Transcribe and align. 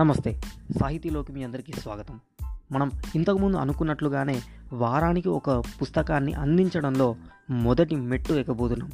నమస్తే. 0.00 0.40
సాహితీలోకి 0.80 1.32
మీ 1.32 1.42
అందరికీ 1.42 1.72
స్వాగతం. 1.72 2.20
మనం 2.72 2.90
ఇంతకుముందు 3.14 3.56
అనుకున్నట్లుగానే 3.56 4.40
వారానికి 4.72 5.28
ఒక 5.28 5.50
పుస్తకాన్ని 5.50 6.32
అందించడంలో 6.32 7.16
మొదటి 7.50 7.96
మెట్టు 7.96 8.32
ఎక్కబోతున్నాం 8.32 8.90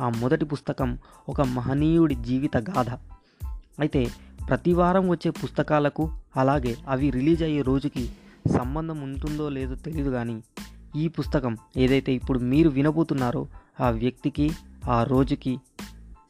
ఆ 0.00 0.08
మొదటి 0.08 0.44
పుస్తకం 0.44 0.98
ఒక 1.28 1.40
మహనీయుడి 1.40 2.14
జీవిత 2.14 2.56
గాథ. 2.56 2.90
అయితే 3.80 4.06
ప్రతి 4.48 4.72
వారం 4.72 5.08
వచ్చే 5.08 5.30
పుస్తకాలకు 5.30 6.10
అలాగే 6.36 6.76
అవి 6.88 7.10
రిలీజ్ 7.10 7.42
అయ్యే 7.42 7.62
రోజుకి 7.62 8.10
సంబంధం 8.56 9.00
ఉంటుందో 9.00 9.48
లేదో 9.48 9.74
తెలియదు 9.74 10.10
కానీ 10.10 10.42
ఈ 10.96 11.08
పుస్తకం 11.08 11.56
ఏదైతే 11.76 12.12
ఇప్పుడు 12.12 12.38
మీరు 12.38 12.68
వినబోతున్నారో 12.68 13.46
ఆ 13.80 13.90
వ్యక్తికి 13.90 14.50
ఆ 14.90 15.02
రోజుకి 15.02 15.60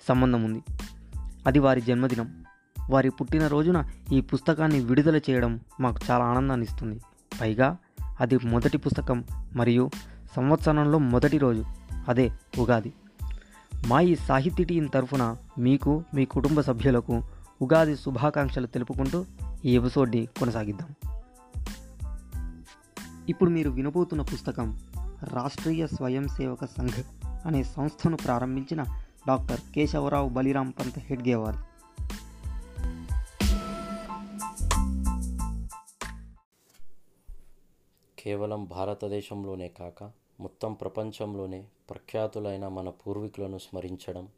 సంబంధం 0.08 0.42
ఉంది. 0.42 0.62
అది 1.46 1.58
వారి 1.58 1.80
జన్మదినం. 1.80 2.47
వారి 2.91 3.10
పుట్టినరోజున 3.10 3.84
ఈ 4.12 4.20
పుస్తకాన్ని 4.20 4.80
విడుదల 4.80 5.16
చేయడం 5.16 5.60
మాకు 5.80 5.98
చాలా 6.10 6.24
ఆనందాన్ని 6.24 6.66
ఇస్తుంది 6.66 7.01
పైగా 7.41 7.77
అది 8.20 8.38
మొదటి 8.45 8.78
పుస్తకం 8.78 9.24
మరియు 9.56 9.91
సంవత్సరంలో 10.37 10.98
మొదటి 10.98 11.38
రోజు. 11.38 11.64
అదే 12.09 12.33
ఉగాది. 12.59 12.92
మా 13.87 14.01
ఈ 14.01 14.14
సాహితీ 14.14 14.64
టీం 14.64 14.87
తరఫున 14.87 15.37
మీకు 15.59 16.05
మీ 16.14 16.24
కుటుంబ 16.24 16.61
సభ్యులకు 16.61 17.23
ఉగాది 17.62 17.97
శుభాకాంక్షలు 17.97 18.66
తెలుపుకుంటూ 18.66 19.25
ఈ 19.64 19.77
ఎపిసోడ్ని 19.77 20.27
కొనసాగిద్దాం. 20.27 20.89
ఇప్పుడు 23.28 23.50
మీరు 23.50 23.70
వినబోతున్న 23.70 24.23
పుస్తకం 24.23 24.78
రాష్ట్రీయ 25.23 25.86
స్వయం 25.86 26.28
సేవక 26.28 26.64
సంఘ్ 26.64 27.02
అనే 27.47 27.62
సంస్థను 27.62 28.16
ప్రారంభించిన 28.16 28.83
డాక్టర్ 29.28 29.61
కేశవరావు 29.75 30.28
బలిరాం 30.28 30.70
పంత్ 30.70 30.98
హెడ్గేవార్. 30.98 31.56
కేవలం 38.28 38.64
భారతదేశంలోనే 38.64 39.68
కాక 39.68 40.10
మొత్తం 40.40 40.74
ప్రపంచంలోనే 40.74 41.68
ప్రఖ్యాతులైన 41.90 42.68
మన 42.68 42.88
పూర్వీకులను 42.88 43.58
స్మరించడం 43.58 44.28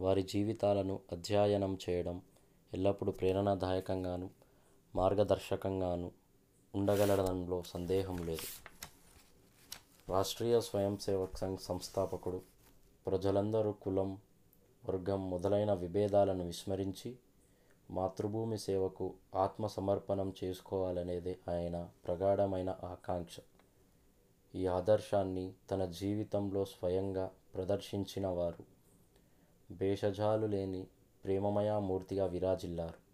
వారి 0.00 0.22
జీవితాలను 0.22 1.00
అధ్యయనం 1.12 1.78
చేయడం 1.90 2.22
ఎల్లప్పుడూ 2.74 3.12
ప్రేరణాదాయకంగాను 3.12 4.30
మార్గదర్శకంగాను 4.96 6.10
ఉండగలడంలో 6.74 7.62
సందేహం 7.62 8.16
లేదు. 8.16 8.46
రాష్ట్రీయ 10.08 10.60
స్వయం 10.60 10.98
సేవక్ 10.98 11.36
సంఘ్ 11.36 11.58
సంస్థాపకుడు 11.58 12.42
ప్రజలందరూ 13.06 13.72
కులం 13.72 14.18
వర్గం 14.88 15.30
మొదలైన 15.30 15.72
విభేదాలను 15.72 16.44
విస్మరించి 16.44 17.16
మాతృభూమి 17.90 18.58
సేవకు 18.58 19.14
ఆత్మ 19.34 19.66
సమర్పణం 19.66 20.32
చేసుకోవాలనేదే 20.44 21.38
ఆయన 21.48 21.88
ప్రగాఢమైన 22.06 22.78
ఆకాంక్ష. 22.84 23.36
ఈ 24.54 24.66
ఆదర్శాన్ని 24.66 25.52
తన 25.70 25.84
జీవితంలో 25.84 26.64
స్వయంగా 26.64 27.30
ప్రదర్శించిన 27.54 28.26
వారు 28.26 28.64
భేషజాలు 29.72 30.46
లేని 30.46 30.86
ప్రేమమయ 31.24 31.78
మూర్తిగా 31.78 32.26
విరాజిల్లారు. 32.26 33.10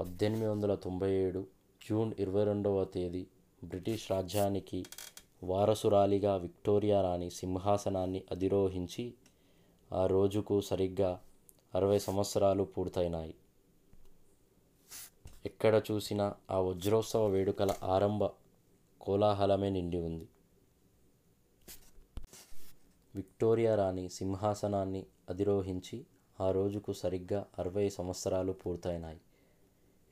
పద్దెనిమిది 0.00 0.46
వందల 0.46 0.74
తొంభై 0.74 1.12
ఏడు 1.12 1.46
జూన్ 1.90 2.12
ఇరవై 2.18 2.44
రెండవ 2.44 2.84
తేదీ 2.84 3.26
బ్రిటిష్ 3.64 4.10
రాజ్యానికి 4.10 4.84
వారసురాలిగా 5.42 6.36
విక్టోరియా 6.36 7.02
రాణి 7.02 7.30
సింహాసనాన్ని 7.30 8.24
అధిరోహించి 8.30 9.14
ఆ 9.92 10.06
రోజుకు 10.06 10.60
సరిగ్గా 10.60 11.20
అరవై 11.76 11.98
సంవత్సరాలు 11.98 12.62
పూర్తయినాయి. 12.62 13.34
ఎక్కడ 15.46 15.82
చూసినా 15.90 16.34
ఆ 16.50 16.58
వజ్రోత్సవ 16.58 17.26
వేడుకల 17.26 17.74
ఆరంభ 17.84 18.24
కోలాహలమే 19.00 19.70
నిండి 19.70 19.98
ఉంది. 19.98 20.28
విక్టోరియా 23.14 23.74
రాణి 23.74 24.08
సింహాసనాన్ని 24.08 25.06
అధిరోహించి 25.30 26.06
ఆ 26.40 26.50
రోజుకు 26.50 26.92
సరిగ్గా 26.92 27.46
అరవై 27.58 27.88
సంవత్సరాలు 27.88 28.52
పూర్తయినాయి. 28.52 29.20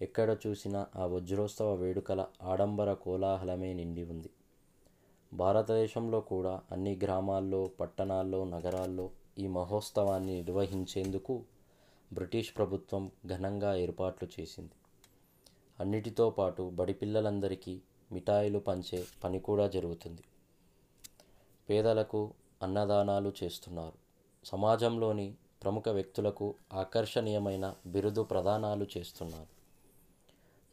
ఎక్కడ 0.00 0.36
చూసినా 0.46 0.86
ఆ 0.96 1.06
వజ్రోత్సవ 1.06 1.74
వేడుకల 1.74 2.26
ఆడంబర 2.42 2.92
కోలాహలమే 2.92 3.72
నిండి 3.72 4.04
ఉంది. 4.04 4.30
భారతదేశంలో 5.32 6.20
కూడా 6.20 6.62
అన్ని 6.72 7.00
గ్రామాల్లో 7.04 7.70
పట్టణాల్లో 7.80 8.44
నగరాల్లో 8.44 9.10
ఈ 9.38 9.46
మహోత్సవాన్ని 9.46 10.34
నిర్వహించేందుకు 10.34 11.42
బ్రిటిష్ 12.14 12.56
ప్రభుత్వం 12.56 13.10
ఘనంగా 13.26 13.74
ఏర్పాట్లు 13.74 14.28
చేసింది. 14.40 14.70
అన్నిటితో 15.80 16.30
పాటు 16.30 16.70
బడి 16.74 16.94
పిల్లలందరికీ 16.94 17.80
మిఠాయిలు 18.12 18.58
పంచే 18.58 19.06
పని 19.24 19.38
కూడా 19.38 19.68
జరుగుతుంది. 19.68 20.22
పేదలకు 21.70 22.32
అన్నదానాలు 22.62 23.32
చేస్తున్నారు. 23.42 23.92
సమాజంలోని 24.44 25.34
ప్రముఖ 25.62 25.88
వ్యక్తులకు 25.88 26.54
ఆకర్షణీయమైన 26.72 27.74
బిరుదు 27.86 28.22
ప్రదానాలు 28.22 28.86
చేస్తున్నారు. 28.96 29.52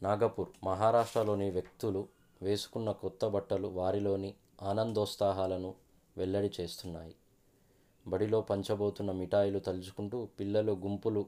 నాగపూర్ 0.02 0.48
మహారాష్ట్రలోని 0.64 1.50
వ్యక్తులు 1.50 2.08
వేసుకున్న 2.42 2.92
కొత్త 2.92 3.24
బట్టలు 3.24 3.68
వారిలోని 3.68 4.34
ఆనందోత్సాహాలను 4.62 5.74
వెల్లడి 6.16 6.50
చేస్తున్నాయి. 6.60 7.14
బడిలో 8.06 8.40
పంచబోతున్న 8.40 9.12
మిఠాయిలు 9.12 9.58
తలుచుకుంటూ 9.58 10.26
పిల్లలు 10.26 10.72
గుంపులు 10.72 11.26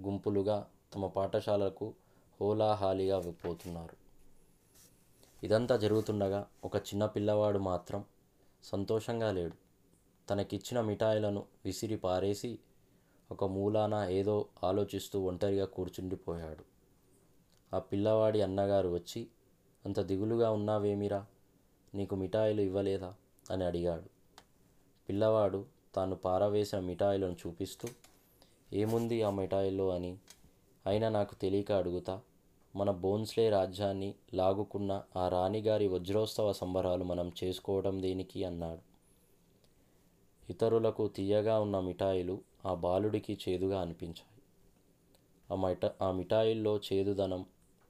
గుంపులుగా 0.00 0.70
తమ 0.94 1.06
పాఠశాలకు 1.06 1.94
హోలాహాలిగా 2.40 3.30
పోతున్నారు. 3.30 3.96
ఇదంతా 5.46 5.76
జరుగుతుండగా 5.76 6.46
ఒక 6.64 6.76
చిన్న 6.76 7.06
పిల్లవాడు 7.06 7.58
మాత్రం 7.58 8.04
సంతోషంగా 8.62 9.32
లేడు. 9.32 9.54
తనకిచ్చిన 10.30 10.80
మిఠాయిలను 10.80 11.44
విసిరి 11.64 11.96
పారేసి 11.96 12.58
ఒక 13.30 13.44
మూలాన 13.44 13.94
ఏదో 13.94 14.46
ఆలోచిస్తూ 14.64 15.20
ఒంటరిగా 15.20 15.66
కూర్చుండిపోయాడు. 15.66 16.64
ఆ 17.76 17.78
పిల్లవాడి 17.78 18.42
అన్నగారు 18.42 18.88
వచ్చి 18.88 19.26
అంత 19.84 20.00
దిగులుగా 20.00 20.50
ఉన్నావేమిరా? 20.50 21.26
నీకు 21.94 22.14
మిఠాయిలు 22.14 22.60
ఇవ్వలేదా? 22.60 23.14
అని 23.50 23.64
అడిగాడు. 23.64 24.15
పిల్లవాడు 25.08 25.60
తాను 25.94 26.16
పారవేసిన 26.16 26.78
మిఠాయిలను 26.80 27.36
చూపిస్తూ 27.42 27.88
ఏముంది 28.72 29.22
ఆ 29.22 29.30
మిఠాయిలో 29.30 29.86
అని 29.90 30.12
అయినా 30.86 31.08
నాకు 31.08 31.34
తెలియక 31.34 31.72
అడుగుతా 31.72 32.14
మన 32.74 32.90
బోన్స్లే 33.00 33.48
రాజ్యాన్ని 33.48 34.10
లాగుకున్న 34.34 34.92
ఆ 35.16 35.28
రాణిగారి 35.28 35.88
వజ్రోత్సవ 35.88 36.52
సంబరాలు 36.52 37.04
మనం 37.04 37.32
చేసుకోవడం 37.40 38.02
దేనికి 38.02 38.44
అన్నాడు. 38.44 38.82
ఇతరులకు 40.48 41.08
తీయగా 41.08 41.60
ఉన్న 41.60 41.80
మిఠాయిలు 41.80 42.36
ఆ 42.66 42.74
బాలుడికి 42.74 43.38
చేదుగా 43.42 43.80
అనిపించాయి. 43.80 44.32
ఆ 45.48 45.56
మిఠ 45.56 45.84
ఆ 46.02 46.10
మిఠాయిల్లో 46.12 46.80
చేదుదనం 46.86 47.42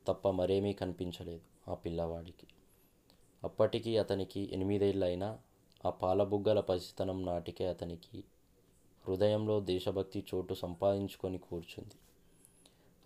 తప్ప 0.06 0.30
మరేమీ 0.30 0.72
కనిపించలేదు 0.72 1.44
ఆ 1.68 1.74
పిల్లవాడికి. 1.74 2.46
అప్పటికి 3.42 3.98
అతనికి 3.98 4.42
ఎనిమిదేళ్ళైనా 4.52 5.28
ఆ 5.86 5.90
పాలబుగ్గల 5.90 6.60
పసితనం 6.60 7.26
నాటికే 7.26 7.66
అతనికి 7.66 8.24
హృదయంలో 9.08 9.60
దేశభక్తి 9.60 10.24
చోటు 10.34 10.54
సంపాదించుకొని 10.54 11.38
కూర్చుంది. 11.38 11.96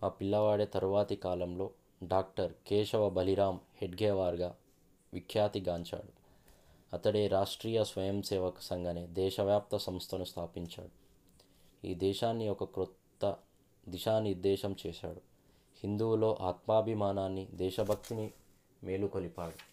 ఆ 0.04 0.08
పిల్లవాడే 0.08 0.66
తరువాతి 0.66 1.16
కాలంలో 1.16 1.70
డాక్టర్ 2.02 2.52
కేశవ 2.66 3.10
బలిరామ్ 3.10 3.58
హెడ్గేవార్గా 3.76 4.56
విఖ్యాతిగాంచాడు 5.14 6.12
అతడే 6.96 7.28
రాష్ట్రీయ 7.28 7.84
స్వయం 7.84 8.22
సేవక 8.22 8.60
సంఘనే 8.60 9.06
దేశవ్యాప్త 9.06 9.76
సంస్థను 9.76 10.24
స్థాపించాడు. 10.24 10.94
ఈ 11.86 11.94
దేశాన్ని 11.94 12.48
ఒక 12.48 12.64
క్రొత్త 12.64 13.36
దిశానిర్దేశం 13.88 14.76
చేశాడు. 14.86 15.20
హిందువులో 15.84 16.30
ఆత్మాభిమానాన్ని 16.40 17.44
దేశభక్తిని 17.54 18.26
మేలుకొలిపాడు. 18.84 19.69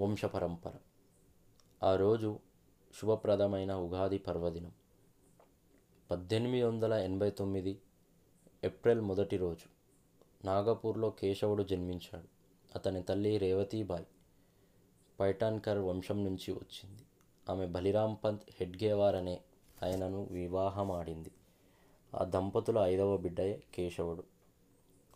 వంశపరంపర. 0.00 0.72
ఆ 1.82 1.96
రోజు 1.96 2.38
శుభప్రదమైన 3.00 3.74
ఉగాది 3.74 4.18
పర్వదినం. 4.18 4.72
పద్దెనిమిది 6.10 6.62
వందల 6.62 6.92
ఎనభై 6.92 7.30
తొమ్మిది 7.30 7.78
ఏప్రిల్ 8.64 9.00
మొదటి 9.00 9.36
రోజు 9.36 9.68
నాగపూర్లో 10.46 11.10
కేశవుడు 11.10 11.62
జన్మించాడు. 11.62 12.28
అతని 12.74 13.02
తల్లి 13.02 13.38
రేవతీబాయ్ 13.38 14.04
పైటాన్కర్ 15.20 15.78
వంశం 15.78 16.24
నుంచి 16.24 16.52
వచ్చింది. 16.52 17.02
ఆమె 17.48 17.66
బలిరామ్ 17.66 18.16
పంత్ 18.24 18.42
హెడ్గేవార్ 18.50 19.14
అనే 19.14 19.40
ఆయనను 19.82 20.28
వివాహం 20.30 20.92
ఆడింది 20.92 21.30
ఆ 22.14 22.24
దంపతుల 22.24 22.78
ఐదవ 22.78 23.16
బిడ్డయే 23.16 23.62
కేశవుడు. 23.74 24.24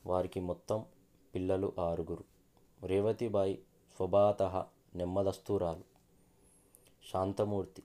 వారికి 0.07 0.41
మొత్తం 0.41 0.85
పిల్లలు 1.35 1.73
ఆరుగురు. 1.79 2.25
రేవతిబాయి 2.87 3.63
స్వభాత 3.97 4.43
నెమ్మదస్తురాలు 4.97 5.85
శాంతమూర్తి 7.13 7.83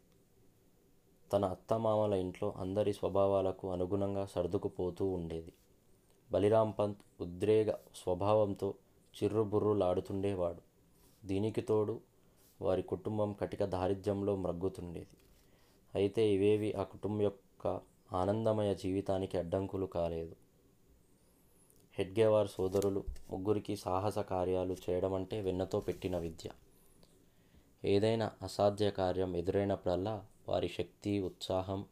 తన 1.33 1.45
అత్తమామల 1.45 2.13
ఇంట్లో 2.13 2.53
అందరి 2.57 2.93
స్వభావాలకు 2.93 3.71
అనుగుణంగా 3.71 4.25
సర్దుకుపోతూ 4.25 5.05
ఉండేది. 5.09 5.53
బలిరాం 6.31 6.71
పంత్ 6.71 6.97
ఉద్రేగ 7.21 7.71
స్వభావంతో 7.71 8.73
చిర్రుబుర్రులాడుతుండేవాడు. 9.15 10.61
దీనికి 11.27 11.61
తోడు 11.61 12.01
వారి 12.61 12.81
కుటుంబం 12.81 13.33
కటిక 13.33 13.65
దారిద్ర్యంలో 13.65 14.35
మ్రగ్గుతుండేది. 14.35 15.17
అయితే 15.95 16.33
ఇవేవి 16.33 16.73
ఆ 16.73 16.83
కుటుంబం 16.83 17.21
యొక్క 17.21 17.81
ఆనందమయ 18.13 18.75
జీవితానికి 18.75 19.37
అడ్డంకులు 19.37 19.85
కాలేదు. 19.85 20.46
హెడ్గేవార్ 21.97 22.47
సోదరులు 22.47 23.03
ముగ్గురికి 23.29 23.75
సాహస 23.75 24.19
కార్యాలు 24.19 24.75
చేయడం 24.89 25.13
అంటే 25.13 25.41
వెన్నతో 25.41 25.79
పెట్టిన 25.79 26.17
విద్య. 26.17 26.49
ఏదైనా 27.85 28.31
అసాధ్య 28.41 28.91
కార్యం 28.91 29.35
ఎదురైనప్పుడల్లా 29.35 30.25
వారి 30.49 30.67
శక్తి 30.67 31.19
ఉత్సాహం 31.19 31.85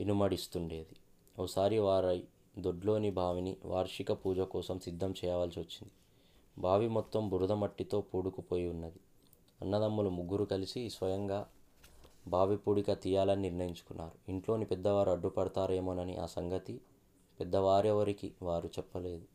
ఇనుమడిస్తుండేది. 0.00 0.96
ఓసారి 1.42 1.78
వారి 1.78 2.24
దొడ్లోని 2.58 3.10
బావిని 3.10 3.56
వార్షిక 3.64 4.12
పూజ 4.12 4.40
కోసం 4.40 4.78
సిద్ధం 4.78 5.14
చేయవలసి 5.24 5.60
వచ్చింది. 5.60 5.90
బావి 6.58 6.88
మొత్తం 6.88 7.28
బురద 7.28 7.52
మట్టితో 7.52 8.00
పూడుకుపోయి 8.00 8.68
ఉన్నది. 8.68 9.00
అన్నదమ్ములు 9.60 10.10
ముగ్గురు 10.10 10.44
కలిసి 10.44 10.90
స్వయంగా 10.90 11.48
బావి 12.28 12.56
పూడిక 12.56 12.92
తీయాలని 12.92 13.42
నిర్ణయించుకున్నారు. 13.42 14.30
ఇంట్లోని 14.30 14.64
పెద్దవారు 14.64 15.10
అడ్డుపడతారేమోనని 15.10 16.16
ఆ 16.16 16.26
సంగతి 16.26 16.80
పెద్దవారెవరికి 17.40 18.34
వారు 18.42 18.66
చెప్పలేదు. 18.66 19.26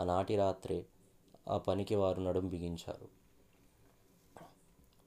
ఆనాటి 0.00 0.36
రాత్రే 0.36 0.86
ఆ 1.48 1.58
పనికి 1.58 1.94
వారు 1.94 2.20
నడుం 2.20 2.48
బిగించారు. 2.48 3.08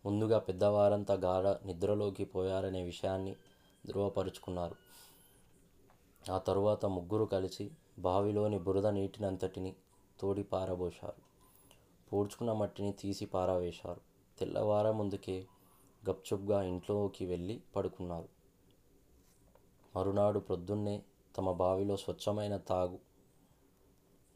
ముందుగా 0.06 0.40
పెద్దవారంతా 0.40 1.14
గాఢ 1.14 1.68
నిద్రలోకి 1.68 2.26
పోయారనే 2.26 2.82
విషయాన్ని 2.84 3.36
ధృవపరుచుకున్నారు. 3.86 4.76
ఆ 6.32 6.38
తరువాత 6.38 6.86
ముగ్గురు 6.86 7.26
కలిసి 7.26 7.72
బావిలోని 8.00 8.60
బురద 8.60 8.88
నీటినంతటిని 8.88 9.76
తోడి 10.20 10.44
పారబోశారు. 10.44 11.32
పూడ్చుకున్న 12.10 12.54
మట్టిని 12.54 12.94
తీసి 12.94 13.26
పారవేశారు. 13.26 14.02
తెల్లవార 14.40 14.92
ముందుకే 14.92 15.48
గప్చుప్గా 16.10 16.64
ఇంట్లోకి 16.64 17.26
వెళ్ళి 17.26 17.62
పడుకున్నారు. 17.76 18.30
మరునాడు 19.96 20.40
ప్రొద్దున్నే 20.40 21.04
తమ 21.38 21.52
బావిలో 21.52 21.98
స్వచ్ఛమైన 21.98 22.58
తాగు 22.58 23.00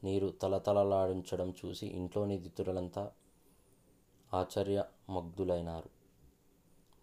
నీరు 0.04 0.28
తలతలలాడించడం 0.28 1.54
చూసి 1.66 1.88
ఇంట్లోని 1.88 2.38
దితులంతా 2.38 3.12
ఆశ్చర్యమగ్ధులైనారు. 4.34 5.90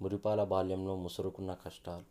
మురిపాల 0.02 0.44
బాల్యంలో 0.44 0.96
ముసురుకున్న 0.96 1.54
కష్టాలు. 1.54 2.04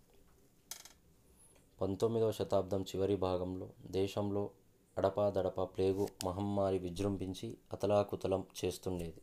పంతొమ్మిదవ 1.81 2.31
శతాబ్దం 2.31 2.81
చివరి 2.81 3.15
భాగంలో 3.15 3.69
దేశంలో 3.85 4.49
అడపాదడపా 4.97 5.63
ప్లేగు 5.63 6.07
మహమ్మారి 6.25 6.77
విజృంభించి 6.77 7.57
అతలాకుతలం 7.73 8.45
చేస్తుండేది. 8.65 9.21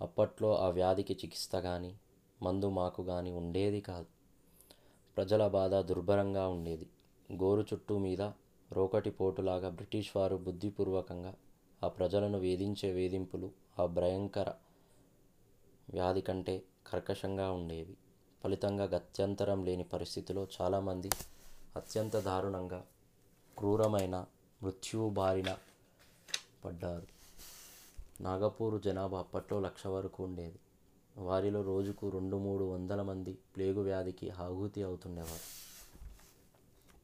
అప్పట్లో 0.00 0.58
ఆ 0.58 0.68
వ్యాధికి 0.68 1.12
చికిత్స 1.12 1.56
కానీ 1.56 1.98
మందు 2.42 2.70
మాకు 2.70 3.02
కానీ 3.02 3.30
ఉండేది 3.30 3.80
కాదు. 3.80 4.06
ప్రజల 5.16 5.48
బాధ 5.48 5.74
దుర్భరంగా 5.74 6.48
ఉండేది. 6.48 6.88
గోరు 7.32 7.60
చుట్టూ 7.60 7.98
మీద 7.98 8.22
రోకటి 8.72 9.10
పోటులాగా 9.10 9.68
బ్రిటిష్ 9.68 10.16
వారు 10.16 10.36
బుద్ధిపూర్వకంగా 10.36 11.34
ఆ 11.84 11.88
ప్రజలను 11.88 12.38
వేధించే 12.38 12.92
వేధింపులు 12.92 13.50
ఆ 13.80 13.86
భయంకర 13.86 14.52
వ్యాధి 15.90 16.20
కంటే 16.20 16.62
కర్కశంగా 16.86 17.52
ఉండేవి. 17.52 17.96
ఫలితంగా 18.44 18.84
గత్యంతరం 18.84 19.64
లేని 19.64 19.84
పరిస్థితిలో 19.84 20.46
చాలామంది 20.60 21.10
అత్యంత 21.76 22.16
దారుణంగా 22.16 22.84
క్రూరమైన 23.58 24.26
మృత్యువు 24.62 25.10
బారిన 25.10 25.56
పడ్డారు. 26.64 27.06
నాగపూరు 28.20 28.78
జనాభా 28.78 29.18
అప్పట్లో 29.18 29.60
లక్ష 29.60 29.86
వరకు 29.86 30.24
ఉండేది. 30.24 30.58
వారిలో 31.16 31.62
రోజుకు 31.62 32.08
రెండు 32.08 32.36
మూడు 32.36 32.64
వందల 32.64 33.02
మంది 33.02 33.38
ప్లేగు 33.56 33.80
వ్యాధికి 33.80 34.30
ఆహుతి 34.30 34.82
అవుతుండేవారు. 34.82 35.65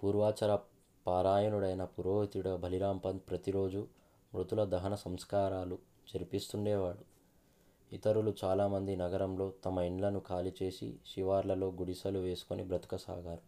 పూర్వాచర 0.02 0.58
పారాయణుడైన 1.06 1.84
పురోహితుడు 1.84 2.56
బలిరాం 2.56 2.98
పంత్ 2.98 3.22
ప్రతిరోజు 3.30 3.88
మృతుల 4.34 4.64
దహన 4.64 4.94
సంస్కారాలు 4.94 5.78
జరిపిస్తుండేవాడు. 6.14 7.04
ఇతరులు 7.94 8.34
చాలామంది 8.44 8.96
నగరంలో 8.96 9.52
తమ 9.64 9.78
ఇండ్లను 9.78 10.20
ఖాళీ 10.20 10.52
చేసి 10.62 10.96
శివార్లలో 11.06 11.70
గుడిసెలు 11.70 12.18
వేసుకొని 12.18 12.64
బ్రతకసాగారు. 12.64 13.42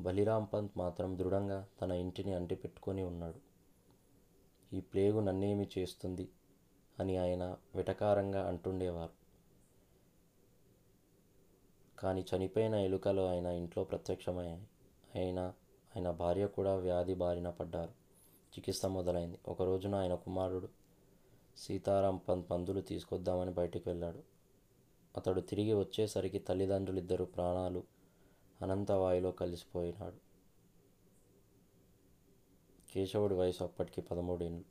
బలిరాం 0.00 0.44
పంత్ 0.44 0.72
మాత్రం 0.76 1.18
దృఢంగా 1.18 1.66
తన 1.80 1.92
ఇంటిని 1.92 2.34
అంటిపెట్టుకొని 2.34 3.02
ఉన్నాడు. 3.02 3.40
ఈ 4.76 4.80
ప్లేగు 4.80 5.20
నన్నేమి 5.20 5.68
చేస్తుంది? 5.78 6.28
అని 7.00 7.16
ఆయన 7.16 7.56
వెటకారంగా 7.74 8.48
అంటుండేవారు. 8.48 9.12
కానీ 11.98 12.24
చనిపోయిన 12.36 12.74
ఎలుకలు 12.74 13.20
ఆయన 13.20 13.46
ఇంట్లో 13.46 13.84
ప్రత్యక్షమయ్యాయి. 13.84 14.66
ఆయన 15.16 15.40
ఆయన 15.96 16.10
భార్య 16.10 16.46
కూడా 16.46 16.76
వ్యాధి 16.76 17.14
బారిన 17.14 17.50
పడ్డారు. 17.50 17.90
చికిత్స 18.50 18.86
మొదలైంది. 18.86 19.38
ఒక 19.48 19.62
రోజున 19.62 19.94
ఆయన 19.94 20.14
కుమారుడు 20.14 20.68
సీతారాం 21.56 22.16
పం 22.16 22.40
పందులు 22.40 22.80
తీసుకొద్దామని 22.80 23.50
బయటికి 23.50 23.88
వెళ్ళాడు. 23.88 24.18
అతడు 25.16 25.40
తిరిగి 25.40 25.74
వచ్చేసరికి 25.74 26.38
తల్లిదండ్రులిద్దరు 26.38 27.24
ప్రాణాలు 27.24 27.82
అనంతవాయులో 28.62 29.30
కలిసిపోయినాడు. 29.30 30.30
కేశవుడి 32.94 33.34
వయసు 33.34 33.64
అప్పటికి 33.64 34.00
పదమూడేళ్ళు 34.00 34.64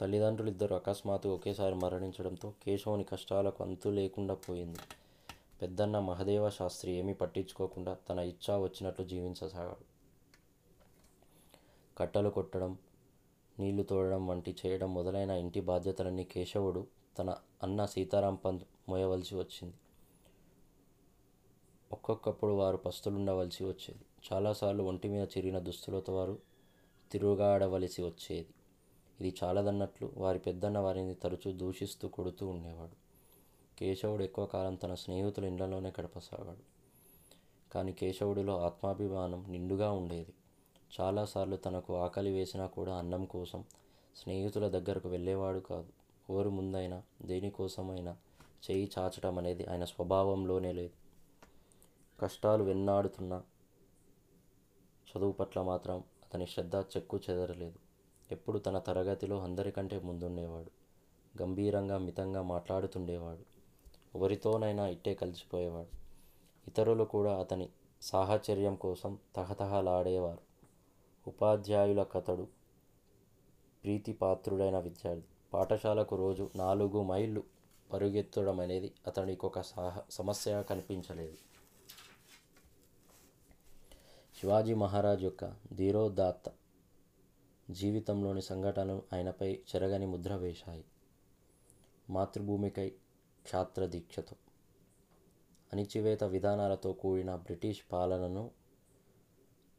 తల్లిదండ్రులిద్దరూ 0.00 0.76
అకస్మాత్తు 0.76 1.28
ఒకేసారి 1.28 1.74
మరణించడంతో 1.74 2.54
కేశవుని 2.62 3.04
కష్టాలకు 3.04 3.64
అంతు 3.64 3.88
లేకుండా 3.88 4.34
పోయింది. 4.34 4.78
పెద్దన్న 5.62 5.98
మహదేవ 5.98 6.50
శాస్త్రి 6.50 6.92
ఏమీ 6.92 7.14
పట్టించుకోకుండా 7.14 7.94
తన 7.94 8.18
ఇచ్చా 8.18 8.58
వచ్చినట్లు 8.58 9.04
జీవించసాగాడు. 9.04 9.84
కట్టలు 11.98 12.30
కొట్టడం 12.30 12.78
నీళ్ళు 13.58 13.82
తోడడం 13.82 14.26
వంటి 14.26 14.56
చేయడం 14.66 14.94
మొదలైన 14.94 15.30
ఇంటి 15.30 15.60
బాధ్యతలన్నీ 15.60 16.24
కేశవుడు 16.24 16.86
తన 17.18 17.36
అన్న 17.62 17.86
సీతారాం 17.86 18.34
పంత్ 18.34 18.64
మోయవలసి 18.88 19.34
వచ్చింది. 19.34 19.74
ఒక్కొక్కప్పుడు 21.92 22.50
వారు 22.50 22.76
పస్తులుండవలసి 22.76 23.64
వచ్చేది. 23.64 24.04
చాలాసార్లు 24.32 24.82
ఒంటి 24.82 25.08
మీద 25.08 25.28
చిరిగిన 25.38 25.58
దుస్తులతో 25.58 26.16
వారు 26.16 26.38
తిరుగాడవలసి 27.12 28.02
వచ్చేది. 28.02 28.54
ఇది 29.20 29.36
చాలదన్నట్లు 29.44 30.12
వారి 30.16 30.38
పెద్దన్న 30.38 30.78
వారిని 30.78 31.14
తరచూ 31.14 31.52
దూషిస్తూ 31.52 32.08
కొడుతూ 32.08 32.48
ఉండేవాడు. 32.48 33.01
కేశవుడు 33.78 34.22
ఎక్కువ 34.22 34.46
కాలం 34.46 34.74
తన 34.74 34.94
స్నేహితుల 34.94 35.44
ఇండ్లలోనే 35.44 35.92
గడపసాగాడు. 36.00 36.72
కానీ 37.72 37.92
కేశవుడిలో 37.92 38.60
ఆత్మాభిమానం 38.60 39.44
నిండుగా 39.48 39.92
ఉండేది. 39.92 40.34
చాలాసార్లు 41.00 41.56
తనకు 41.56 41.96
ఆకలి 41.96 42.32
వేసినా 42.32 42.66
కూడా 42.66 42.94
అన్నం 42.94 43.24
కోసం 43.24 43.64
స్నేహితుల 44.16 44.68
దగ్గరకు 44.68 45.08
వెళ్ళేవాడు 45.08 45.58
కాదు. 45.58 45.88
ఓరు 46.32 46.50
ముందైనా 46.50 47.02
దేనికోసమైనా 47.22 48.16
చేయి 48.70 48.90
చాచడం 48.98 49.38
అనేది 49.38 49.66
ఆయన 49.66 49.84
స్వభావంలోనే 49.84 50.72
లేదు. 50.72 50.90
కష్టాలు 52.20 52.64
వెన్నాడుతున్నా 52.64 53.42
చదువు 55.10 55.32
పట్ల 55.32 55.62
మాత్రం 55.62 55.98
అతని 55.98 56.46
శ్రద్ధ 56.46 56.76
చెక్కు 56.76 57.20
చెదరలేదు. 57.30 57.78
ఎప్పుడు 58.30 58.58
తన 58.58 58.78
తరగతిలో 58.78 59.42
అందరికంటే 59.42 59.98
ముందుండేవాడు. 59.98 60.70
గంభీరంగా 61.42 61.98
మితంగా 61.98 62.42
మాట్లాడుతుండేవాడు. 62.42 63.51
ఎవరితోనైనా 64.14 64.88
ఇట్టే 64.88 65.14
కలిసిపోయేవాడు. 65.14 65.96
ఇతరులు 66.68 67.04
కూడా 67.04 67.40
అతని 67.40 67.68
సాహచర్యం 68.02 68.74
కోసం 68.74 69.18
తహతహలాడేవారు. 69.36 70.40
ఉపాధ్యాయుల 71.26 72.02
కథడు 72.02 72.48
ప్రీతిపాత్రుడైన 73.84 74.78
విద్యార్థి. 74.78 75.24
పాఠశాలకు 75.52 76.16
రోజు 76.16 76.50
నాలుగు 76.56 77.02
మైళ్ళు 77.02 77.42
పరుగెత్తడం 77.92 78.60
అనేది 78.60 78.92
అతనికి 79.06 79.46
ఒక 79.46 79.60
సాహ 79.60 80.00
సమస్యగా 80.10 80.62
కనిపించలేదు. 80.62 81.36
శివాజీ 84.40 84.74
మహారాజ్ 84.74 85.24
యొక్క 85.24 85.54
ధీరోదాత్త 85.74 86.52
జీవితంలోని 87.70 88.42
సంఘటనలు 88.42 89.02
ఆయనపై 89.12 89.54
చెరగని 89.54 90.06
ముద్ర 90.06 90.34
వేశాయి. 90.34 90.84
మాతృభూమికై 92.10 92.92
క్షాత్ర 93.44 93.86
దీక్షతో 93.86 94.36
అణిచివేత 95.72 96.24
విధానాలతో 96.24 96.92
కూడిన 96.92 97.34
బ్రిటిష్ 97.34 97.82
పాలనను 97.92 98.50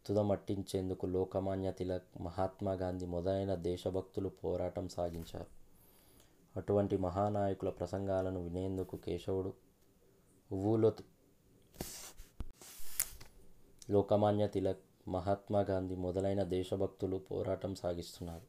తుదమట్టించేందుకు 0.05 1.05
లోకమాన్య 1.05 1.71
తిలక్ 1.71 2.21
మహాత్మా 2.21 2.73
గాంధీ 2.73 3.05
మొదలైన 3.05 3.55
దేశభక్తులు 3.55 4.29
పోరాటం 4.29 4.89
సాగించారు. 4.89 5.51
అటువంటి 6.55 6.97
మహానాయకుల 6.97 7.69
ప్రసంగాలను 7.69 8.43
వినేందుకు 8.43 8.97
కేశవుడు 8.97 9.53
ఉవ్వులో 10.51 10.91
లోకమాన్య 13.89 14.47
తిలక్ 14.47 14.83
మహాత్మా 15.07 15.61
గాంధీ 15.61 15.95
మొదలైన 15.95 16.43
దేశభక్తులు 16.43 17.17
పోరాటం 17.17 17.75
సాగిస్తున్నారు. 17.75 18.45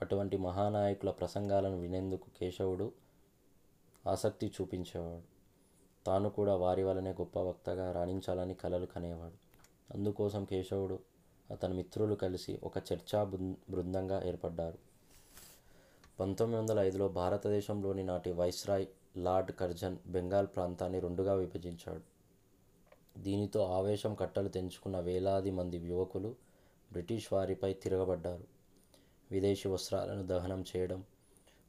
అటువంటి 0.00 0.36
మహానాయకుల 0.36 1.10
ప్రసంగాలను 1.10 1.78
వినేందుకు 1.78 2.28
కేశవుడు 2.40 2.92
ఆసక్తి 4.06 4.52
చూపించేవాడు. 4.60 5.38
తాను 6.06 6.30
కూడా 6.30 6.56
వారి 6.56 6.82
వలనే 6.82 7.10
గొప్ప 7.10 7.38
వక్తగా 7.38 7.92
రాణించాలని 7.92 8.54
కలలు 8.54 8.86
కనేవాడు. 8.86 9.34
అందుకోసం 9.94 10.44
కేశవుడు 10.44 10.98
అతని 11.50 11.74
మిత్రులు 11.74 12.14
కలిసి 12.14 12.60
ఒక 12.62 12.78
చర్చా 12.78 13.24
బృందంగా 13.70 14.24
ఏర్పడ్డారు. 14.24 14.78
పంతొమ్మిది 16.20 16.60
వందల 16.60 16.78
ఐదులో 16.78 17.08
భారతదేశంలోని 17.08 18.02
నాటి 18.02 18.32
వైస్రాయ్ 18.32 18.86
లార్డ్ 19.16 19.52
కర్జన్ 19.52 19.96
బెంగాల్ 20.06 20.46
ప్రాంతాన్ని 20.46 21.00
రెండుగా 21.00 21.34
విభజించాడు. 21.34 22.18
దీనితో 23.20 23.64
ఆవేశం 23.64 24.14
కట్టలు 24.14 24.48
తెంచుకున్న 24.48 25.00
వేలాది 25.00 25.50
మంది 25.50 25.76
యువకులు 25.76 26.34
బ్రిటిష్ 26.92 27.32
వారిపై 27.32 27.72
తిరగబడ్డారు. 27.72 28.44
విదేశీ 29.30 29.68
వస్త్రాలను 29.68 30.26
దహనం 30.26 30.64
చేయడం 30.76 31.04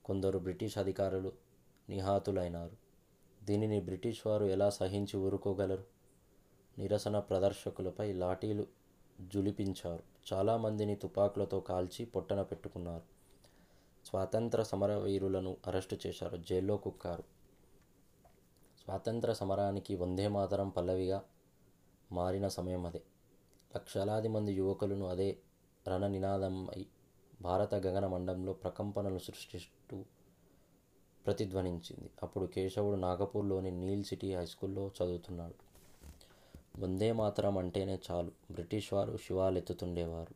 కొందరు 0.05 0.39
బ్రిటిష్ 0.39 0.77
అధికారులు 0.77 1.48
నిహాతులైనారు. 1.89 2.77
దీనిని 3.43 3.79
బ్రిటిష్ 3.79 4.27
వారు 4.27 4.45
ఎలా 4.45 4.69
సహించి 4.69 5.17
ఊరుకోగలరు? 5.17 5.83
నిరసన 6.77 7.19
ప్రదర్శకులపై 7.19 8.13
లాఠీలు 8.13 8.67
జులిపించారు. 9.21 10.03
చాలామందిని 10.33 10.95
తుపాకులతో 10.95 11.59
కాల్చి 11.59 12.05
పొట్టన 12.05 12.41
పెట్టుకున్నారు. 12.41 13.03
స్వాతంత్ర 14.05 14.63
సమరవీరులను 14.63 15.57
అరెస్టు 15.67 15.97
చేశారు. 16.07 16.37
జైల్లో 16.37 16.77
కుక్కారు. 16.77 17.23
స్వాతంత్ర 18.83 19.33
సమరానికి 19.33 19.95
వందే 19.95 20.27
మాతరం 20.27 20.69
పల్లవిగా 20.69 21.23
మారిన 22.11 22.47
సమయం 22.47 22.85
అదే. 22.85 23.01
లక్షలాది 23.75 24.27
మంది 24.27 24.53
యువకులను 24.53 25.07
అదే 25.07 25.37
రణ 25.87 26.07
నినాదమై 26.07 26.85
భారత 27.41 27.75
గగన 27.75 28.07
మండంలో 28.07 28.53
ప్రకంపనలు 28.53 29.19
సృష్టిస్తూ 29.19 30.05
ప్రతిధ్వనించింది. 31.29 32.09
అప్పుడు 32.23 32.45
కేశవుడు 32.45 32.95
నాగపూర్లోని 32.95 33.71
నీల్ 33.71 34.03
సిటీ 34.03 34.35
హై 34.35 34.45
స్కూల్లో 34.45 34.91
చదువుతున్నాడు. 35.03 35.53
వందే 36.81 37.11
మాతరం 37.11 37.57
అంటేనే 37.57 37.99
చాలు. 38.11 38.31
బ్రిటిష్ 38.51 38.93
వారు 38.93 39.17
శివాలెత్తుతుండేవారు. 39.17 40.35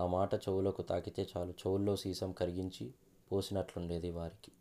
ఆ 0.00 0.06
మాట 0.06 0.34
చెవులకు 0.34 0.82
తాకితే 0.82 1.26
చాలు. 1.36 1.50
చెవుల్లో 1.50 1.96
సీసం 1.96 2.32
కరిగించి 2.32 2.90
పోసినట్లుండేది 3.32 4.10
వారికి. 4.10 4.52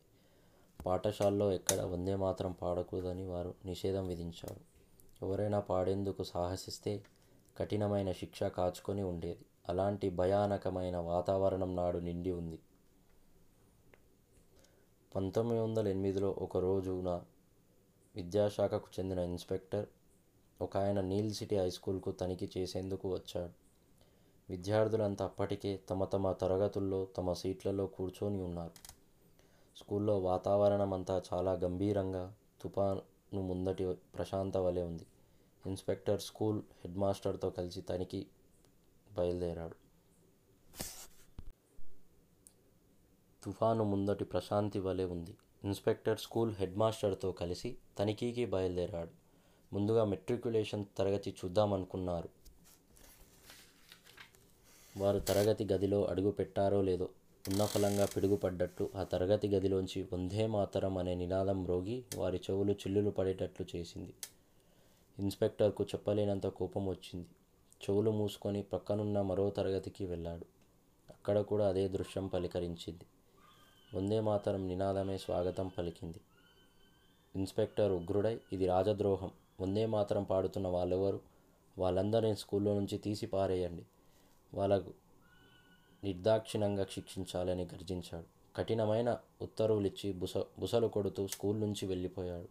పాఠశాలలో 0.85 1.51
ఎక్కడ 1.51 1.81
వందే 1.81 2.15
మాత్రం 2.15 2.51
పాడకూడదని 2.51 3.25
వారు 3.25 3.53
నిషేధం 3.65 4.07
విధించారు. 4.07 4.59
ఎవరైనా 5.25 5.59
పాడేందుకు 5.59 6.23
సాహసిస్తే 6.23 7.03
కఠినమైన 7.57 8.11
శిక్ష 8.11 8.43
కాచుకొని 8.43 9.03
ఉండేది. 9.03 9.45
అలాంటి 9.69 10.09
భయానకమైన 10.09 10.97
వాతావరణం 10.97 11.75
నాడు 11.75 11.97
నిండి 11.97 12.31
ఉంది. 12.31 12.59
పంతొమ్మిది 15.17 15.61
వందల 15.61 15.87
ఎనిమిదిలో 15.87 16.35
ఒక 16.37 16.57
రోజున 16.57 17.21
విద్యాశాఖకు 18.15 18.87
చెందిన 18.99 19.19
ఇన్స్పెక్టర్ 19.19 19.85
ఒక 20.61 20.77
ఆయన 20.77 21.01
నీల్ 21.01 21.33
సిటీ 21.33 21.57
హై 21.57 21.69
స్కూల్కు 21.69 22.11
తనిఖీ 22.11 22.49
చేసేందుకు 22.57 23.13
వచ్చాడు. 23.13 23.51
విద్యార్థులంతా 24.49 25.25
అప్పటికే 25.25 25.79
తమ 25.89 26.05
తమ 26.05 26.31
తరగతుల్లో 26.31 27.07
తమ 27.17 27.33
సీట్లలో 27.33 27.87
కూర్చొని 27.87 28.41
ఉన్నారు. 28.41 28.71
స్కూల్లో 29.77 30.19
వాతావరణం 30.19 30.93
అంతా 30.93 31.21
చాలా 31.33 31.53
గంభీరంగా 31.53 32.33
తుఫాను 32.61 33.41
ముందటి 33.41 33.93
ప్రశాంత 33.93 34.57
వలె 34.57 34.81
ఉంది. 34.81 35.05
ఇన్స్పెక్టర్ 35.65 36.21
స్కూల్ 36.21 36.57
హెడ్ 36.57 36.97
మాస్టర్తో 36.97 37.49
కలిసి 37.49 37.81
తనిఖీ 37.81 38.25
బయలుదేరాడు. 39.17 39.86
తుఫాను 43.43 43.83
ముందటి 43.83 44.25
ప్రశాంతి 44.25 44.79
వలె 44.79 45.03
ఉంది. 45.03 45.35
ఇన్స్పెక్టర్ 45.63 46.19
స్కూల్ 46.19 46.55
హెడ్ 46.55 46.77
మాస్టర్తో 46.77 47.31
కలిసి 47.31 47.77
తనిఖీకి 47.99 48.45
బయలుదేరాడు. 48.45 49.09
ముందుగా 49.73 50.03
మెట్రికులేషన్ 50.03 50.85
తరగతి 50.97 51.35
చూద్దామనుకున్నారు. 51.45 52.29
వారు 54.97 55.19
తరగతి 55.19 55.67
గదిలో 55.73 56.05
అడుగు 56.05 56.31
పెట్టారో 56.31 56.81
లేదో 56.81 57.09
ఉన్న 57.47 57.65
ఫలంగా 57.65 58.05
పిడుగుపడ్డట్లు 58.05 58.89
ఆ 58.95 59.03
తరగతి 59.03 59.47
గదిలోంచి 59.47 60.07
వందే 60.13 60.47
మాతరం 60.47 60.97
అనే 60.97 61.15
నినాదం 61.15 61.65
రోగి 61.65 62.03
వారి 62.15 62.37
చెవులు 62.37 62.71
చిల్లులు 62.71 63.09
పడేటట్లు 63.09 63.65
చేసింది. 63.75 64.13
ఇన్స్పెక్టర్కు 65.19 65.83
చెప్పలేనంత 65.83 66.47
కోపం 66.47 66.87
వచ్చింది. 66.87 67.27
చెవులు 67.83 68.11
మూసుకొని 68.11 68.61
ప్రక్కనున్న 68.61 69.21
మరో 69.21 69.49
తరగతికి 69.49 70.05
వెళ్ళాడు. 70.05 70.45
అక్కడ 71.09 71.39
కూడా 71.39 71.69
అదే 71.69 71.87
దృశ్యం 71.87 72.27
పలికరించింది. 72.27 73.05
వందే 73.93 74.19
మాతరం 74.19 74.67
నినాదమే 74.67 75.17
స్వాగతం 75.17 75.67
పలికింది. 75.67 76.21
ఇన్స్పెక్టర్ 77.35 77.91
ఉగ్రుడై 77.91 78.39
ఇది 78.53 78.67
రాజద్రోహం. 78.67 79.31
వందే 79.61 79.85
మాతరం 79.85 80.23
పాడుతున్న 80.23 80.67
వాళ్ళెవరు? 80.67 81.21
వాళ్ళందరినీ 81.77 82.35
స్కూల్లో 82.35 82.73
నుంచి 82.73 82.97
తీసి 82.97 83.25
పారేయండి. 83.25 83.85
వాళ్ళకు 84.53 84.93
నిర్దాక్షిణంగా 86.03 86.85
శిక్షించాలని 86.91 87.63
గర్జించాడు. 87.63 88.55
కఠినమైన 88.55 89.19
ఉత్తర్వులిచ్చి 89.41 90.11
బుస 90.11 90.37
బుసలు 90.37 90.87
కొడుతూ 90.87 91.27
స్కూల్ 91.27 91.61
నుంచి 91.61 91.85
వెళ్ళిపోయాడు. 91.85 92.47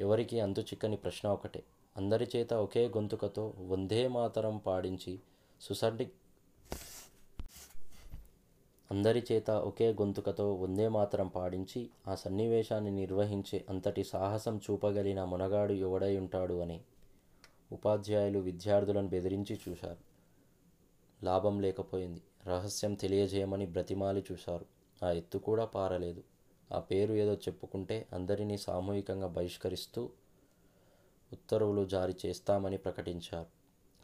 ఎవరికి 0.00 0.40
అంతు 0.40 0.60
చిక్కని 0.60 0.96
ప్రశ్న 0.96 1.28
ఒకటే. 1.28 1.62
అందరి 1.96 2.28
చేత 2.36 2.54
ఒకే 2.54 2.88
గొంతుకతో 2.88 3.54
వందే 3.58 4.08
మాతరం 4.08 4.56
పాడించి 4.56 5.20
సుసండి 5.60 6.10
అందరి 8.90 9.26
చేత 9.32 9.50
ఒకే 9.50 9.92
గొంతుకతో 9.92 10.54
వందే 10.54 10.88
మాత్రం 10.88 11.28
పాడించి 11.28 11.90
ఆ 12.08 12.14
సన్నివేశాన్ని 12.14 12.90
నిర్వహించే 12.90 13.64
అంతటి 13.68 14.04
సాహసం 14.04 14.58
చూపగలిగిన 14.58 15.24
మునగాడు 15.24 15.72
ఎవడై 15.72 16.16
ఉంటాడు 16.16 16.54
అని 16.54 16.80
ఉపాధ్యాయులు 17.72 18.38
విద్యార్థులను 18.38 19.08
బెదిరించి 19.08 19.60
చూశారు. 19.68 19.96
లాభం 21.24 21.60
లేకపోయింది. 21.60 22.22
రహస్యం 22.46 22.94
తెలియజేయమని 22.94 23.66
బ్రతిమాలి 23.66 24.24
చూశారు. 24.32 24.66
ఆ 25.04 25.10
ఎత్తు 25.10 25.38
కూడా 25.38 25.64
పారలేదు. 25.64 26.22
ఆ 26.72 26.78
పేరు 26.80 27.14
ఏదో 27.14 27.34
చెప్పుకుంటే 27.34 28.06
అందరినీ 28.12 28.58
సామూహికంగా 28.58 29.26
బహిష్కరిస్తూ 29.26 30.10
ఉత్తర్వులు 31.32 31.84
జారీ 31.84 32.14
చేస్తామని 32.26 32.76
ప్రకటించారు. 32.76 33.46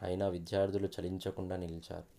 అయినా 0.02 0.28
విద్యార్థులు 0.28 0.88
చలించకుండా 1.00 1.56
నిలిచారు. 1.56 2.15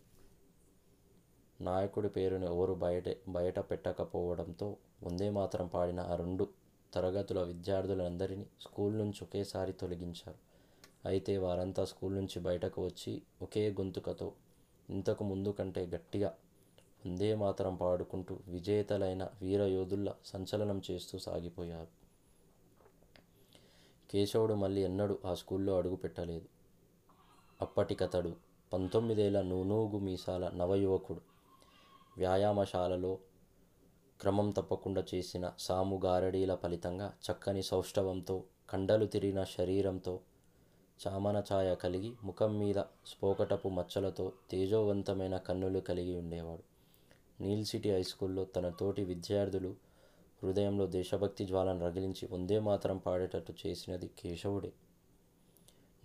నాయకుడి 1.62 2.10
పేరును 2.10 2.46
ఎవరు 2.46 2.74
బయట 2.74 3.18
బయట 3.30 3.60
పెట్టకపోవడంతో 3.60 4.78
వందే 5.04 5.30
మాత్రం 5.30 5.68
పాడిన 5.68 6.00
ఆ 6.00 6.16
రెండు 6.16 6.48
తరగతుల 6.94 7.44
విద్యార్థులందరినీ 7.44 8.46
స్కూల్ 8.62 8.98
నుంచి 8.98 9.24
ఒకేసారి 9.24 9.74
తొలగించారు. 9.74 10.36
అయితే 11.06 11.38
వారంతా 11.38 11.86
స్కూల్ 11.86 12.16
నుంచి 12.16 12.40
బయటకు 12.40 12.86
వచ్చి 12.86 13.22
ఒకే 13.42 13.70
గొంతుకతో 13.70 14.34
ఇంతకు 14.90 15.24
ముందు 15.24 15.50
కంటే 15.50 15.86
గట్టిగా 15.86 16.34
వందే 17.06 17.36
మాతరం 17.36 17.76
పాడుకుంటూ 17.76 18.40
విజేతలైన 18.48 19.30
వీర 19.42 19.62
యోధుల్లా 19.62 20.16
సంచలనం 20.26 20.82
చేస్తూ 20.92 21.18
సాగిపోయారు. 21.18 21.88
కేశవుడు 24.12 24.54
మళ్ళీ 24.54 24.82
ఎన్నడూ 24.82 25.18
ఆ 25.26 25.34
స్కూల్లో 25.34 25.78
అడుగు 25.78 25.96
పెట్టలేదు. 25.96 26.48
అప్పటికతడు 27.62 28.36
పంతొమ్మిదేళ్ళ 28.74 29.42
నూనూగు 29.42 30.00
మీసాల 30.00 30.50
నవయువకుడు 30.50 31.37
వ్యాయామశాలలో 32.18 33.20
క్రమం 34.22 34.52
తప్పకుండా 34.52 35.04
చేసిన 35.16 35.52
సాము 35.60 36.02
గారడీల 36.06 36.56
ఫలితంగా 36.56 37.14
చక్కని 37.32 37.64
సౌష్ఠవంతో 37.64 38.44
కండలు 38.70 39.06
తిరిగిన 39.06 39.44
శరీరంతో 39.44 40.20
చామన 41.08 41.44
ఛాయ 41.54 41.76
కలిగి 41.76 42.14
ముఖం 42.24 42.60
మీద 42.60 42.76
స్పోకటపు 43.06 43.70
మచ్చలతో 43.70 44.34
తేజోవంతమైన 44.52 45.38
కన్నులు 45.38 45.80
కలిగి 45.80 46.16
ఉండేవాడు. 46.16 46.64
నీల్ 47.44 47.66
సిటీ 47.66 47.92
హై 47.92 48.04
స్కూల్లో 48.04 48.46
తన 48.46 48.70
తోటి 48.70 49.04
విద్యార్థులు 49.04 49.76
హృదయంలో 50.44 50.88
దేశభక్తి 50.88 51.46
జ్వాలను 51.46 51.82
రగిలించి 51.86 52.28
వందే 52.32 52.60
మాత్రం 52.60 52.98
పాడేటట్టు 52.98 53.54
చేసినది 53.68 54.08
కేశవుడే. 54.08 54.72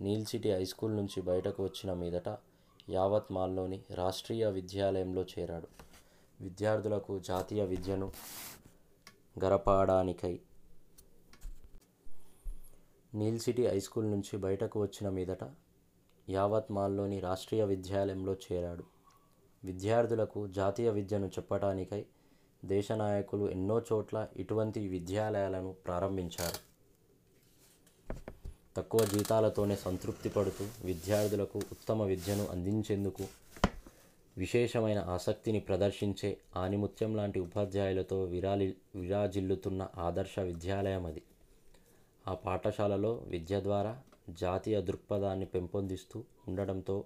నీల్ 0.01 0.25
సిటీ 0.25 0.51
హై 0.51 0.65
స్కూల్ 0.65 0.95
నుంచి 0.95 1.21
బయటకు 1.21 1.63
వచ్చిన 1.63 1.93
మీదట 1.93 2.37
యావత్ 2.89 3.31
మాల్లోని 3.31 3.83
రాష్ట్రీయ 3.91 4.45
విద్యాలయంలో 4.45 5.25
చేరాడు. 5.39 5.67
విద్యార్థులకు 6.41 7.19
జాతీయ 7.19 7.65
విద్యను 7.65 8.11
గరపాడానికై. 9.43 10.39
నీల్ 13.13 13.39
సిటీ 13.39 13.67
హై 13.67 13.79
స్కూల్ 13.79 14.11
నుంచి 14.11 14.37
బయటకు 14.37 14.81
వచ్చిన 14.81 15.09
మీదట 15.09 15.43
యావత్మాల్లోని 16.29 17.19
రాష్ట్రీయ 17.19 17.63
విద్యాలయంలో 17.63 18.33
చేరాడు. 18.33 18.83
విద్యార్థులకు 19.63 20.47
జాతీయ 20.47 20.89
విద్యను 20.89 21.27
చెప్పటానికై 21.27 22.05
దేశ 22.65 22.91
నాయకులు 22.91 23.49
ఎన్నో 23.49 23.79
చోట్ల 23.79 24.27
ఇటువంటి 24.35 24.87
విద్యాలయాలను 24.87 25.73
ప్రారంభించారు. 25.73 26.73
తక్కువ 28.77 29.05
జీతాలతోనే 29.05 29.75
సంతృప్తి 29.75 30.29
పడుతూ 30.29 30.67
విద్యార్థులకు 30.85 31.57
ఉత్తమ 31.57 32.03
విద్యను 32.03 32.47
అందించేందుకు 32.47 33.42
విశేషమైన 34.37 34.99
ఆసక్తిని 34.99 35.59
ప్రదర్శించే 35.59 36.37
ఆనిముత్యం 36.55 37.15
లాంటి 37.15 37.39
ఉపాధ్యాయులతో 37.39 38.23
విరాలి 38.23 38.75
విరాజిల్లుతున్న 38.95 39.87
ఆదర్శ 39.97 40.39
విద్యాలయం 40.39 41.05
అది. 41.05 41.21
ఆ 42.27 42.33
పాఠశాలలో 42.33 43.13
విద్య 43.13 43.61
ద్వారా 43.61 44.01
జాతీయ 44.29 44.81
దృక్పథాన్ని 44.81 45.45
పెంపొందిస్తూ 45.45 46.23
ఉండడంతో 46.47 47.03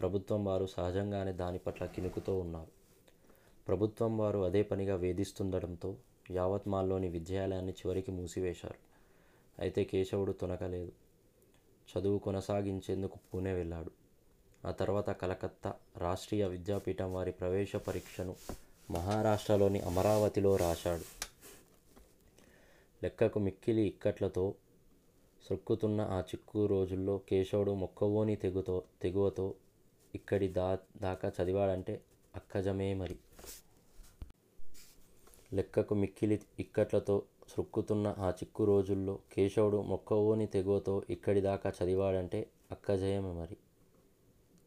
ప్రభుత్వం 0.00 0.44
వారు 0.44 0.66
సహజంగానే 0.66 1.32
దాని 1.32 1.58
పట్ల 1.58 1.86
కినుకుతో 1.86 2.38
ఉన్నారు. 2.38 2.70
ప్రభుత్వం 3.68 4.18
వారు 4.18 4.38
అదే 4.38 4.62
పనిగా 4.62 4.94
వేధిస్తుండడంతో 4.94 5.96
యావత్మాల్లోని 6.30 7.08
విద్యాలయాన్ని 7.08 7.72
చివరికి 7.72 8.10
మూసివేశారు. 8.10 8.74
అయితే 9.58 9.84
కేశవుడు 9.84 10.32
తొనకలేదు. 10.32 10.92
చదువు 11.90 12.18
కొనసాగించేందుకు 12.18 13.18
పూణే 13.34 13.52
వెళ్ళాడు. 13.52 13.99
ఆ 14.64 14.70
తర్వాత 14.70 15.10
కలకత్తా 15.10 15.74
రాష్ట్రీయ 15.96 16.46
విద్యాపీఠం 16.46 17.12
వారి 17.12 17.30
ప్రవేశ 17.30 17.76
పరీక్షను 17.76 18.34
మహారాష్ట్రలోని 18.90 19.80
అమరావతిలో 19.80 20.56
రాశాడు. 20.56 21.04
లెక్కకు 23.02 23.38
మిక్కిలి 23.38 23.86
ఇక్కట్లతో 23.86 24.54
సొక్కుతున్న 25.50 26.00
ఆ 26.00 26.20
చిక్కు 26.20 26.66
రోజుల్లో 26.66 27.18
కేశవుడు 27.18 27.74
మొక్కవోని 27.74 28.36
తెగుతో 28.36 28.84
తెగువతో 29.02 29.54
ఇక్కడి 30.14 30.48
దా 30.48 30.78
దాకా 30.96 31.32
చదివాడంటే 31.40 32.00
అక్కజమే 32.34 32.94
మరి. 32.94 33.16
లెక్కకు 35.54 35.94
మిక్కిలి 35.94 36.40
ఇక్కట్లతో 36.58 37.22
సృక్కుతున్న 37.48 38.14
ఆ 38.18 38.30
చిక్కు 38.30 38.64
రోజుల్లో 38.64 39.18
కేశవుడు 39.32 39.76
మొక్కవోని 39.82 40.46
తెగువతో 40.46 41.02
ఇక్కడి 41.10 41.40
దాకా 41.40 41.72
చదివాడంటే 41.82 42.46
అక్కజయమే 42.70 43.32
మరి. 43.32 43.56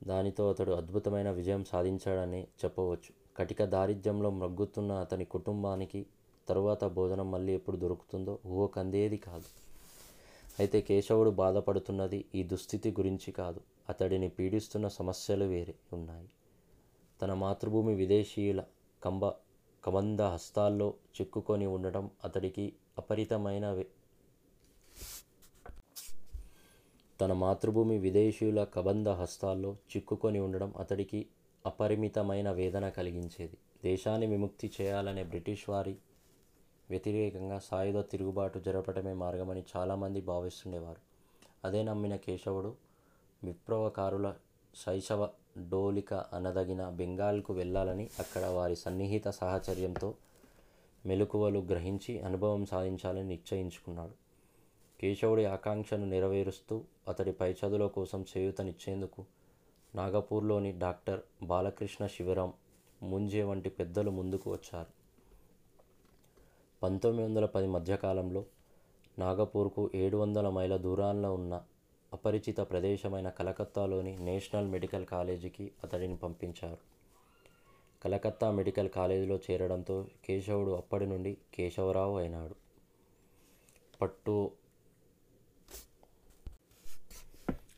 దానితో 0.08 0.50
అతడు 0.50 0.72
అద్భుతమైన 0.72 1.32
విజయం 1.32 1.64
సాధించాడని 1.64 2.48
చెప్పవచ్చు. 2.66 3.12
కటిక 3.38 3.64
దారిద్ర్యంలో 3.64 4.30
మ్రగ్గుతున్న 4.30 4.92
అతని 4.92 5.26
కుటుంబానికి 5.26 6.06
తరువాత 6.48 6.86
భోజనం 6.86 7.32
మళ్ళీ 7.32 7.54
ఎప్పుడు 7.54 7.78
దొరుకుతుందో 7.78 8.40
ఊహకందేది 8.46 9.18
కాదు. 9.18 9.50
అయితే 10.60 10.82
కేశవుడు 10.82 11.30
బాధపడుతున్నది 11.30 12.26
ఈ 12.36 12.44
దుస్థితి 12.44 12.92
గురించి 12.92 13.32
కాదు. 13.32 13.62
అతడిని 13.90 14.30
పీడిస్తున్న 14.30 14.88
సమస్యలు 14.88 15.46
వేరే 15.46 15.76
ఉన్నాయి. 15.94 16.30
తన 17.22 17.34
మాతృభూమి 17.34 17.94
విదేశీయుల 17.96 18.64
కంబ 19.06 19.26
కబంధ 19.84 20.22
హస్తాల్లో 20.22 20.94
చిక్కుకొని 21.22 21.66
ఉండడం 21.66 22.10
అతడికి 22.24 22.74
అపరితమైన 22.98 23.66
తన 27.22 27.34
మాతృభూమి 27.34 27.98
విదేశీయుల 27.98 28.64
కబంధ 28.64 29.10
హస్తాల్లో 29.10 29.78
చిక్కుకొని 29.96 30.40
ఉండడం 30.40 30.74
అతడికి 30.78 31.26
అపరిమితమైన 31.66 32.52
వేదన 32.52 32.90
కలిగించేది. 32.90 33.58
దేశాన్ని 33.84 34.28
విముక్తి 34.28 34.72
చేయాలనే 34.82 35.24
బ్రిటిష్ 35.24 35.70
వారి 35.70 35.98
వ్యతిరేకంగా 36.90 37.60
సాయుధ 37.60 38.00
తిరుగుబాటు 38.00 38.60
జరపడమే 38.60 39.14
మార్గమని 39.14 39.64
చాలామంది 39.78 40.22
భావిస్తుండేవారు. 40.22 41.02
అదే 41.66 41.84
నమ్మిన 41.84 42.16
కేశవుడు 42.16 42.76
విప్లవకారుల 43.44 44.36
శైశవ 44.76 45.30
డోలిక 45.70 46.14
అనదగిన 46.14 46.90
బెంగాల్కు 46.90 47.54
వెళ్ళాలని 47.54 48.10
అక్కడ 48.20 48.46
వారి 48.46 48.76
సన్నిహిత 48.76 49.28
సాహచర్యంతో 49.30 50.14
మెలకువలు 51.06 51.60
గ్రహించి 51.60 52.20
అనుభవం 52.20 52.66
సాధించాలని 52.66 53.28
నిశ్చయించుకున్నాడు. 53.28 54.14
కేశవుడి 55.02 55.46
ఆకాంక్షను 55.46 56.06
నెరవేరుస్తూ 56.06 56.84
అతడి 57.08 57.32
పై 57.32 57.52
చదువుల 57.52 57.88
కోసం 57.88 58.26
చేయూతనిచ్చేందుకు 58.38 59.26
నాగపూర్లోని 59.96 60.80
డాక్టర్ 60.80 61.22
బాలకృష్ణ 61.44 62.08
శివరాం 62.08 62.54
ముంజే 63.04 63.44
వంటి 63.44 63.70
పెద్దలు 63.70 64.12
ముందుకు 64.12 64.52
వచ్చారు. 64.52 65.04
పంతొమ్మిది 66.84 67.30
వందల 67.30 67.46
పది 67.46 67.68
మధ్యకాలంలో 67.68 68.46
నాగపూర్కు 69.20 69.92
ఏడు 69.96 70.18
వందల 70.18 70.50
మైళ్ళ 70.50 70.78
దూరాల్లో 70.78 71.34
ఉన్న 71.34 71.64
అపరిచిత 72.14 72.58
ప్రదేశమైన 72.58 73.30
కలకత్తాలోని 73.30 74.18
నేషనల్ 74.18 74.68
మెడికల్ 74.68 75.06
కాలేజీకి 75.06 75.72
అతడిని 75.84 76.18
పంపించారు. 76.18 76.78
కలకత్తా 78.04 78.52
మెడికల్ 78.52 78.90
కాలేజీలో 78.90 79.40
చేరడంతో 79.52 80.08
కేశవుడు 80.26 80.72
అప్పటి 80.72 81.06
నుండి 81.06 81.38
కేశవరావు 81.54 82.18
అయినాడు. 82.18 82.56
పట్టు 84.02 84.52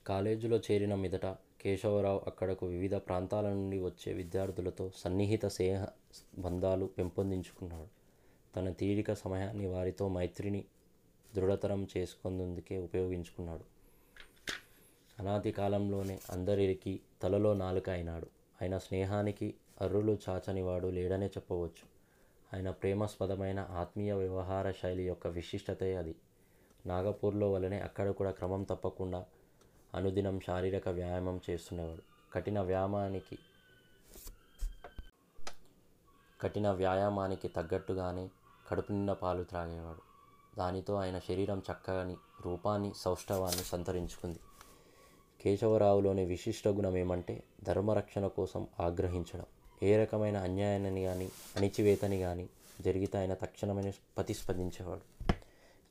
కాలేజీలో 0.07 0.57
చేరిన 0.57 0.95
మీదట 0.95 1.25
కేశవరావు 1.61 2.21
అక్కడకు 2.27 2.65
వివిధ 2.65 2.95
ప్రాంతాల 2.95 3.49
నుండి 3.49 3.79
వచ్చే 3.79 4.13
విద్యార్థులతో 4.13 4.91
సన్నిహిత 4.95 5.45
స్నేహ 5.45 5.85
బంధాలు 6.37 6.85
పెంపొందించుకున్నాడు. 6.85 7.87
తన 8.55 8.69
తీరిక 8.69 9.13
సమయాన్ని 9.13 9.65
వారితో 9.65 10.07
మైత్రిని 10.07 10.65
దృఢతరం 11.35 11.87
చేసుకుందుకే 11.97 12.77
ఉపయోగించుకున్నాడు. 12.77 13.63
అనాది 15.19 15.51
కాలంలోనే 15.51 16.19
అందరికి 16.29 16.99
తలలో 17.21 17.53
నాలుక 17.53 17.89
అయినాడు. 17.89 18.27
ఆయన 18.61 18.77
స్నేహానికి 18.77 19.53
అర్రులు 19.81 20.17
చాచనివాడు 20.29 20.87
లేడనే 20.87 21.25
చెప్పవచ్చు. 21.25 21.95
ఆయన 22.53 22.69
ప్రేమాస్పదమైన 22.71 23.59
ఆత్మీయ 23.59 24.13
వ్యవహార 24.13 24.71
శైలి 24.71 25.07
యొక్క 25.07 25.27
విశిష్టతే 25.27 25.95
అది. 25.95 26.15
నాగపూర్లో 26.85 27.51
వలనే 27.51 27.79
అక్కడ 27.79 28.09
కూడా 28.09 28.31
క్రమం 28.31 28.63
తప్పకుండా 28.63 29.25
అనుదినం 29.95 30.39
శారీరక 30.39 30.89
వ్యాయామం 30.89 31.41
చేస్తున్నవాడు. 31.49 32.33
కఠిన 32.33 32.61
వ్యాయామానికి 32.61 33.39
కఠిన 36.41 36.71
వ్యాయామానికి 36.71 37.47
తగ్గట్టుగానే 37.47 38.29
కడుపు 38.71 38.91
నిండా 38.91 39.13
పాలు 39.13 39.43
త్రాగేవాడు. 39.43 40.01
దానితో 40.57 40.95
ఆయన 40.95 41.19
శరీరం 41.19 41.61
చక్కని 41.71 42.17
రూపాన్ని 42.45 42.91
సౌష్ఠవాన్ని 42.97 43.63
సంతరించుకుంది. 43.63 44.39
కేశవరావులోని 45.41 46.25
విశిష్ట 46.25 46.67
గుణం 46.67 46.97
ఏమంటే 46.97 47.43
ధర్మరక్షణ 47.63 48.27
కోసం 48.27 48.67
ఆగ్రహించడం. 48.79 49.45
ఏ 49.83 50.03
రకమైన 50.03 50.37
అన్యాయాన్ని 50.37 51.03
కానీ 51.03 51.31
అణిచివేతని 51.55 52.19
కానీ 52.19 52.49
జరిగితే 52.81 53.17
ఆయన 53.17 53.33
తక్షణమైన 53.33 53.89
ప్రతిస్పందించేవాడు. 53.89 55.14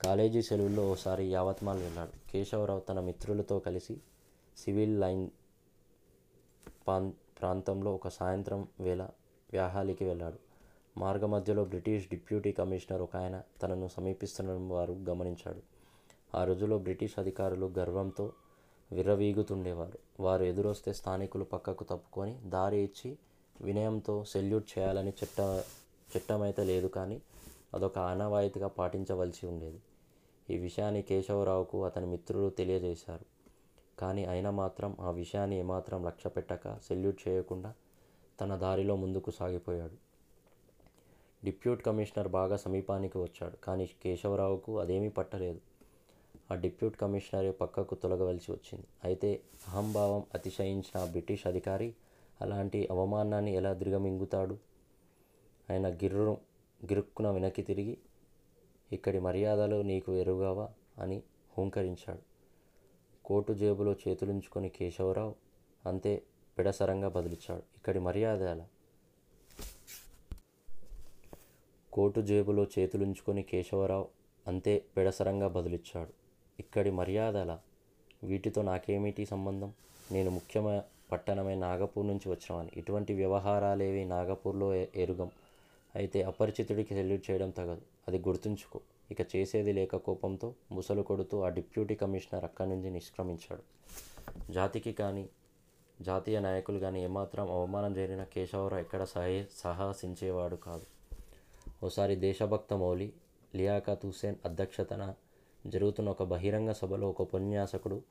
కాలేజీ 0.05 0.43
సెలవుల్లో 0.43 0.91
ఓసారి 0.91 1.25
యావత్మాల్ 1.31 1.83
వెళ్ళాడు. 1.83 2.31
కేశవరావు 2.31 2.81
తన 2.81 3.01
మిత్రులతో 3.01 3.59
కలిసి 3.59 4.01
సివిల్ 4.57 5.01
లైన్ 5.01 5.31
పాన్ 6.89 7.13
ప్రాంతంలో 7.41 7.95
ఒక 7.95 8.09
సాయంత్రం 8.09 8.69
వేళ 8.81 9.03
వ్యాహాలికి 9.53 10.05
వెళ్ళాడు. 10.05 10.39
మార్గమధ్యలో 10.99 11.65
బ్రిటిష్ 11.65 12.09
డిప్యూటీ 12.09 12.53
కమిషనర్ 12.53 13.03
ఒక 13.03 13.17
ఆయన 13.17 13.43
తనను 13.63 13.89
సమీపిస్తున్న 13.89 14.73
వారు 14.73 14.93
గమనించాడు. 14.93 15.63
ఆ 16.37 16.45
రోజులో 16.45 16.79
బ్రిటిష్ 16.79 17.19
అధికారులు 17.19 17.67
గర్వంతో 17.79 18.33
విర్రవీగుతుండేవారు. 18.93 19.99
వారు 20.23 20.45
ఎదురొస్తే 20.45 20.93
స్థానికులు 20.93 21.45
పక్కకు 21.45 21.85
తప్పుకొని 21.85 22.35
దారి 22.45 22.77
ఇచ్చి 22.77 23.19
వినయంతో 23.61 24.25
సెల్యూట్ 24.25 24.79
చేయాలని 24.79 25.11
చట్ట 25.11 25.65
చట్టమైతే 26.17 26.65
లేదు 26.65 26.87
కానీ 26.87 27.23
అదొక 27.75 27.99
ఆనవాయితీగా 27.99 28.67
పాటించవలసి 28.67 29.47
ఉండేది. 29.47 29.81
ఈ 30.51 30.59
విషయాన్ని 30.59 31.03
కేశవరావుకు 31.03 31.85
అతని 31.85 32.07
మిత్రులు 32.07 32.51
తెలియజేశారు. 32.51 33.25
కానీ 33.99 34.25
అయినా 34.25 34.51
మాత్రం 34.51 34.97
ఆ 35.01 35.11
విషయాన్ని 35.11 35.59
ఏమాత్రం 35.59 36.05
లక్ష్య 36.05 36.31
పెట్టక 36.31 36.79
సెల్యూట్ 36.79 37.29
చేయకుండా 37.29 37.75
తన 38.41 38.57
దారిలో 38.57 38.97
ముందుకు 38.97 39.31
సాగిపోయాడు. 39.31 39.97
డిప్యూట్ 41.45 41.83
కమిషనర్ 41.83 42.29
బాగా 42.29 42.57
సమీపానికి 42.57 43.19
వచ్చాడు 43.19 43.57
కానీ 43.57 43.87
కేశవరావుకు 43.87 44.81
అదేమీ 44.81 45.09
పట్టలేదు. 45.09 45.61
ఆ 46.51 46.55
డిప్యూట్ 46.55 46.97
కమిషనరే 46.97 47.51
పక్కకు 47.51 47.95
తొలగవలసి 47.95 48.53
వచ్చింది. 48.53 48.87
అయితే 49.05 49.41
అహంభావం 49.69 50.25
అతిశయించిన 50.35 51.01
ఆ 51.01 51.05
బ్రిటిష్ 51.05 51.47
అధికారి 51.47 51.95
అలాంటి 52.41 52.89
అవమానాన్ని 52.91 53.55
ఎలా 53.55 53.73
దిగమింగుతాడు? 53.73 54.59
ఆయన 55.71 55.95
గిర్రు 55.95 56.39
గిరుక్కున 56.85 57.31
వెనక్కి 57.31 57.63
తిరిగి 57.63 57.99
ఇక్కడి 58.95 59.19
మర్యాదలు 59.19 59.83
నీకు 59.83 60.15
ఎరుగావా? 60.15 60.69
అని 60.99 61.23
హూంకరించాడు. 61.59 62.19
కోటు 63.25 63.53
జేబులో 63.53 63.93
చేతులుంచుకొని 63.93 64.69
కేశవరావు 64.69 65.35
అంతే 65.87 66.23
పిడసరంగా 66.59 67.09
బదిలిచ్చాడు. 67.09 67.63
ఇక్కడి 67.77 67.99
మర్యాదల 67.99 68.67
కోటు 71.93 72.21
జేబులో 72.21 72.67
చేతులుంచుకొని 72.79 73.43
కేశవరావు 73.43 74.09
అంతే 74.47 74.85
పెడసరంగా 74.97 75.49
బదులిచ్చాడు. 75.49 76.13
ఇక్కడి 76.61 76.91
మర్యాదల 76.91 77.59
వీటితో 78.23 78.63
నాకేమిటి 78.63 79.27
సంబంధం? 79.27 79.73
నేను 80.13 80.31
ముఖ్యమైన 80.31 80.83
పట్టణమే 81.13 81.55
నాగపూర్ 81.55 82.07
నుంచి 82.07 82.29
వచ్చినవాని 82.29 82.71
ఇటువంటి 82.77 83.15
వ్యవహారాలేవి 83.15 84.05
నాగపూర్లో 84.05 84.75
ఎరుగం. 84.75 85.31
అయితే 85.95 86.23
అపరిచితుడికి 86.23 86.95
సెల్యూట్ 86.95 87.31
చేయడం 87.31 87.51
తగదు. 87.51 87.94
అది 88.09 88.19
గుర్తుంచుకో. 88.19 88.81
ఇక 89.11 89.37
చేసేది 89.37 89.73
లేక 89.73 89.97
కోపంతో 89.97 90.55
ముసలు 90.73 91.03
కొడుతూ 91.03 91.43
ఆ 91.43 91.49
డిప్యూటీ 91.49 91.95
కమిషనర్ 91.95 92.45
అక్కడి 92.45 92.71
నుంచి 92.71 92.91
నిష్క్రమించాడు. 92.91 93.63
జాతికి 94.53 94.93
కానీ 94.93 95.29
జాతీయ 96.01 96.41
నాయకులు 96.41 96.79
కానీ 96.79 97.05
ఏమాత్రం 97.05 97.51
అవమానం 97.51 97.95
జరిగిన 97.95 98.25
కేశవరావు 98.25 98.81
ఎక్కడ 98.83 99.05
సహ 99.05 99.45
సాహసించేవాడు 99.57 100.57
కాదు. 100.57 100.87
ఓసారి 101.85 102.17
దేశభక్త 102.17 102.75
మౌలి 102.75 103.13
లియాఖత్ 103.55 104.07
హుసేన్ 104.07 104.37
అధ్యక్షతన 104.45 105.15
జరుగుతున్న 105.67 106.09
ఒక 106.09 106.23
బహిరంగ 106.23 106.73
సభలో 106.73 107.11
ఒక 107.11 107.23
ఉపన్యాసకుడు 107.23 108.03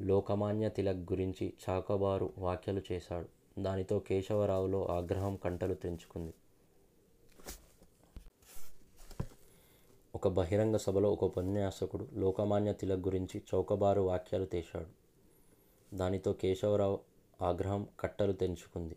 లోకమాన్య 0.00 0.68
తిలక్ 0.68 1.12
గురించి 1.12 1.52
చాకబారు 1.70 2.32
వ్యాఖ్యలు 2.38 2.82
చేశాడు. 2.92 3.28
దానితో 3.62 3.98
కేశవరావులో 3.98 4.86
ఆగ్రహం 4.86 5.36
కంటలు 5.36 5.74
తెంచుకుంది. 5.74 6.34
ఒక 10.18 10.28
బహిరంగ 10.28 10.76
సభలో 10.76 11.12
ఒక 11.12 11.24
ఉపన్యాసకుడు 11.24 12.06
లోకమాన్య 12.14 12.72
తిలక్ 12.72 13.00
గురించి 13.00 13.42
చౌకబారు 13.54 14.00
వ్యాఖ్యలు 14.00 14.44
తీశాడు. 14.44 14.86
దానితో 15.96 16.32
కేశవరావు 16.32 16.98
ఆగ్రహం 17.42 17.86
కట్టలు 18.00 18.32
తెంచుకుంది. 18.32 18.96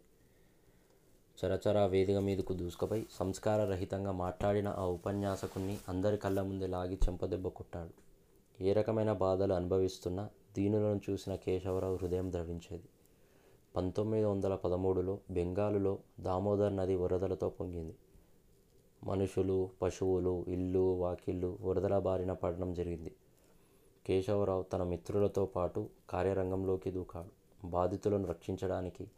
చరచరా 1.46 1.86
వేదిక 1.86 2.18
మీదకు 2.18 2.54
దూసుకుపోయి 2.54 3.08
సంస్కార 3.12 3.66
రహితంగా 3.66 4.12
మాట్లాడిన 4.12 4.68
ఆ 4.68 4.86
ఉపన్యాసకుణ్ణి 4.86 5.78
అందరి 5.90 6.18
కళ్ళ 6.18 6.42
ముందే 6.42 6.68
లాగి 6.68 6.96
చెంపదెబ్బ 6.96 7.48
కొట్టాడు. 7.48 7.94
ఏ 8.64 8.74
రకమైన 8.74 9.14
బాధలు 9.14 9.54
అనుభవిస్తున్నా 9.54 10.30
దీనులను 10.56 11.02
చూసిన 11.10 11.36
కేశవరావు 11.36 11.96
హృదయం 11.96 12.32
ద్రవించేది. 12.32 12.90
పంతొమ్మిది 13.76 14.26
వందల 14.26 14.56
పదమూడులో 14.56 15.20
బెంగాలులో 15.32 16.00
దామోదర్ 16.20 16.76
నది 16.76 16.96
వరదలతో 16.96 17.50
పొంగింది. 17.50 17.96
మనుషులు 19.04 19.70
పశువులు 19.82 20.46
ఇల్లు 20.48 20.94
వాకిళ్ళు 20.94 21.58
వరదల 21.62 22.00
బారిన 22.00 22.34
పడడం 22.34 22.74
జరిగింది. 22.74 23.16
కేశవరావు 24.06 24.64
తన 24.64 24.84
మిత్రులతో 24.84 25.46
పాటు 25.46 25.90
కార్యరంగంలోకి 26.10 26.92
దూకాడు. 26.92 27.68
బాధితులను 27.68 28.28
రక్షించడానికి 28.28 29.12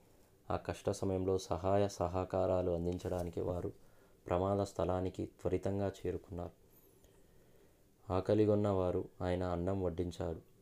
ఆ 0.51 0.57
కష్ట 0.57 0.89
సమయంలో 0.89 1.37
సహాయ 1.37 1.87
సహకారాలు 1.87 2.71
అందించడానికి 2.71 3.41
వారు 3.41 3.71
ప్రమాద 4.27 4.59
స్థలానికి 4.63 5.25
త్వరితంగా 5.25 5.91
చేరుకున్నారు. 6.07 6.51
ఆకలిగొన్న 8.13 8.67
వారు 8.67 9.05
ఆయన 9.21 9.43
అన్నం 9.43 9.83
వడ్డించాడు 9.83 10.52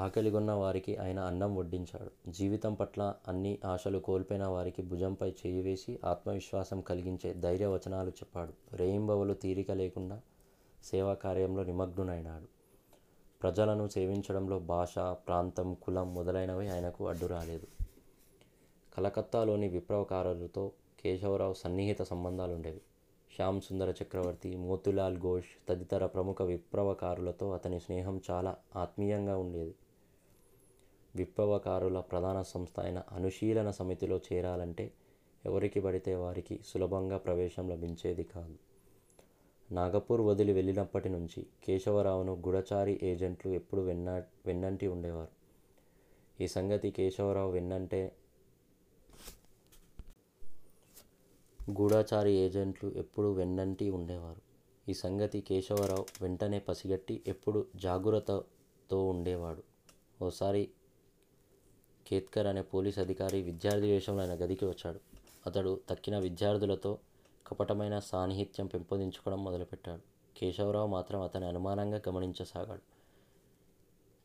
ఆకలిగొన్న 0.00 0.52
వారికి 0.52 0.92
ఆయన 0.96 1.20
అన్నం 1.20 1.56
వడ్డించాడు. 1.56 2.30
జీవితం 2.30 2.74
పట్ల 2.74 3.14
అన్ని 3.28 3.52
ఆశలు 3.64 3.98
కోల్పోయిన 3.98 4.44
వారికి 4.46 4.82
భుజంపై 4.82 5.28
చేయి 5.40 5.62
వేసి 5.62 5.92
ఆత్మవిశ్వాసం 6.04 6.80
కలిగించే 6.80 7.30
ధైర్య 7.34 7.66
వచనాలు 7.66 8.10
చెప్పాడు. 8.10 8.52
రేయింబవలు 8.76 9.34
తీరిక 9.34 9.70
లేకుండా 9.70 10.20
సేవా 10.84 11.14
కార్యంలో 11.14 11.64
నిమగ్నునైనాడు 11.64 12.48
ప్రజలను 13.42 13.88
సేవించడంలో 13.88 14.58
భాష 14.58 14.94
ప్రాంతం 14.98 15.68
కులం 15.82 16.08
మొదలైనవి 16.14 16.68
ఆయనకు 16.68 17.08
అడ్డు 17.08 17.26
రాలేదు. 17.26 17.66
కలకత్తాలోని 18.94 19.68
విప్లవకారులతో 19.68 20.64
కేశవరావు 21.00 21.54
సన్నిహిత 21.54 22.02
సంబంధాలు 22.02 22.52
ఉండేవి 22.52 22.80
శ్యామ్ 23.30 23.60
సుందర 23.60 23.90
చక్రవర్తి 24.02 24.50
మోతిలాల్ 24.56 25.18
ఘోష్ 25.18 25.50
తదితర 25.68 26.06
ప్రముఖ 26.06 26.42
విప్లవకారులతో 26.42 27.46
అతని 27.52 27.78
స్నేహం 27.80 28.16
చాలా 28.30 28.52
ఆత్మీయంగా 28.76 29.36
ఉండేది. 29.36 29.74
విప్లవకారుల 31.16 32.00
ప్రధాన 32.00 32.42
సంస్థ 32.42 32.80
అయిన 32.80 33.02
అనుశీలన 33.12 33.70
సమితిలో 33.70 34.20
చేరాలంటే 34.32 34.92
ఎవరికి 35.46 35.80
పడితే 35.80 36.14
వారికి 36.14 36.60
సులభంగా 36.66 37.18
ప్రవేశం 37.18 37.68
లభించేది 37.68 38.24
కాదు. 38.24 38.56
నాగపూర్ 39.72 40.20
వదిలి 40.20 40.52
వెళ్ళినప్పటి 40.52 41.08
నుంచి 41.08 41.46
కేశవరావును 41.64 42.34
గూఢచారి 42.34 43.00
ఏజెంట్లు 43.02 43.52
ఎప్పుడు 43.52 43.80
వెన్న 43.80 44.22
వెన్నంటి 44.46 44.86
ఉండేవారు. 44.86 45.40
ఈ 46.42 46.46
సంగతి 46.46 46.90
కేశవరావు 46.90 47.50
వెన్నంటే 47.50 48.12
గూఢచారి 51.70 52.32
ఏజెంట్లు 52.32 52.92
ఎప్పుడు 52.96 53.32
వెన్నంటి 53.32 53.90
ఉండేవారు. 53.90 54.40
ఈ 54.90 54.94
సంగతి 54.94 55.40
కేశవరావు 55.40 56.04
వెంటనే 56.22 56.58
పసిగట్టి 56.58 57.22
ఎప్పుడు 57.26 57.66
జాగ్రత్తతో 57.76 59.06
ఉండేవాడు. 59.06 59.62
ఓసారి 60.24 60.70
కేత్కర్ 62.10 62.46
అనే 62.46 62.62
పోలీస్ 62.62 62.98
అధికారి 62.98 63.42
విద్యార్థి 63.42 63.90
వేషంలో 63.90 64.22
ఆయన 64.22 64.34
గదికి 64.34 64.64
వచ్చాడు. 64.64 65.00
అతడు 65.46 65.80
తక్కిన 65.90 66.18
విద్యార్థులతో 66.18 66.98
కపటమైన 67.46 67.98
సాన్నిహిత్యం 67.98 68.66
పెంపొందించుకోవడం 68.66 69.44
మొదలుపెట్టాడు. 69.44 70.00
కేశవరావు 70.36 70.86
మాత్రం 70.86 71.20
అతని 71.20 71.44
అనుమానంగా 71.44 72.02
గమనించసాగాడు. 72.08 72.80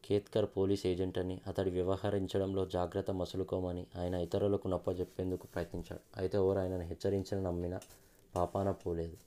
కేత్కర్ 0.05 0.45
పోలీస్ 0.57 0.85
ఏజెంట్ 0.87 1.17
అని 1.17 1.41
అతడి 1.47 1.69
వ్యవహరించడంలో 1.69 2.65
జాగ్రత్త 2.65 3.11
మసులుకోమని 3.11 3.87
ఆయన 3.97 4.15
ఇతరులకు 4.15 4.67
నప్పజెప్పేందుకు 4.67 5.47
ప్రయత్నించాడు. 5.47 5.99
అయితే 6.17 6.37
ఎవరు 6.37 6.59
ఆయనను 6.59 6.81
హెచ్చరించిన 6.81 7.41
నమ్మిన 7.41 7.79
పాపాన 8.35 8.71
పోలేదు. 8.71 9.17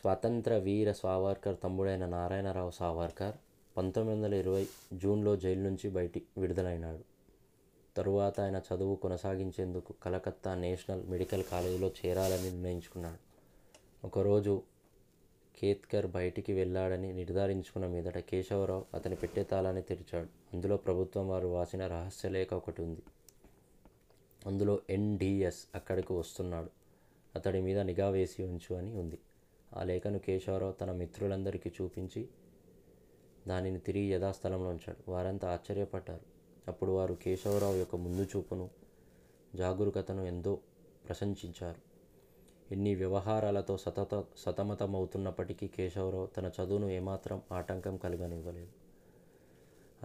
స్వాతంత్ర 0.00 0.56
వీర 0.56 0.92
సావర్కర్ 0.92 1.56
తమ్ముడైన 1.64 2.06
నారాయణరావు 2.06 2.70
సావర్కర్ 2.70 3.36
పంతొమ్మిది 3.78 4.20
వందల 4.20 4.34
ఇరవై 4.34 4.66
జూన్లో 4.92 5.36
జైలు 5.36 5.60
నుంచి 5.60 5.90
బయటి 5.90 6.22
విడుదలైనాడు. 6.38 7.04
తరువాత 7.96 8.40
ఆయన 8.40 8.62
చదువు 8.74 8.96
కొనసాగించేందుకు 8.96 9.94
కలకత్తా 10.02 10.54
నేషనల్ 10.54 11.06
మెడికల్ 11.06 11.44
కాలేజీలో 11.44 11.92
చేరాలని 12.06 12.42
నిర్ణయించుకున్నాడు. 12.42 13.18
ఒకరోజు 14.06 14.62
కేత్కర్ 15.62 16.06
బయటికి 16.06 16.52
వెళ్ళాడని 16.52 17.12
నిర్ధారించుకున్న 17.12 17.86
మీదట 17.86 18.18
కేశవరావు 18.18 18.84
అతని 18.94 19.14
పెట్టే 19.14 19.42
తాళాన్ని 19.42 19.82
తెరిచాడు. 19.82 20.28
అందులో 20.54 20.76
ప్రభుత్వం 20.76 21.28
వారు 21.28 21.54
రాసిన 21.54 21.86
రహస్యలేఖ 21.86 22.54
ఒకటి 22.54 22.82
ఉంది. 22.82 23.02
అందులో 24.46 24.80
ఎన్డిఎస్ 24.90 25.66
అక్కడికి 25.74 26.12
వస్తున్నాడు. 26.12 26.70
అతడి 27.34 27.60
మీద 27.60 27.78
నిఘా 27.78 28.08
వేసి 28.08 28.42
ఉంచు 28.42 28.76
అని 28.76 28.94
ఉంది. 28.94 29.18
ఆ 29.76 29.82
లేఖను 29.82 30.18
కేశవరావు 30.18 30.72
తన 30.72 30.92
మిత్రులందరికీ 30.92 31.70
చూపించి 31.82 32.28
దానిని 33.48 33.80
తిరిగి 33.80 34.06
యథాస్థలంలో 34.06 34.68
ఉంచాడు. 34.68 35.10
వారంతా 35.10 35.52
ఆశ్చర్యపడ్డారు. 35.52 36.20
అప్పుడు 36.68 36.90
వారు 36.90 37.14
కేశవరావు 37.14 37.74
యొక్క 37.74 37.96
ముందు 37.96 38.22
చూపును 38.22 38.70
జాగరూకతను 39.54 40.22
ఎంతో 40.22 40.58
ప్రశంసించారు. 41.06 41.80
ఎన్ని 42.72 42.94
వ్యవహారాలతో 42.94 43.78
సతత 43.78 44.24
సతమతమవుతున్నప్పటికీ 44.38 45.68
కేశవరావు 45.68 46.26
తన 46.26 46.50
చదువును 46.60 46.90
ఏమాత్రం 46.90 47.42
ఆటంకం 47.52 47.96
కలగనివ్వలేదు. 47.96 48.72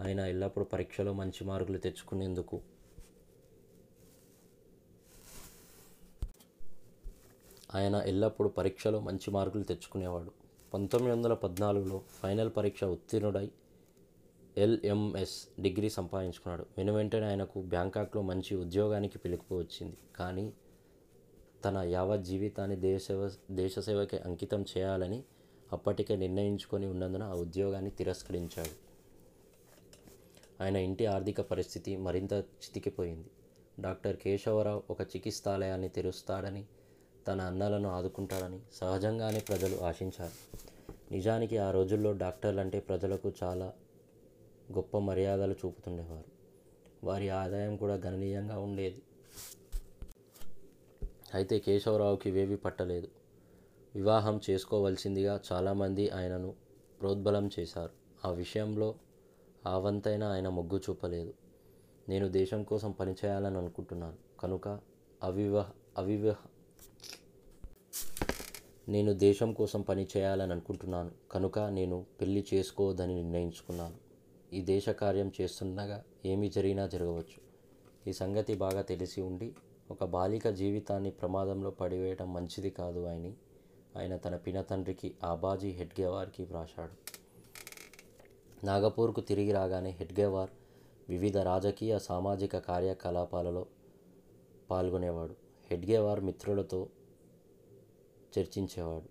ఆయన 0.02 0.20
ఎల్లప్పుడూ 0.20 0.64
పరీక్షలో 0.64 1.12
మంచి 1.12 1.44
మార్కులు 1.44 1.78
తెచ్చుకునేందుకు 1.78 2.60
ఆయన 7.74 7.96
ఎల్లప్పుడూ 7.96 8.48
పరీక్షలో 8.48 9.00
మంచి 9.00 9.30
మార్కులు 9.30 9.62
తెచ్చుకునేవాడు. 9.62 10.43
పంతొమ్మిది 10.74 11.16
వందల 11.16 11.34
పద్నాలుగులో 11.34 12.02
ఫైనల్ 12.22 12.50
పరీక్ష 12.56 12.84
ఉత్తీర్ణుడై 12.84 13.50
ఎల్ఎంఎస్ 14.58 15.62
డిగ్రీ 15.62 15.88
సంపాదించుకున్నాడు. 15.88 16.66
వెను 16.78 16.92
వెంటనే 16.94 17.26
ఆయనకు 17.26 17.62
బ్యాంకాక్లో 17.62 18.22
మంచి 18.22 18.56
ఉద్యోగానికి 18.56 19.18
పిలుపు 19.18 19.54
వచ్చింది. 19.54 19.96
కానీ 20.16 20.52
తన 21.64 21.76
యావత్ 21.78 22.24
జీవితాన్ని 22.24 22.76
దేశసేవ 22.76 23.30
దేశసేవకి 23.50 24.16
అంకితం 24.16 24.62
చేయాలని 24.62 25.22
అప్పటికే 25.72 26.16
నిర్ణయించుకొని 26.16 26.86
ఉన్నందున 26.86 27.22
ఆ 27.22 27.34
ఉద్యోగాన్ని 27.34 27.90
తిరస్కరించాడు. 27.90 28.74
ఆయన 30.62 30.76
ఇంటి 30.76 31.06
ఆర్థిక 31.06 31.40
పరిస్థితి 31.40 31.96
మరింత 31.96 32.32
చితికిపోయింది. 32.32 33.30
డాక్టర్ 33.80 34.16
కేశవరావు 34.16 34.82
ఒక 34.90 35.02
చికిత్సాలయాన్ని 35.02 35.88
తెరుస్తాడని 35.88 36.66
తన 37.28 37.40
అన్నలను 37.40 37.88
ఆదుకుంటాడని 37.88 38.60
సహజంగానే 38.72 39.40
ప్రజలు 39.40 39.76
ఆశించారు. 39.76 40.32
నిజానికి 41.12 41.58
ఆ 41.58 41.70
రోజుల్లో 41.70 42.12
డాక్టర్లు 42.12 42.60
అంటే 42.60 42.80
ప్రజలకు 42.80 43.32
చాలా 43.42 43.72
గొప్ప 44.72 44.98
మర్యాదలు 44.98 45.52
చూపుతుండేవారు. 45.52 46.34
వారి 47.06 47.28
ఆదాయం 47.28 47.76
కూడా 47.76 47.94
గణనీయంగా 47.94 48.58
ఉండేది. 48.58 49.02
అయితే 51.34 51.58
కేశవరావుకి 51.58 52.30
వేవి 52.30 52.56
పట్టలేదు. 52.56 53.08
వివాహం 53.94 54.40
చేసుకోవలసిందిగా 54.50 55.40
చాలామంది 55.52 56.10
ఆయనను 56.10 56.54
ప్రోద్బలం 57.00 57.50
చేశారు. 57.58 57.90
ఆ 58.24 58.30
విషయంలో 58.30 58.94
ఆ 59.66 59.78
వంతైనా 59.78 60.32
ఆయన 60.32 60.48
మొగ్గు 60.48 60.78
చూపలేదు. 60.78 61.34
నేను 62.08 62.28
దేశం 62.28 62.62
కోసం 62.62 62.92
పనిచేయాలని 62.92 63.58
అనుకుంటున్నాను. 63.58 64.40
కనుక 64.40 64.80
అవివాహ 65.22 65.70
అవివాహ 65.98 66.36
నేను 68.88 69.12
దేశం 69.12 69.52
కోసం 69.52 69.82
పని 69.82 70.06
చేయాలని 70.16 70.52
అనుకుంటున్నాను. 70.52 71.10
కనుక 71.30 71.58
నేను 71.58 72.06
పెళ్ళి 72.20 72.46
చేసుకోవద్దని 72.54 73.14
నిర్ణయించుకున్నాను. 73.14 73.94
ఈ 74.52 74.62
దేశ 74.62 74.88
కార్యం 74.88 75.32
చేస్తుండగా 75.40 76.04
ఏమి 76.26 76.48
జరిగినా 76.50 76.86
జరగవచ్చు. 76.86 77.38
ఈ 78.06 78.12
సంగతి 78.12 78.54
బాగా 78.54 78.82
తెలిసి 78.82 79.20
ఉండి 79.20 79.52
ఒక 79.90 80.04
బాలిక 80.04 80.48
జీవితాన్ని 80.48 81.10
ప్రమాదంలో 81.10 81.70
పడివేయడం 81.70 82.32
మంచిది 82.32 82.70
కాదు 82.70 83.00
అని 83.00 83.34
ఆయన 83.96 84.16
తన 84.16 84.36
పినతండ్రికి 84.36 85.14
ఆబాజీ 85.24 85.70
హెడ్గేవార్కి 85.70 86.44
వ్రాశాడు. 86.44 86.94
నాగపూర్కు 88.66 89.20
తిరిగి 89.20 89.52
రాగానే 89.52 89.90
హెడ్గేవార్ 89.90 90.50
వివిధ 91.08 91.38
రాజకీయ 91.38 91.98
సామాజిక 91.98 92.58
కార్యకలాపాలలో 92.58 93.66
పాల్గొనేవాడు. 94.70 95.34
హెడ్గేవార్ 95.70 96.20
మిత్రులతో 96.20 96.88
చర్చించేవాడు. 98.38 99.08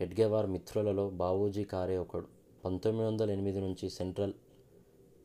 హెడ్గేవార్ 0.00 0.46
మిత్రులలో 0.46 1.10
బావూజీ 1.10 1.64
కారే 1.64 1.98
ఒకడు. 1.98 2.26
పంతొమ్మిది 2.64 3.10
వందల 3.10 3.30
ఎనిమిది 3.30 3.60
నుంచి 3.60 3.90
సెంట్రల్ 3.90 4.32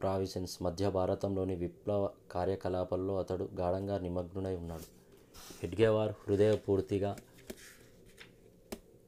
ప్రావిసెన్స్ 0.02 0.64
మధ్య 0.64 0.90
భారతంలోని 0.90 1.56
విప్లవ 1.56 2.10
కార్యకలాపాల్లో 2.32 3.20
అతడు 3.20 3.50
గాఢంగా 3.60 4.00
నిమగ్నుడై 4.00 4.56
ఉన్నాడు. 4.56 4.84
హెడ్గేవార్ 5.62 6.14
హృదయపూర్తిగా 6.28 7.18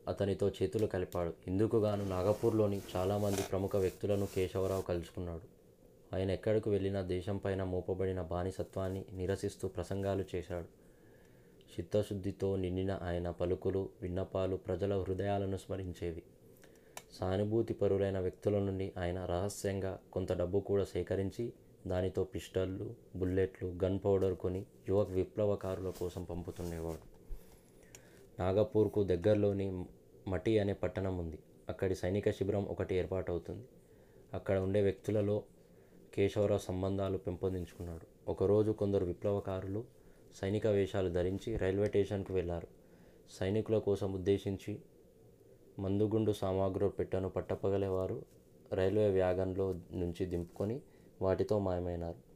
అతనితో 0.08 0.50
చేతులు 0.50 0.88
కలిపాడు. 0.88 1.34
ఇందుకుగాను 1.48 2.10
నాగపూర్లోని 2.10 2.82
చాలామంది 2.96 3.42
ప్రముఖ 3.42 3.76
వ్యక్తులను 3.76 4.26
కేశవరావు 4.26 4.82
కలుసుకున్నాడు. 4.82 5.58
ఆయన 6.16 6.32
ఎక్కడికి 6.32 6.70
వెళ్ళినా 6.70 7.02
దేశంపైన 7.02 7.64
మోపబడిన 7.64 8.22
బానిసత్వాన్ని 8.22 9.06
నిరసిస్తూ 9.14 9.68
ప్రసంగాలు 9.68 10.24
చేశాడు. 10.36 10.87
చిత్తశుద్ధితో 11.74 12.56
నిండిన 12.56 13.00
ఆయన 13.04 13.30
పలుకులు 13.30 13.90
విన్నపాలు 14.02 14.56
ప్రజల 14.56 15.02
హృదయాలను 15.02 15.58
స్మరించేవి. 15.58 16.24
సానుభూతి 17.20 17.74
పరులైన 17.74 18.20
వ్యక్తుల 18.20 18.60
నుండి 18.60 18.94
ఆయన 18.98 19.26
రహస్యంగా 19.26 20.00
కొంత 20.14 20.34
డబ్బు 20.34 20.60
కూడా 20.60 20.84
సేకరించి 20.84 21.54
దానితో 21.88 22.24
పిస్టళ్ళు 22.24 22.96
బుల్లెట్లు 23.16 23.74
గన్ 23.84 24.00
పౌడర్ 24.06 24.36
కొని 24.36 24.66
యువ 24.90 25.04
విప్లవకారుల 25.04 25.90
కోసం 25.90 26.24
పంపుతుండేవాడు. 26.24 27.04
నాగపూర్కు 28.40 29.04
దగ్గరలోని 29.04 29.86
మటి 30.28 30.60
అనే 30.60 30.74
పట్టణం 30.74 31.18
ఉంది. 31.18 31.40
అక్కడి 31.70 31.96
సైనిక 31.96 32.30
శిబిరం 32.30 32.66
ఒకటి 32.66 32.96
ఏర్పాటవుతుంది. 32.96 33.66
అక్కడ 34.34 34.58
ఉండే 34.58 34.82
వ్యక్తులలో 34.82 35.44
కేశవరావు 36.14 36.60
సంబంధాలు 36.60 37.18
పెంపొందించుకున్నాడు. 37.18 38.32
ఒకరోజు 38.32 38.72
కొందరు 38.72 39.06
విప్లవకారులు 39.06 39.97
సైనిక 40.36 40.68
వేషాలు 40.68 41.10
ధరించి 41.10 41.58
రైల్వే 41.58 41.88
స్టేషన్కు 41.88 42.34
వెళ్ళారు 42.34 42.68
సైనికుల 43.40 43.78
కోసం 43.78 44.14
ఉద్దేశించి 44.14 44.80
మందుగుండు 45.80 46.32
సామాగ్రి 46.32 46.90
పెట్టెను 46.90 47.30
పట్టపగలేవారు 47.30 48.24
రైల్వే 48.74 49.10
వ్యాగన్లో 49.10 49.74
నుంచి 49.74 50.26
దింపుకొని 50.26 50.82
వాటితో 51.22 51.60
మాయమైనారు. 51.60 52.28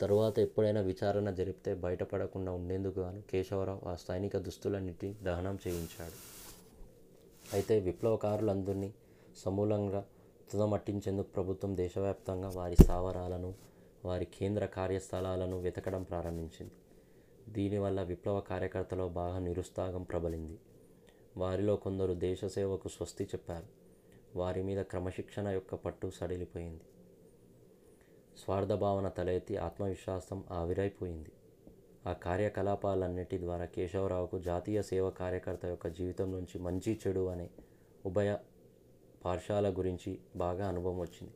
తరువాత 0.00 0.38
ఎప్పుడైనా 0.38 0.80
విచారణ 0.80 1.30
జరిపితే 1.30 1.74
బయటపడకుండా 1.74 2.52
ఉండేందుకు 2.52 3.00
గాను 3.00 3.22
కేశవరావు 3.30 3.88
ఆ 3.88 3.96
సైనిక 3.96 4.36
దుస్తులన్నిటి 4.36 5.16
దహనం 5.22 5.58
చేయించాడు. 5.68 6.16
అయితే 7.52 7.80
విప్లవకారులందరినీ 7.80 8.94
సమూలంగా 9.36 10.04
తుదమట్టించేందుకు 10.50 11.28
ప్రభుత్వం 11.28 11.76
దేశవ్యాప్తంగా 11.76 12.48
వారి 12.48 12.76
స్థావరాలను 12.82 13.54
వారి 14.04 14.24
కేంద్ర 14.24 14.66
కార్యస్థలాలను 14.66 15.60
వెతకడం 15.60 16.02
ప్రారంభించింది. 16.02 16.74
దీనివల్ల 17.48 18.02
విప్లవ 18.02 18.40
కార్యకర్తలో 18.40 19.08
బాగా 19.08 19.38
నిరుత్సాహం 19.38 20.02
ప్రబలింది. 20.02 20.58
వారిలో 21.36 21.76
కొందరు 21.76 22.14
దేశ 22.14 22.44
సేవకు 22.44 22.88
స్వస్తి 22.88 23.24
చెప్పారు. 23.24 23.66
వారి 24.38 24.62
మీద 24.62 24.82
క్రమశిక్షణ 24.82 25.48
యొక్క 25.48 25.74
పట్టు 25.74 26.10
సడిలిపోయింది. 26.10 26.80
స్వార్థ 28.44 28.72
భావన 28.72 29.06
ఆత్మవిశ్వాసం 29.56 30.44
ఆవిరైపోయింది. 30.50 31.32
ఆ 32.06 32.12
కార్యకలాపాలన్నిటి 32.12 33.38
ద్వారా 33.38 33.64
కేశవరావుకు 33.64 34.38
జాతీయ 34.38 34.82
సేవ 34.82 35.10
కార్యకర్త 35.10 35.66
యొక్క 35.66 35.88
జీవితం 35.88 36.32
నుంచి 36.32 36.58
మంచి 36.58 37.00
చెడు 37.06 37.26
అనే 37.26 37.50
ఉభయ 38.06 38.36
పార్శాల 39.24 39.70
గురించి 39.70 40.18
బాగా 40.36 40.68
అనుభవం 40.68 40.98
వచ్చింది. 40.98 41.32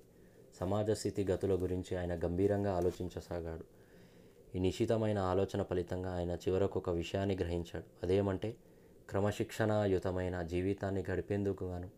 సమాజ 0.60 0.90
స్థితిగతుల 0.90 1.62
గురించి 1.62 1.96
ఆయన 1.96 2.18
గంభీరంగా 2.24 2.76
ఆలోచించసాగాడు. 2.76 3.79
ఈ 4.54 4.58
నిశితమైన 4.58 5.18
ఆలోచన 5.18 5.62
ఫలితంగా 5.62 6.14
ఆయన 6.14 6.30
చివరకు 6.30 6.78
ఒక 6.78 6.90
విషయాన్ని 6.90 7.36
గ్రహించాడు. 7.36 7.84
అదేమంటే 8.02 8.56
క్రమశిక్షణాయుతమైన 9.10 10.42
జీవితాన్ని 10.42 11.04
గడిపేందుకు 11.10 11.64
గాను 11.64 11.88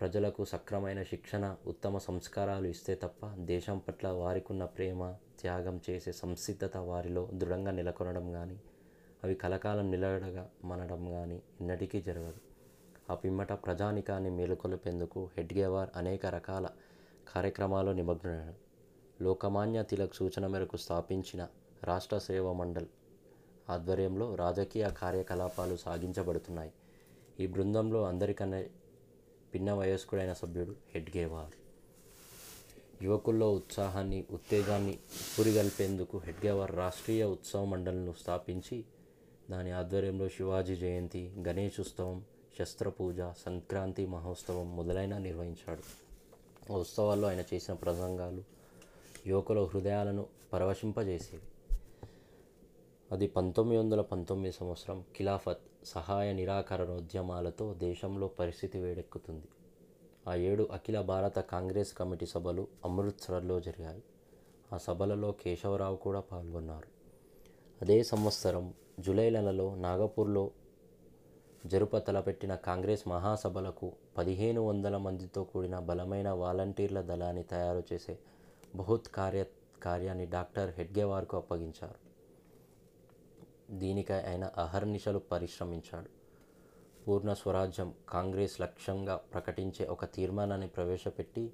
ప్రజలకు 0.00 0.44
సక్రమైన 0.44 1.02
శిక్షణ 1.02 1.56
ఉత్తమ 1.66 1.98
సంస్కారాలు 1.98 2.66
ఇస్తే 2.66 2.94
తప్ప 2.94 3.26
దేశం 3.26 3.78
పట్ల 3.78 4.08
వారికున్న 4.08 4.64
ప్రేమ 4.64 5.14
త్యాగం 5.40 5.80
చేసే 5.90 6.12
సంసిద్ధత 6.12 6.76
వారిలో 6.76 7.30
దృఢంగా 7.34 7.70
నెలకొనడం 7.70 8.32
కానీ 8.32 8.58
అవి 9.24 9.34
కలకాలం 9.34 9.90
నిలడగా 9.90 10.50
మనడం 10.64 11.10
కానీ 11.10 11.42
ఎన్నటికీ 11.60 12.00
జరగదు. 12.00 12.40
ఆ 13.10 13.14
పిమ్మట 13.14 13.52
ప్రజానికాన్ని 13.52 14.30
మేలుకొలిపేందుకు 14.30 15.30
హెడ్గేవార్ 15.36 15.90
అనేక 15.96 16.26
రకాల 16.26 16.66
కార్యక్రమాల్లో 17.28 17.92
నిమగ్నుడయ్యాడు. 17.92 18.63
లోకమాన్య 19.24 19.82
తిలక్ 19.82 20.14
సూచన 20.14 20.46
మేరకు 20.46 20.76
స్థాపించిన 20.76 21.42
రాష్ట్ర 21.82 22.18
సేవ 22.18 22.52
మండల్ 22.52 22.86
ఆధ్వర్యంలో 23.70 24.34
రాజకీయ 24.34 24.90
కార్యకలాపాలు 24.90 25.76
సాగించబడుతున్నాయి. 25.76 26.72
ఈ 27.40 27.46
బృందంలో 27.46 28.00
అందరికన్నా 28.04 28.60
పిన్న 29.54 29.72
వయస్కుడైన 29.72 30.32
సభ్యుడు 30.32 30.74
హెడ్గేవార్. 30.94 31.54
యువకుల్లో 33.04 33.52
ఉత్సాహాన్ని 33.52 34.24
ఉత్తేజాన్ని 34.30 34.98
పురిగల్పేందుకు 35.38 36.18
హెడ్గేవార్ 36.18 36.72
రాష్ట్రీయ 36.76 37.24
ఉత్సవ 37.24 37.64
మండలిను 37.64 38.12
స్థాపించి 38.12 38.84
దాని 39.50 39.70
ఆధ్వర్యంలో 39.70 40.28
శివాజీ 40.28 40.76
జయంతి 40.76 41.22
గణేష్ 41.48 41.80
ఉత్సవం 41.80 42.24
శస్త్రపూజ 42.58 43.20
సంక్రాంతి 43.44 44.06
మహోత్సవం 44.06 44.76
మొదలైన 44.76 45.18
నిర్వహించాడు. 45.18 45.84
ఆ 46.72 46.76
ఉత్సవాల్లో 46.76 47.28
ఆయన 47.28 47.42
చేసిన 47.54 47.74
ప్రసంగాలు 47.74 48.53
యువకుల 49.26 49.64
హృదయాలను 49.64 50.26
పరవశింపజేసేవి 50.52 51.46
అది 53.12 53.26
పంతొమ్మిది 53.26 53.82
వందల 53.82 54.00
పంతొమ్మిది 54.00 54.56
సంవత్సరం 54.56 55.04
ఖిలాఫత్ 55.16 55.62
సహాయ 55.84 56.32
నిరాకరణోద్యమాలతో 56.32 57.74
దేశంలో 57.74 58.28
పరిస్థితి 58.28 58.78
వేడెక్కుతుంది. 58.78 59.48
ఆ 60.28 60.34
ఏడు 60.34 60.68
అఖిల 60.72 61.00
భారత 61.00 61.38
కాంగ్రెస్ 61.38 61.94
కమిటీ 61.94 62.26
సభలు 62.26 62.68
అమృత్సర్లో 62.84 63.60
జరిగాయి. 63.60 64.02
ఆ 64.72 64.76
సభలలో 64.76 65.32
కేశవరావు 65.32 65.96
కూడా 65.96 66.20
పాల్గొన్నారు. 66.20 66.88
అదే 67.82 68.02
సంవత్సరం 68.02 68.74
జూలై 69.00 69.30
నెలలో 69.30 69.74
నాగపూర్లో 69.74 70.50
జరుప 71.66 71.96
తలపెట్టిన 71.96 72.54
కాంగ్రెస్ 72.54 73.08
మహాసభలకు 73.08 73.92
పదిహేను 74.18 74.60
వందల 74.60 74.96
మందితో 74.96 75.44
కూడిన 75.44 75.78
బలమైన 75.78 76.30
వాలంటీర్ల 76.30 77.00
దళాన్ని 77.00 77.42
తయారు 77.42 77.82
చేసే 77.92 78.18
బహుత్ 78.76 79.08
కార్య 79.08 79.44
కార్యాన్ని 79.82 80.26
డాక్టర్ 80.26 80.74
హెడ్గేవార్కు 80.74 81.36
అప్పగించారు. 81.36 82.04
దీనికై 83.70 84.22
ఆయన 84.22 84.50
అహర్నిశలు 84.56 85.18
పరిశ్రమించాడు. 85.18 86.10
పూర్ణ 87.04 87.32
స్వరాజ్యం 87.32 87.94
కాంగ్రెస్ 88.08 88.60
లక్ష్యంగా 88.60 89.16
ప్రకటించే 89.16 89.86
ఒక 89.86 90.04
తీర్మానాన్ని 90.04 90.66
ప్రవేశపెట్టి 90.66 91.52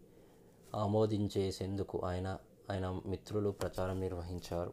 ఆమోదించేసేందుకు 0.74 2.00
ఆయన 2.00 2.38
ఆయన 2.70 3.00
మిత్రులు 3.06 3.50
ప్రచారం 3.50 4.00
నిర్వహించారు. 4.00 4.72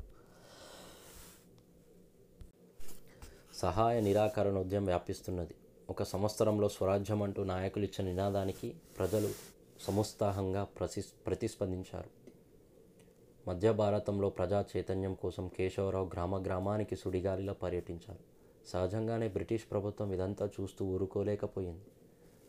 సహాయ 3.53 4.01
నిరాకరణ 4.01 4.57
ఉద్యమం 4.57 4.85
వ్యాపిస్తున్నది. 4.85 5.55
ఒక 5.89 6.03
సంవత్సరంలో 6.03 6.69
స్వరాజ్యం 6.69 7.23
అంటూ 7.23 7.43
నాయకులు 7.43 7.83
ఇచ్చిన 7.83 8.07
నినాదానికి 8.07 8.75
ప్రజలు 8.97 9.29
సముత్సాహంగా 9.81 10.63
ప్రతి 10.63 11.03
ప్రతిస్పందించారు. 11.25 12.16
మధ్య 13.47 13.71
భారతంలో 13.71 14.29
ప్రజా 14.29 14.65
చైతన్యం 14.71 15.13
కోసం 15.13 15.47
కేశవరావు 15.47 16.07
గ్రామ 16.13 16.45
గ్రామానికి 16.45 16.95
సుడిగాలిలో 16.95 17.53
పర్యటించారు. 17.53 18.23
సహజంగానే 18.67 19.27
బ్రిటిష్ 19.27 19.65
ప్రభుత్వం 19.71 20.13
ఇదంతా 20.13 20.45
చూస్తూ 20.55 20.85
ఊరుకోలేకపోయింది. 20.85 21.85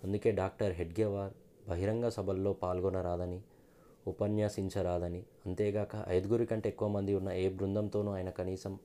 అందుకే 0.04 0.30
డాక్టర్ 0.30 0.72
హెడ్గేవార్ 0.72 1.32
బహిరంగ 1.68 2.08
సభల్లో 2.08 2.52
పాల్గొనరాదని 2.52 3.40
ఉపన్యసించరాదని 4.06 5.22
అంతేగాక 5.46 6.04
ఐదుగురి 6.08 6.46
కంటే 6.46 6.68
ఎక్కువ 6.68 6.88
మంది 6.88 7.14
ఉన్న 7.14 7.30
ఏ 7.32 7.48
బృందంతోనూ 7.48 8.10
ఆయన 8.12 8.30
కనీసం 8.30 8.78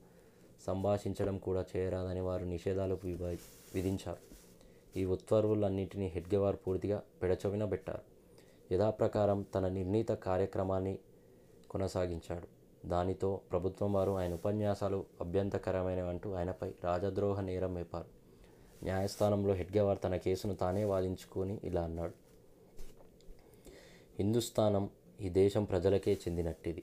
సంభాషించడం 0.66 1.38
కూడా 1.38 1.64
చేయరాదని 1.76 2.20
వారు 2.20 2.44
నిషేధాలు 2.44 2.98
విధించారు. 3.74 4.22
ఈ 4.96 5.04
ఉత్తర్వులన్నింటినీ 5.04 6.06
హెడ్గేవార్ 6.06 6.56
పూర్తిగా 6.66 7.02
పెడచవిన 7.22 7.64
పెట్టారు 7.64 8.04
యథాప్రకారం 8.74 9.42
తన 9.54 9.68
నిర్ణీత 9.68 10.10
కార్యక్రమాన్ని 10.28 10.98
కొనసాగించాడు. 11.74 12.48
దానితో 12.88 13.40
ప్రభుత్వం 13.50 13.92
వారు 13.92 14.12
ఆయన 14.12 14.32
ఉపన్యాసాలు 14.34 14.98
అభ్యంతరకరమైనవంటూ 15.20 16.28
ఆయనపై 16.32 16.70
రాజద్రోహ 16.84 17.40
నేరం 17.40 17.74
వేపారు 17.74 18.10
న్యాయస్థానంలో 18.82 19.54
హెడ్గేవార్ 19.54 19.98
తన 20.04 20.16
కేసును 20.16 20.54
తానే 20.54 20.84
వాదించుకొని 20.84 21.54
ఇలా 21.64 21.82
అన్నాడు. 21.82 22.14
హిందుస్థానం 24.18 24.84
ఈ 25.20 25.28
దేశం 25.28 25.64
ప్రజలకే 25.64 26.12
చెందినట్టిది. 26.14 26.82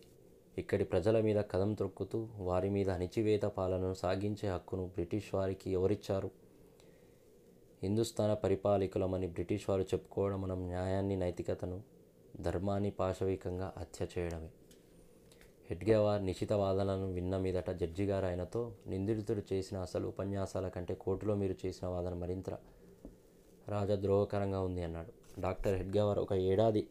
ఇక్కడి 0.57 0.83
ప్రజల 0.83 1.21
మీద 1.21 1.39
కదం 1.51 1.73
తొక్కుతూ 1.73 2.19
వారి 2.37 2.69
మీద 2.69 2.89
అణిచివేత 2.89 3.45
పాలనను 3.57 3.93
సాగించే 3.93 4.47
హక్కును 4.49 4.85
బ్రిటిష్ 4.87 5.29
వారికి 5.35 5.67
ఎవరిచ్చారు? 5.71 6.31
హిందుస్థాన 7.83 8.33
పరిపాలకులమని 8.33 9.27
బ్రిటిష్ 9.27 9.69
వారు 9.69 9.81
చెప్పుకోవడం 9.81 10.41
మనం 10.41 10.59
న్యాయాన్ని 10.67 11.15
నైతికతను 11.15 11.77
ధర్మాన్ని 12.41 12.91
పాశవికంగా 12.91 13.73
హత్య 13.77 14.07
చేయడమే. 14.17 14.51
హెడ్గేవార్ 15.71 16.25
నిశిత 16.25 16.53
వాదనలను 16.53 17.11
విన్న 17.11 17.37
మీదట 17.37 17.71
జడ్జి 17.71 18.05
గారు 18.05 18.25
ఆయనతో 18.25 18.73
నిందితుడు 18.87 19.53
చేసిన 19.53 19.77
అసలు 19.77 20.07
ఉపన్యాసాల 20.07 20.67
కంటే 20.67 20.93
కోర్టులో 20.93 21.35
మీరు 21.35 21.55
చేసిన 21.65 21.87
వాదన 21.87 22.13
మరింత 22.13 22.49
రాజద్రోహకరంగా 23.67 24.61
ఉంది 24.61 24.83
అన్నాడు. 24.83 25.41
డాక్టర్ 25.41 25.75
హెడ్గేవార్ 25.75 26.19
ఒక 26.19 26.33
ఏడాది 26.33 26.87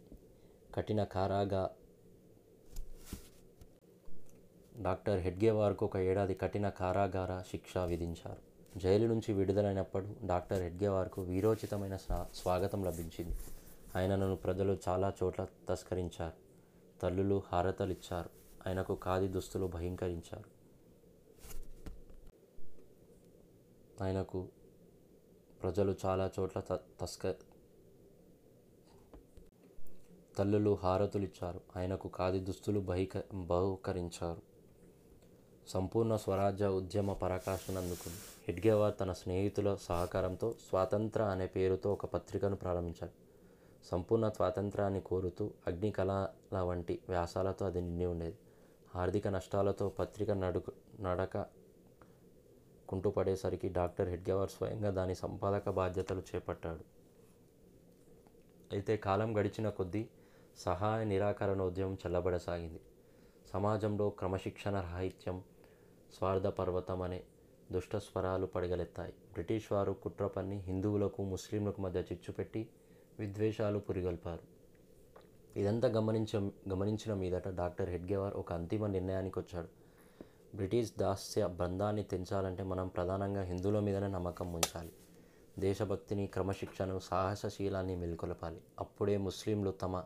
కఠిన 0.74 1.04
కారాగా 1.04 1.70
డాక్టర్ 4.80 5.20
హెడ్గేవార్కు 5.20 5.86
ఒక 5.86 5.96
ఏడాది 5.96 6.34
కఠిన 6.34 6.68
కారాగార 6.68 7.42
శిక్ష 7.50 7.78
విధించారు. 7.78 8.78
జైలు 8.78 9.06
నుంచి 9.06 9.32
విడుదలైనప్పుడు 9.32 10.06
డాక్టర్ 10.24 10.62
హెడ్గేవార్కు 10.62 11.22
వీరోచితమైన 11.22 11.96
స్వా- 11.96 12.34
స్వాగతం 12.34 12.84
లభించింది. 12.84 13.36
ఆయనను 13.96 14.36
ప్రజలు 14.36 14.76
చాలా 14.88 15.12
చోట్ల 15.22 15.46
తస్కరించారు. 15.68 16.34
తల్లులు 17.02 17.42
హారతలిచ్చారు. 17.46 18.39
ఆయనకు 18.66 18.98
ఖాదీ 19.04 19.28
దుస్తులు 19.28 19.66
బహింకరించారు. 19.66 20.60
ఆయనకు 24.04 24.48
ప్రజలు 25.62 25.94
చాలా 26.06 26.30
చోట్ల 26.40 26.60
త- 26.60 26.80
తస్క 27.00 27.34
తల్లులు 30.36 30.78
హారతులు 30.82 31.22
ఇచ్చారు 31.22 31.60
ఆయనకు 31.76 32.10
ఖాదీ 32.18 32.40
దుస్తులు 32.40 32.80
బహిక 32.80 33.18
బహుకరించారు. 33.34 34.42
సంపూర్ణ 35.68 36.16
స్వరాజ్య 36.16 36.66
ఉద్యమ 36.66 37.12
పరాకాష్ఠను 37.12 37.78
అందుకుంది 37.78 38.18
హెడ్గేవార్ 38.48 38.94
తన 39.00 39.12
స్నేహితుల 39.12 39.74
సహకారంతో 39.74 40.52
స్వాతంత్ర 40.52 41.22
అనే 41.22 41.46
పేరుతో 41.46 41.92
ఒక 41.92 42.06
పత్రికను 42.06 42.56
ప్రారంభించాడు. 42.56 43.30
సంపూర్ణ 43.86 44.28
స్వాతంత్రాన్ని 44.28 45.00
కోరుతూ 45.00 45.50
అగ్ని 45.66 45.90
కళల 45.90 46.58
వంటి 46.58 46.98
వ్యాసాలతో 47.08 47.66
అది 47.66 47.80
నిండి 47.80 48.04
ఉండేది. 48.04 48.38
ఆర్థిక 48.96 49.28
నష్టాలతో 49.28 49.88
పత్రిక 49.88 50.30
నడుక 50.30 50.64
నడక 51.00 51.46
కుంటుపడేసరికి 52.88 53.68
డాక్టర్ 53.68 54.08
హెడ్గవర్ 54.08 54.50
స్వయంగా 54.50 54.90
దాని 54.90 55.14
సంపాదక 55.14 55.70
బాధ్యతలు 55.70 56.22
చేపట్టాడు. 56.30 56.84
అయితే 58.72 58.96
కాలం 58.96 59.38
గడిచిన 59.38 59.68
కొద్దీ 59.68 60.08
సహాయ 60.56 61.04
నిరాకరణ 61.04 61.62
ఉద్యమం 61.62 61.98
చల్లబడసాగింది. 62.06 62.80
సమాజంలో 63.52 64.10
క్రమశిక్షణ 64.10 64.80
రాహిత్యం 64.80 65.44
స్వార్థ 66.14 66.46
పర్వతం 66.46 67.02
అనే 67.02 67.24
దుష్ట 67.72 67.96
స్వరాలు 67.96 68.46
పడగలెత్తాయి. 68.46 69.14
బ్రిటిష్ 69.32 69.72
వారు 69.72 69.92
కుట్ర 69.92 70.26
పన్ని 70.26 70.58
హిందువులకు 70.58 71.22
ముస్లింలకు 71.24 71.80
మధ్య 71.82 72.00
చిచ్చుపెట్టి 72.00 72.68
విద్వేషాలు 73.18 73.78
పురిగొల్పారు. 73.78 74.49
ఇదంతా 75.56 75.88
గమనించ 75.88 76.50
గమనించిన 76.68 77.14
మీదట 77.14 77.48
డాక్టర్ 77.48 77.90
హెడ్గేవార్ 77.90 78.34
ఒక 78.34 78.52
అంతిమ 78.52 78.86
నిర్ణయానికి 78.86 79.38
వచ్చాడు 79.38 79.68
బ్రిటిష్ 80.54 80.92
దాస్య 80.98 81.46
బంధాన్ని 81.46 82.02
తెంచాలంటే 82.02 82.62
మనం 82.62 82.88
ప్రధానంగా 82.88 83.42
హిందువుల 83.42 83.80
మీదనే 83.80 84.06
నమ్మకం 84.06 84.52
ఉంచాలి. 84.52 84.92
దేశభక్తిని 85.58 86.26
క్రమశిక్షణను 86.26 86.98
సాహసశీలాన్ని 86.98 87.96
మెల్కొలపాలి. 87.96 88.60
అప్పుడే 88.78 89.16
ముస్లింలు 89.16 89.70
తమ 89.70 90.04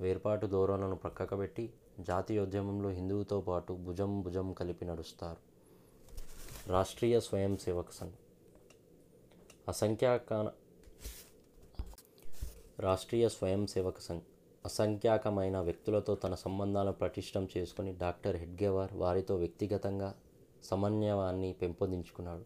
వేర్పాటు 0.00 0.46
ధోరణులను 0.46 0.96
ప్రక్కకబెట్టి 0.96 1.72
జాతీయోద్యమంలో 2.00 2.88
హిందువుతో 2.88 3.40
పాటు 3.40 3.72
భుజం 3.72 4.20
భుజం 4.20 4.52
కలిపి 4.52 4.84
నడుస్తారు. 4.84 5.40
రాష్ట్రీయ 6.68 7.20
స్వయం 7.20 7.56
సేవక 7.56 7.90
సంఘ్. 7.90 8.12
అసంఖ్యాక 9.68 10.52
రాష్ట్రీయ 12.78 13.28
స్వయం 13.28 13.66
సేవక 13.66 13.98
సంఘ్. 13.98 14.20
అసంఖ్యాకమైన 14.64 15.60
వ్యక్తులతో 15.60 16.14
తన 16.14 16.34
సంబంధాలను 16.34 16.92
పటిష్టం 16.92 17.48
చేసుకుని 17.56 17.92
డాక్టర్ 17.92 18.36
హెడ్గేవార్ 18.36 18.92
వారితో 18.92 19.36
వ్యక్తిగతంగా 19.36 20.14
సమన్వయాన్ని 20.64 21.52
పెంపొందించుకున్నాడు. 21.52 22.44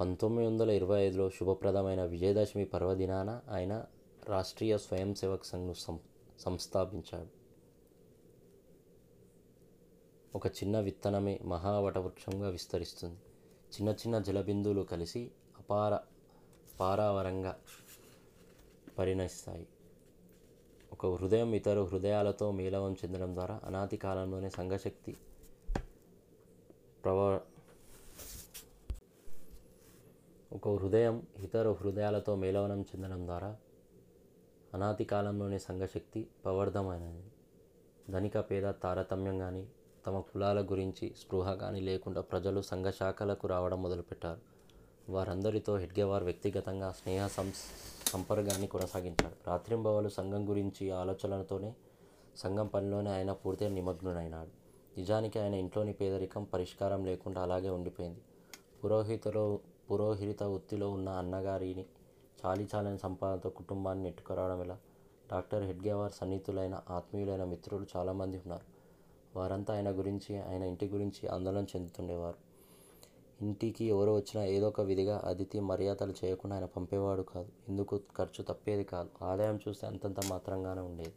పంతొమ్మిది 0.00 0.48
వందల 0.48 0.70
ఇరవై 0.70 1.02
ఐదులో 1.02 1.30
శుభప్రదమైన 1.30 2.04
విజయదశమి 2.04 2.64
పర్వదినాన 2.64 3.40
ఆయన 3.50 3.84
రాష్ట్రీయ 4.28 4.78
స్వయం 4.78 5.14
సేవక్ 5.14 5.44
సంఘ్ను 5.44 5.74
సం 5.74 6.00
సంస్థాపించాడు. 6.38 7.28
ఒక 10.34 10.46
చిన్న 10.46 10.80
విత్తనమే 10.80 11.40
మహావటవృక్షంగా 11.44 12.48
విస్తరిస్తుంది. 12.48 13.18
చిన్న 13.74 13.88
చిన్న 13.88 14.18
జలబిందువులు 14.18 14.82
కలిసి 14.82 15.30
అపార 15.58 15.98
పారావరంగా 16.80 17.56
పరిణమిస్తాయి. 18.98 19.66
ఒక 20.94 21.06
హృదయం 21.06 21.54
ఇతర 21.54 21.82
హృదయాలతో 21.82 22.50
మేళవం 22.50 22.92
చెందడం 22.92 23.34
ద్వారా 23.34 23.60
అనాది 23.64 23.96
కాలంలోనే 23.96 24.50
సంఘశక్తి 24.50 25.16
ప్రవ 27.04 27.40
ఒక 30.52 30.68
హృదయం 30.68 31.26
ఇతర 31.38 31.72
హృదయాలతో 31.72 32.34
మేళవనం 32.34 32.80
చెందడం 32.80 33.26
ద్వారా 33.26 33.56
అనాది 34.74 35.04
కాలంలోనే 35.04 35.58
సంఘశక్తి 35.58 36.26
ప్రవర్ధమైనది. 36.44 37.24
ధనిక 38.10 38.38
పేద 38.38 38.70
తారతమ్యం 38.70 39.38
కానీ 39.38 39.68
తమ 40.06 40.20
కులాల 40.20 40.62
గురించి 40.62 41.14
స్పృహ 41.20 41.54
కానీ 41.54 41.80
లేకుండా 41.80 42.20
ప్రజలు 42.20 42.62
సంఘశాఖలకు 42.62 43.46
రావడం 43.46 43.82
మొదలుపెట్టారు. 43.82 44.40
వారందరితో 45.12 45.76
హెడ్గేవార్ 45.76 46.24
వ్యక్తిగతంగా 46.24 46.92
స్నేహ 46.92 47.26
సంస్ 47.26 47.62
సంపర్కాన్ని 48.14 48.66
కొనసాగించాడు. 48.66 49.34
రాత్రింబవలు 49.46 50.08
సంఘం 50.08 50.48
గురించి 50.48 50.90
ఆలోచనలతోనే 50.90 51.70
సంఘం 52.36 52.66
పనిలోనే 52.66 53.10
ఆయన 53.10 53.32
పూర్తిగా 53.32 53.70
నిమగ్నుడైనాడు. 53.70 54.52
నిజానికి 54.98 55.38
ఆయన 55.38 55.54
ఇంట్లోని 55.54 55.92
పేదరికం 55.92 56.44
పరిష్కారం 56.44 57.04
లేకుండా 57.04 57.42
అలాగే 57.42 57.70
ఉండిపోయింది. 57.70 58.20
పురోహితలో 58.84 59.58
పురోహిత 59.90 60.42
వృత్తిలో 60.42 60.90
ఉన్న 60.90 61.08
అన్నగారిని 61.08 61.84
చాలీ 62.44 62.66
చాలని 62.74 62.98
సంపాదనతో 62.98 63.50
కుటుంబాన్ని 63.50 64.04
నెట్టుకురావడం 64.04 64.60
ఎలా? 64.62 64.76
డాక్టర్ 65.32 65.62
హెడ్గేవార్ 65.62 66.12
సన్నిహితులైన 66.12 66.80
ఆత్మీయులైన 66.90 67.44
మిత్రులు 67.44 67.86
చాలామంది 67.96 68.36
ఉన్నారు. 68.36 68.66
వారంతా 69.38 69.74
ఆయన 69.74 69.90
గురించి 69.98 70.32
ఆయన 70.42 70.62
ఇంటి 70.62 70.86
గురించి 70.88 71.22
ఆందోళన 71.28 71.64
చెందుతుండేవారు. 71.76 72.40
ఇంటికి 73.42 73.84
ఎవరు 73.84 74.10
వచ్చినా 74.10 74.44
ఏదో 74.44 74.68
ఒక 74.68 74.80
విధిగా 74.80 75.22
అతిథి 75.24 75.60
మర్యాదలు 75.60 76.14
చేయకుండా 76.24 76.56
ఆయన 76.56 76.64
పంపేవాడు 76.64 77.22
కాదు. 77.22 77.48
ఎందుకు? 77.68 78.00
ఖర్చు 78.16 78.42
తప్పేది 78.42 78.84
కాదు. 78.84 79.10
ఆదాయం 79.22 79.60
చూస్తే 79.68 79.86
అంతంత 79.86 80.26
మాత్రంగానే 80.26 80.80
ఉండేది. 80.80 81.12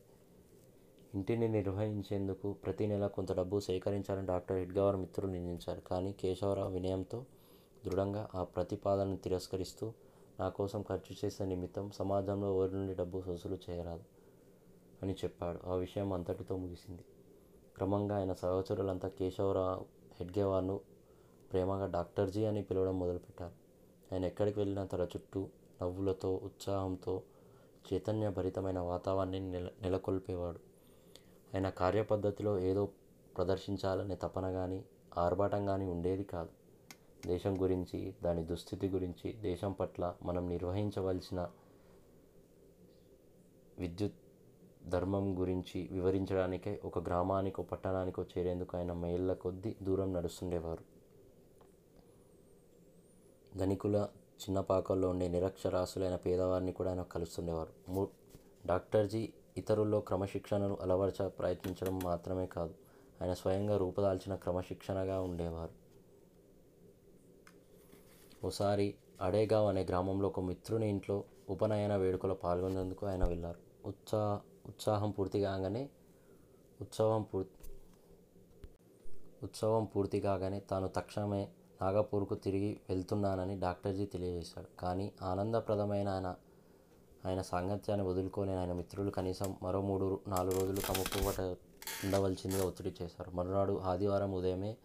ఇంటిని 1.14 1.50
నిర్వహించేందుకు 1.50 2.54
ప్రతి 2.54 2.88
నెల 2.88 3.08
కొంత 3.08 3.34
డబ్బు 3.34 3.60
సేకరించాలని 3.60 4.28
డాక్టర్ 4.28 4.58
హెడ్గవర్ 4.58 4.96
మిత్రులు 4.96 5.32
నిర్ణయించారు 5.32 5.82
కానీ 5.82 6.14
కేశవరావు 6.14 6.72
వినయంతో 6.72 7.26
దృఢంగా 7.86 8.30
ఆ 8.36 8.44
ప్రతిపాదనను 8.44 9.18
తిరస్కరిస్తూ 9.18 9.94
నా 10.40 10.50
కోసం 10.50 10.82
ఖర్చు 10.82 11.16
చేసే 11.26 11.46
నిమిత్తం 11.46 11.92
సమాజంలో 11.92 12.48
ఎవరి 12.56 12.74
నుండి 12.74 12.94
డబ్బు 12.94 13.24
వసూలు 13.28 13.58
చేయరాదు 13.70 14.04
అని 15.04 15.14
చెప్పాడు. 15.14 15.70
ఆ 15.70 15.76
విషయం 15.76 16.14
అంతటితో 16.14 16.58
ముగిసింది. 16.58 17.04
క్రమంగా 17.76 18.16
ఆయన 18.16 18.34
సహచరులంతా 18.34 19.08
కేశవరావు 19.08 19.86
హెడ్గేవార్ను 20.20 20.82
ప్రేమగా 21.52 21.86
డాక్టర్జీ 21.88 22.46
అని 22.46 22.62
పిలవడం 22.62 23.00
మొదలుపెట్టారు. 23.00 23.56
ఆయన 24.14 24.26
ఎక్కడికి 24.26 24.60
వెళ్ళినా 24.60 24.86
తన 24.86 25.02
చుట్టూ 25.02 25.48
నవ్వులతో 25.82 26.36
ఉత్సాహంతో 26.44 27.24
చైతన్యభరితమైన 27.94 28.80
వాతావరణాన్ని 28.80 29.52
నెల 29.52 29.70
నెలకొల్పేవాడు. 29.82 30.60
ఆయన 31.56 31.70
కార్యపద్ధతిలో 31.70 32.60
ఏదో 32.60 32.90
ప్రదర్శించాలనే 33.38 34.16
తపన 34.16 34.52
కానీ 34.52 34.86
ఆర్భాటం 35.18 35.66
కానీ 35.66 35.86
ఉండేది 35.86 36.24
కాదు. 36.24 36.50
దేశం 37.28 37.62
గురించి 37.62 38.16
దాని 38.24 38.44
దుస్థితి 38.46 38.88
గురించి 38.88 39.34
దేశం 39.34 39.72
పట్ల 39.72 40.16
మనం 40.24 40.50
నిర్వహించవలసిన 40.50 41.50
విద్యుత్ 43.80 44.22
ధర్మం 44.90 45.40
గురించి 45.40 45.90
వివరించడానికే 45.92 46.82
ఒక 46.86 47.00
గ్రామానికో 47.00 47.64
పట్టణానికో 47.64 48.22
చేరేందుకు 48.24 48.78
ఆయన 48.78 48.94
మైళ్ళ 48.94 49.34
కొద్దీ 49.34 49.76
దూరం 49.84 50.14
నడుస్తుండేవారు. 50.14 50.97
ధనికుల 53.58 53.98
చిన్నపాకల్లో 54.42 55.10
ఉండే 55.10 55.28
నిరక్షరాస్యులైన 55.28 56.16
పేదవారిని 56.16 56.72
కూడా 56.72 56.90
ఆయన 56.90 57.02
కలుస్తుండేవారు. 57.02 57.92
మూ 57.92 58.08
డాక్టర్జీ 58.66 59.22
ఇతరుల్లో 59.58 60.00
క్రమశిక్షణను 60.00 60.78
అలవర్చ 60.82 61.28
ప్రయత్నించడం 61.28 62.00
మాత్రమే 62.00 62.46
కాదు 62.46 62.74
ఆయన 63.22 63.34
స్వయంగా 63.34 63.78
రూపుదాల్చిన 63.78 64.36
క్రమశిక్షణగా 64.36 65.22
ఉండేవారు. 65.22 65.76
ఓసారి 68.46 68.88
అడేగావ్ 69.22 69.68
అనే 69.68 69.84
గ్రామంలో 69.84 70.28
ఒక 70.28 70.40
మిత్రుని 70.40 70.90
ఇంట్లో 70.90 71.24
ఉపనయన 71.50 71.96
వేడుకలో 71.96 72.36
పాల్గొనేందుకు 72.36 73.06
ఆయన 73.06 73.24
వెళ్ళారు. 73.28 73.60
ఉత్సాహ 73.86 74.40
ఉత్సాహం 74.68 75.12
పూర్తి 75.12 75.40
కాగానే 75.42 75.90
ఉత్సవం 76.82 77.24
పూర్తి 77.24 77.54
ఉత్సవం 79.44 79.86
పూర్తి 79.86 80.20
కాగానే 80.20 80.60
తాను 80.60 80.88
తక్షణమే 80.88 81.44
నాగపూర్కు 81.82 82.36
తిరిగి 82.36 82.80
వెళ్తున్నానని 82.90 83.60
డాక్టర్జీ 83.60 84.06
తెలియజేశాడు. 84.06 84.80
కానీ 84.80 85.12
ఆనందప్రదమైన 85.22 86.10
ఆయన 86.10 86.36
ఆయన 87.26 87.42
సాంగత్యాన్ని 87.42 88.08
వదులుకోలేని 88.08 88.60
ఆయన 88.60 88.74
మిత్రులు 88.74 89.12
కనీసం 89.12 89.56
మరో 89.64 89.82
మూడు 89.82 90.20
నాలుగు 90.28 90.60
రోజులు 90.60 90.80
తమ 90.80 91.02
పూట 91.02 91.40
ఉండవలసిందిగా 92.06 92.66
ఒత్తిడి 92.68 92.96
చేశారు. 93.02 93.32
మరునాడు 93.32 93.80
ఆదివారం 93.80 94.34
ఉదయమే 94.34 94.78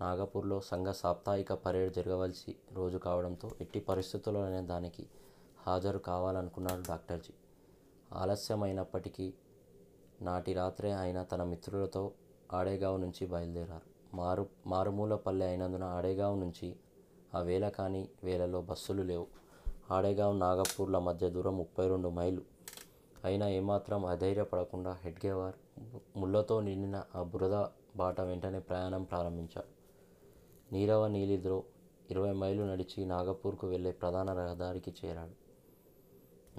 నాగపూర్లో 0.00 0.60
సంఘ 0.60 0.86
సాప్తాహిక 0.86 1.52
పరేడ్ 1.52 1.94
జరగవలసి 1.94 2.54
రోజు 2.72 2.98
కావడంతో 2.98 3.50
ఎట్టి 3.60 3.80
పరిస్థితుల్లోనే 3.80 4.60
దానికి 4.60 5.06
హాజరు 5.66 5.98
కావాలనుకున్నాడు 5.98 6.82
డాక్టర్జీ. 6.88 7.34
ఆలస్యమైనప్పటికీ 8.12 9.34
నాటి 10.22 10.52
రాత్రే 10.52 10.92
ఆయన 10.92 11.22
తన 11.22 11.44
మిత్రులతో 11.44 12.12
ఆడేగావ్ 12.52 13.00
నుంచి 13.00 13.26
బయలుదేరారు. 13.26 13.91
మారు 14.14 14.48
మారుమూల 14.66 15.14
పల్లె 15.14 15.46
అయినందున 15.46 15.84
ఆడేగావ్ 15.84 16.38
నుంచి 16.38 16.76
ఆ 17.34 17.40
వేళ 17.40 17.68
కాని 17.68 18.08
వేళలో 18.24 18.60
బస్సులు 18.60 19.02
లేవు. 19.02 19.26
ఆడేగావ్ 19.90 20.40
నాగపూర్ల 20.40 20.98
మధ్య 20.98 21.30
దూరం 21.30 21.56
ముప్పై 21.56 21.88
రెండు 21.88 22.08
మైళ్ళు 22.08 22.42
అయినా 23.24 23.48
ఏమాత్రం 23.48 24.06
అధైర్యపడకుండా 24.06 24.92
హెడ్గేవార్ 24.92 25.54
ముళ్ళతో 26.16 26.60
నిండిన 26.60 27.04
ఆ 27.14 27.22
బురద 27.22 27.66
బాట 27.96 28.20
వెంటనే 28.20 28.58
ప్రయాణం 28.58 29.02
ప్రారంభించాడు. 29.02 29.70
నీరవ 30.72 31.06
నీలిద్రో 31.06 31.62
ఇరవై 32.10 32.32
మైళ్ళు 32.32 32.62
నడిచి 32.62 33.04
నాగపూర్కు 33.04 33.66
వెళ్ళే 33.66 33.90
ప్రధాన 33.90 34.32
రహదారికి 34.32 34.94
చేరాడు. 35.04 35.42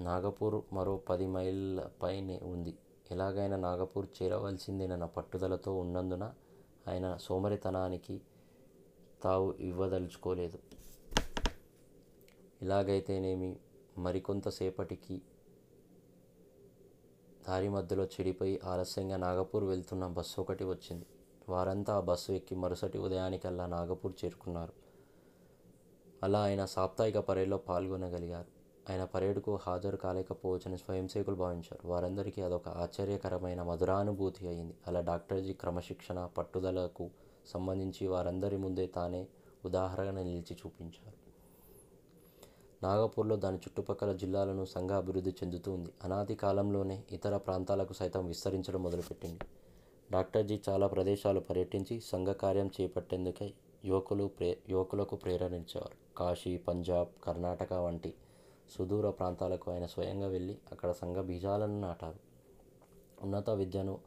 నాగపూర్ 0.02 0.62
మరో 0.72 0.96
పది 0.96 1.26
మైళ్ళ 1.26 1.86
పైనే 2.02 2.40
ఉంది. 2.42 2.74
ఎలాగైనా 3.10 3.56
నాగపూర్ 3.56 4.06
చేరవలసిందేనన్న 4.22 5.04
పట్టుదలతో 5.04 5.76
ఉన్నందున 5.76 6.32
ఆయన 6.88 7.16
సోమరితనానికి 7.16 8.20
తావు 9.22 9.54
ఇవ్వదలుచుకోలేదు. 9.60 10.58
ఇలాగైతేనేమి 12.62 13.56
మరికొంతసేపటికి 13.98 15.22
దారి 17.48 17.68
మధ్యలో 17.68 18.04
చెడిపోయి 18.04 18.60
ఆలస్యంగా 18.64 19.16
నాగపూర్ 19.16 19.64
వెళ్తున్న 19.64 20.06
బస్సు 20.06 20.40
ఒకటి 20.40 20.64
వచ్చింది. 20.64 21.06
వారంతా 21.48 21.96
ఆ 21.96 22.00
బస్సు 22.00 22.32
ఎక్కి 22.32 22.54
మరుసటి 22.54 22.98
ఉదయానికల్లా 22.98 23.66
నాగపూర్ 23.66 24.24
చేరుకున్నారు. 24.24 24.72
అలా 26.22 26.42
ఆయన 26.42 26.64
సాప్తాహిక 26.64 27.18
పరేడ్లో 27.18 27.56
పాల్గొనగలిగారు. 27.56 28.53
ఆయన 28.90 29.04
పరేడ్కు 29.04 29.58
హాజరు 29.62 29.96
కాలేకపోవచ్చని 29.96 30.78
స్వయంసేవకులు 30.78 31.36
భావించారు. 31.36 31.88
వారందరికీ 31.88 32.42
అదొక 32.42 32.68
ఆశ్చర్యకరమైన 32.68 33.62
మధురానుభూతి 33.62 34.48
అయింది. 34.48 34.74
అలా 34.86 35.00
డాక్టర్జీ 35.00 35.52
క్రమశిక్షణ 35.52 36.28
పట్టుదలకు 36.38 37.10
సంబంధించి 37.46 38.06
వారందరి 38.06 38.56
ముందే 38.56 38.86
తానే 38.86 39.26
ఉదాహరణ 39.64 40.10
నిలిచి 40.10 40.54
చూపించారు. 40.54 41.24
నాగపూర్లో 42.82 43.36
దాని 43.36 43.56
చుట్టుపక్కల 43.56 44.12
జిల్లాలను 44.12 44.64
సంఘ 44.64 44.90
అభివృద్ధి 44.90 45.30
చెందుతూ 45.30 45.72
ఉంది. 45.72 45.90
అనాది 46.04 46.34
కాలంలోనే 46.34 47.04
ఇతర 47.12 47.36
ప్రాంతాలకు 47.36 47.92
సైతం 47.92 48.26
విస్తరించడం 48.26 48.82
మొదలుపెట్టింది. 48.82 49.38
డాక్టర్జీ 50.12 50.60
చాలా 50.68 50.86
ప్రదేశాలు 50.86 51.40
పర్యటించి 51.40 52.00
సంఘ 52.00 52.28
కార్యం 52.28 52.70
చేపట్టేందుకే 52.80 53.52
యువకులు 53.84 54.24
ప్రే 54.24 54.58
యువకులకు 54.68 55.16
ప్రేరణించేవారు 55.16 55.96
కాశీ 56.16 56.56
పంజాబ్ 56.56 57.08
కర్ణాటక 57.24 57.72
వంటి 57.72 58.14
సుదూర 58.70 59.10
ప్రాంతాలకు 59.10 59.72
ఆయన 59.72 59.86
స్వయంగా 59.86 60.26
వెళ్ళి 60.26 60.58
అక్కడ 60.72 60.92
సంఘ 60.92 61.16
బీజాలను 61.16 61.80
నాటారు. 61.80 62.18
ఉన్నత 63.22 63.50
విద్యను 63.50 63.98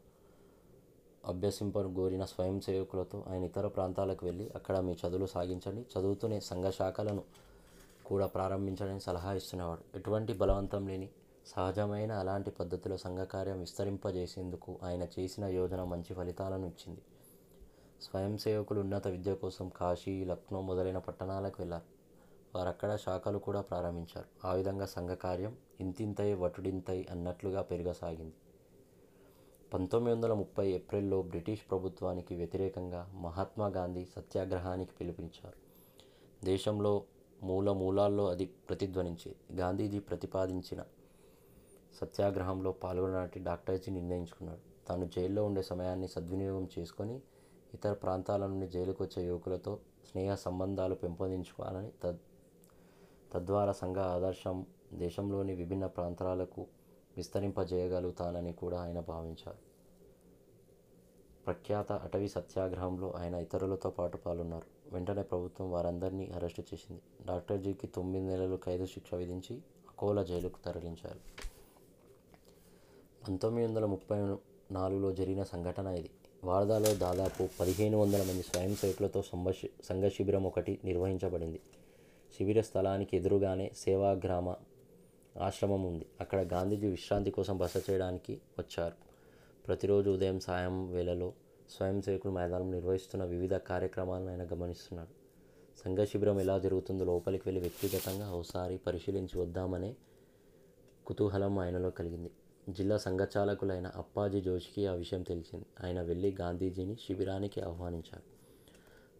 అభ్యసింపను 1.24 1.94
కోరిన 1.94 2.24
స్వయం 2.24 2.60
సేవకులతో 2.60 3.24
ఆయన 3.28 3.44
ఇతర 3.44 3.68
ప్రాంతాలకు 3.68 4.26
వెళ్ళి 4.26 4.50
అక్కడ 4.54 4.78
మీ 4.78 4.92
చదువులు 4.92 5.26
సాగించండి. 5.26 5.86
చదువుతూనే 5.98 6.40
సంఘ 6.40 6.70
శాఖలను 6.70 7.22
కూడా 8.06 8.26
ప్రారంభించడానికి 8.26 9.04
సలహా 9.04 9.32
ఇస్తున్నవాడు. 9.32 9.98
ఎటువంటి 9.98 10.32
బలవంతం 10.32 10.88
లేని 10.88 11.08
సహజమైన 11.46 12.12
అలాంటి 12.12 12.50
పద్ధతిలో 12.50 12.96
సంఘకార్యం 12.96 13.58
విస్తరింపజేసేందుకు 13.58 14.78
ఆయన 14.82 15.06
చేసిన 15.18 15.44
యోజన 15.44 15.84
మంచి 15.84 16.14
ఫలితాలను 16.14 16.66
ఇచ్చింది. 16.66 17.00
స్వయం 18.02 18.38
సేవకులు 18.38 18.80
ఉన్నత 18.80 19.08
విద్య 19.08 19.34
కోసం 19.34 19.68
కాశీ 19.68 20.24
లక్నో 20.24 20.60
మొదలైన 20.60 20.98
పట్టణాలకు 20.98 21.56
వెళ్ళారు. 21.58 21.97
వారక్కడ 22.58 22.96
శాఖలు 22.96 23.38
కూడా 23.38 23.60
ప్రారంభించారు. 23.60 24.46
ఆ 24.46 24.52
విధంగా 24.52 24.86
సంఘకార్యం 24.86 25.56
ఇంతింతై 25.80 26.34
వటుడింతై 26.34 27.06
అన్నట్లుగా 27.10 27.62
పెరగసాగింది. 27.62 28.34
పంతొమ్మిది 29.74 30.16
వందల 30.16 30.32
ముప్పై 30.32 30.68
ఏప్రిల్లో 30.68 31.22
బ్రిటిష్ 31.22 31.60
ప్రభుత్వానికి 31.70 32.34
వ్యతిరేకంగా 32.34 33.12
మహాత్మా 33.14 33.66
గాంధీ 33.66 34.04
సత్యాగ్రహానికి 34.04 34.90
పిలుపునిచ్చారు. 35.00 35.58
దేశంలో 36.44 37.04
మూల 37.42 37.72
మూలాల్లో 37.72 38.28
అది 38.28 38.46
ప్రతిధ్వనించేది. 38.46 39.56
గాంధీజీ 39.56 39.98
ప్రతిపాదించిన 39.98 40.84
సత్యాగ్రహంలో 42.00 42.72
పాల్గొనడానికి 42.72 43.38
డాక్టర్జీ 43.38 43.92
నిర్ణయించుకున్నాడు. 43.92 44.86
తాను 44.88 45.04
జైల్లో 45.04 45.44
ఉండే 45.44 45.62
సమయాన్ని 45.62 46.08
సద్వినియోగం 46.08 46.68
చేసుకొని 46.78 47.20
ఇతర 47.74 47.92
ప్రాంతాల 47.92 48.46
నుండి 48.46 48.66
జైలుకు 48.66 49.04
వచ్చే 49.04 49.26
యువకులతో 49.26 49.78
స్నేహ 50.10 50.34
సంబంధాలు 50.34 50.94
పెంపొందించుకోవాలని 50.94 51.90
తద్ 52.04 52.18
తద్వారా 53.32 53.72
సంఘ 53.72 53.96
ఆదర్శం 53.96 54.66
దేశంలోని 54.92 55.54
విభిన్న 55.54 55.86
ప్రాంతాలకు 55.86 56.66
విస్తరింపజేయగలుగుతానని 57.16 58.52
కూడా 58.52 58.80
ఆయన 58.80 59.00
భావించారు. 59.00 59.68
ప్రఖ్యాత 61.46 61.92
అటవీ 61.92 62.28
సత్యాగ్రహంలో 62.28 63.12
ఆయన 63.12 63.34
ఇతరులతో 63.34 63.90
పాటు 63.90 64.16
పాల్గొన్నారు. 64.16 64.94
వెంటనే 64.94 65.22
ప్రభుత్వం 65.22 65.70
వారందరినీ 65.70 66.26
అరెస్టు 66.26 66.60
చేసింది. 66.60 67.02
డాక్టర్జీకి 67.26 67.86
తొమ్మిది 67.86 68.26
నెలలు 68.26 68.58
ఖైదు 68.64 68.86
శిక్ష 68.86 69.14
విధించి 69.14 69.56
అకోలా 69.88 70.22
జైలుకు 70.22 70.58
తరలించారు. 70.64 71.18
పంతొమ్మిది 73.28 73.68
వందల 73.68 73.84
ముప్పై 73.84 74.18
నాలుగులో 74.72 75.12
జరిగిన 75.12 75.42
సంఘటన 75.42 75.86
ఇది. 75.86 76.10
వారదాలో 76.44 76.94
దాదాపు 76.94 77.48
పదిహేను 77.60 77.98
వందల 77.98 78.22
మంది 78.22 78.42
స్వయం 78.42 78.74
సేవకులతో 78.74 79.22
సంఘ 79.84 80.08
శిబిరం 80.08 80.46
ఒకటి 80.46 80.78
నిర్వహించబడింది. 80.84 81.60
శిబిర 82.36 82.60
స్థలానికి 82.60 83.16
ఎదురుగానే 83.16 83.70
సేవాగ్రామ 83.76 84.54
ఆశ్రమం 85.38 85.82
ఉంది. 85.82 86.06
అక్కడ 86.20 86.52
గాంధీజీ 86.52 86.86
విశ్రాంతి 86.86 87.30
కోసం 87.30 87.58
బస 87.58 87.90
చేయడానికి 87.90 88.40
వచ్చారు. 88.58 88.94
ప్రతిరోజు 89.66 90.10
ఉదయం 90.10 90.40
సాయం 90.40 90.90
వేళలో 90.90 91.32
స్వయం 91.70 92.02
సేవకులు 92.02 92.32
మైదానం 92.32 92.70
నిర్వహిస్తున్న 92.70 93.24
వివిధ 93.24 93.54
కార్యక్రమాలను 93.54 94.28
ఆయన 94.30 94.42
గమనిస్తున్నాడు. 94.42 95.08
సంఘ 95.84 95.98
శిబిరం 95.98 96.40
ఎలా 96.40 96.58
జరుగుతుందో 96.58 97.04
లోపలికి 97.04 97.42
వెళ్ళి 97.46 97.60
వ్యక్తిగతంగా 97.60 98.32
ఒకసారి 98.32 98.78
పరిశీలించి 98.78 99.40
వద్దామనే 99.40 99.94
కుతూహలం 101.06 101.58
ఆయనలో 101.58 101.90
కలిగింది. 101.90 102.30
జిల్లా 102.68 102.96
సంఘచాలకులైన 102.96 103.86
అప్పాజీ 103.86 104.40
జోషికి 104.40 104.86
ఆ 104.86 104.92
విషయం 104.92 105.22
తెలిసింది. 105.22 105.66
ఆయన 105.84 106.02
వెళ్ళి 106.02 106.36
గాంధీజీని 106.40 106.94
శిబిరానికి 106.94 107.60
ఆహ్వానించారు. 107.60 108.37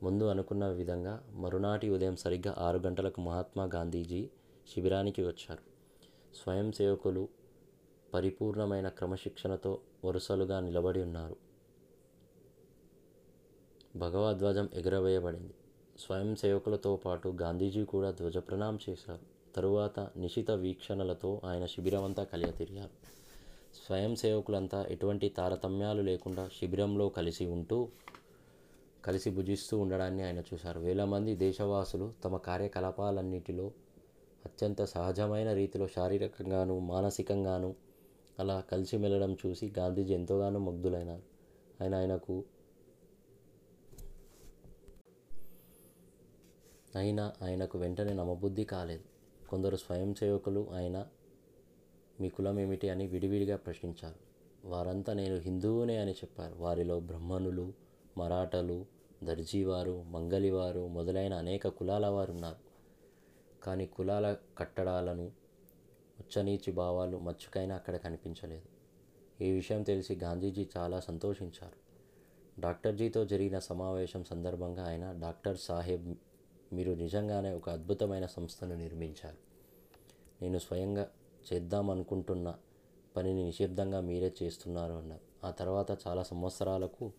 ముందు 0.03 0.25
అనుకున్న 0.25 0.67
విధంగా 0.67 1.25
మరునాటి 1.33 1.91
ఉదయం 1.91 2.17
సరిగ్గా 2.17 2.55
ఆరు 2.59 2.79
గంటలకు 2.79 3.21
మహాత్మా 3.21 3.65
గాంధీజీ 3.65 4.29
శిబిరానికి 4.75 5.23
వచ్చారు. 5.23 5.63
స్వయం 6.35 6.73
సేవకులు 6.73 7.29
పరిపూర్ణమైన 8.15 8.89
క్రమశిక్షణతో 8.89 9.79
వరుసలుగా 10.05 10.61
నిలబడి 10.61 11.03
ఉన్నారు. 11.03 11.37
భగవద్ధ్వజం 13.97 14.69
ఎగురవేయబడింది. 14.75 15.55
స్వయం 15.99 16.37
సేవకులతో 16.37 16.97
పాటు 16.97 17.29
గాంధీజీ 17.29 17.85
కూడా 17.85 18.11
ధ్వజప్రణాం 18.11 18.79
చేశారు. 18.91 19.55
తరువాత 19.55 20.01
నిశిత 20.17 20.51
వీక్షణలతో 20.51 21.41
ఆయన 21.45 21.67
శిబిరమంతా 21.67 22.25
కలియ 22.25 22.51
తిరిగారు 22.51 23.09
స్వయం 23.87 24.17
సేవకులంతా 24.17 24.87
ఎటువంటి 24.91 25.29
తారతమ్యాలు 25.29 26.03
లేకుండా 26.03 26.49
శిబిరంలో 26.49 27.09
కలిసి 27.09 27.47
ఉంటూ 27.47 27.89
కలిసి 29.09 29.31
భుజిస్తూ 29.31 29.79
ఉండడాన్ని 29.79 30.23
ఆయన 30.23 30.39
చూశారు. 30.39 30.81
వేల 30.81 31.05
మంది 31.05 31.35
దేశవాసులు 31.35 32.13
తమ 32.25 32.37
కార్యకలాపాలన్నిటిలో 32.37 33.73
అత్యంత 34.45 34.83
సహజమైన 34.83 35.53
రీతిలో 35.53 35.87
శారీరకంగాను 35.87 36.79
మానసికంగాను 36.79 37.75
అలా 38.39 38.61
కలిసి 38.61 38.97
మెలడం 38.97 39.37
చూసి 39.47 39.73
గాంధీజీ 39.79 40.15
ఎంతోగానో 40.15 40.59
ముగ్ధులైనారు. 40.59 41.23
ఆయన 41.83 41.95
ఆయనకు 41.95 42.45
అయినా 46.97 47.33
ఆయనకు 47.43 47.79
వెంటనే 47.79 48.13
నమ్మబుద్ధి 48.13 48.65
కాలేదు. 48.65 49.03
కొందరు 49.49 49.77
స్వయం 49.77 50.15
సేవకులు 50.15 50.69
ఆయన 50.73 51.07
మీ 52.21 52.29
కులం 52.29 52.61
ఏమిటి 52.61 52.91
అని 52.91 53.07
విడివిడిగా 53.07 53.57
ప్రశ్నించారు. 53.57 54.29
వారంతా 54.69 55.13
నేను 55.13 55.37
హిందువునే 55.37 55.97
అని 55.97 56.13
చెప్పారు. 56.13 56.55
వారిలో 56.55 57.01
బ్రహ్మణులు 57.01 57.73
మరాఠలు 58.19 58.98
దర్జీవారు 59.25 60.03
మంగలివారు 60.03 60.89
మొదలైన 60.89 61.35
అనేక 61.35 61.69
కులాల 61.69 62.07
వారు 62.07 62.33
ఉన్నారు 62.33 62.57
కానీ 63.63 63.87
కులాల 63.87 64.37
కట్టడాలను 64.59 65.25
ఉచ్చనీచి 66.19 66.73
భావాలు 66.73 67.17
మచ్చుకైనా 67.17 67.75
అక్కడ 67.75 67.97
కనిపించలేదు. 67.97 68.69
ఈ 69.45 69.51
విషయం 69.51 69.83
తెలిసి 69.83 70.15
గాంధీజీ 70.15 70.69
చాలా 70.77 71.01
సంతోషించారు. 71.01 71.89
డాక్టర్జీతో 72.61 73.25
జరిగిన 73.25 73.59
సమావేశం 73.59 74.25
సందర్భంగా 74.25 74.87
ఆయన 74.87 75.13
డాక్టర్ 75.13 75.59
సాహెబ్ 75.59 76.15
మీరు 76.73 76.93
నిజంగానే 76.93 77.53
ఒక 77.53 77.71
అద్భుతమైన 77.71 78.27
సంస్థను 78.27 78.75
నిర్మించారు. 78.75 79.37
నేను 80.43 80.59
స్వయంగా 80.59 81.09
చేద్దామనుకుంటున్న 81.53 82.55
పనిని 83.17 83.45
నిశ్శబ్దంగా 83.45 84.01
మీరే 84.01 84.35
చేస్తున్నారు 84.43 84.93
అన్నారు. 84.93 85.47
ఆ 85.47 85.51
తర్వాత 85.51 85.99
చాలా 86.07 86.23
సంవత్సరాలకు 86.23 87.13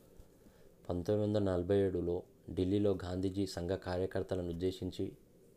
పంతొమ్మిది 0.89 1.23
వందల 1.23 1.43
నలభై 1.43 1.75
ఏడులో 1.77 2.23
ఢిల్లీలో 2.49 2.91
గాంధీజీ 2.91 3.45
సంఘ 3.45 3.69
కార్యకర్తలను 3.69 4.49
ఉద్దేశించి 4.49 5.11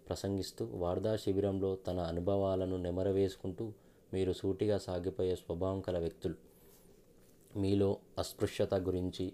ప్రసంగిస్తూ 0.09 0.65
వార్దా 0.65 1.17
శిబిరంలో 1.17 1.77
తన 1.77 2.01
అనుభవాలను 2.01 2.77
నెమరవేసుకుంటూ 2.77 3.73
మీరు 4.15 4.33
సూటిగా 4.33 4.79
సాగిపోయే 4.79 5.37
స్వభావం 5.37 5.81
కల 5.81 5.99
వ్యక్తులు. 5.99 6.37
మీలో 7.57 7.99
అస్పృశ్యత 8.19 8.75
గురించి 8.75 9.33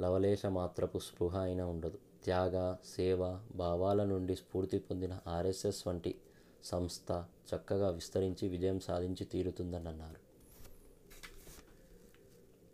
లవలేశ 0.00 0.46
మాత్రపు 0.46 0.98
స్పృహ 0.98 1.36
అయినా 1.38 1.66
ఉండదు. 1.66 1.98
త్యాగ 2.24 2.76
సేవ 2.84 3.40
భావాల 3.54 4.04
నుండి 4.04 4.36
స్ఫూర్తి 4.36 4.78
పొందిన 4.78 5.18
ఆర్ఎస్ఎస్ 5.26 5.88
వంటి 5.88 6.14
సంస్థ 6.64 7.24
చక్కగా 7.50 7.90
విస్తరించి 7.90 8.48
విజయం 8.48 8.80
సాధించి 8.80 9.24
తీరుతుందని 9.24 9.88
అన్నారు 9.88 10.23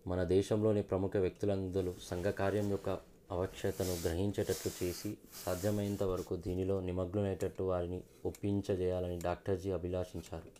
మన 0.06 0.24
దేశంలోని 0.24 0.82
ప్రముఖ 0.82 1.16
వ్యక్తులందరూ 1.16 1.94
సంఘ 2.02 2.24
కార్యం 2.24 2.70
యొక్క 2.70 3.00
అవశ్యతను 3.30 3.92
గ్రహించేటట్లు 4.00 4.84
చేసి 4.84 5.18
సాధ్యమైనంత 5.46 6.02
వరకు 6.02 6.36
దీనిలో 6.36 6.80
నిమగ్నమయ్యేటట్టు 6.80 7.62
వారిని 7.62 8.02
ఒప్పించజేయాలని 8.24 9.20
డాక్టర్జీ 9.20 9.70
అభిలాషించారు. 9.70 10.50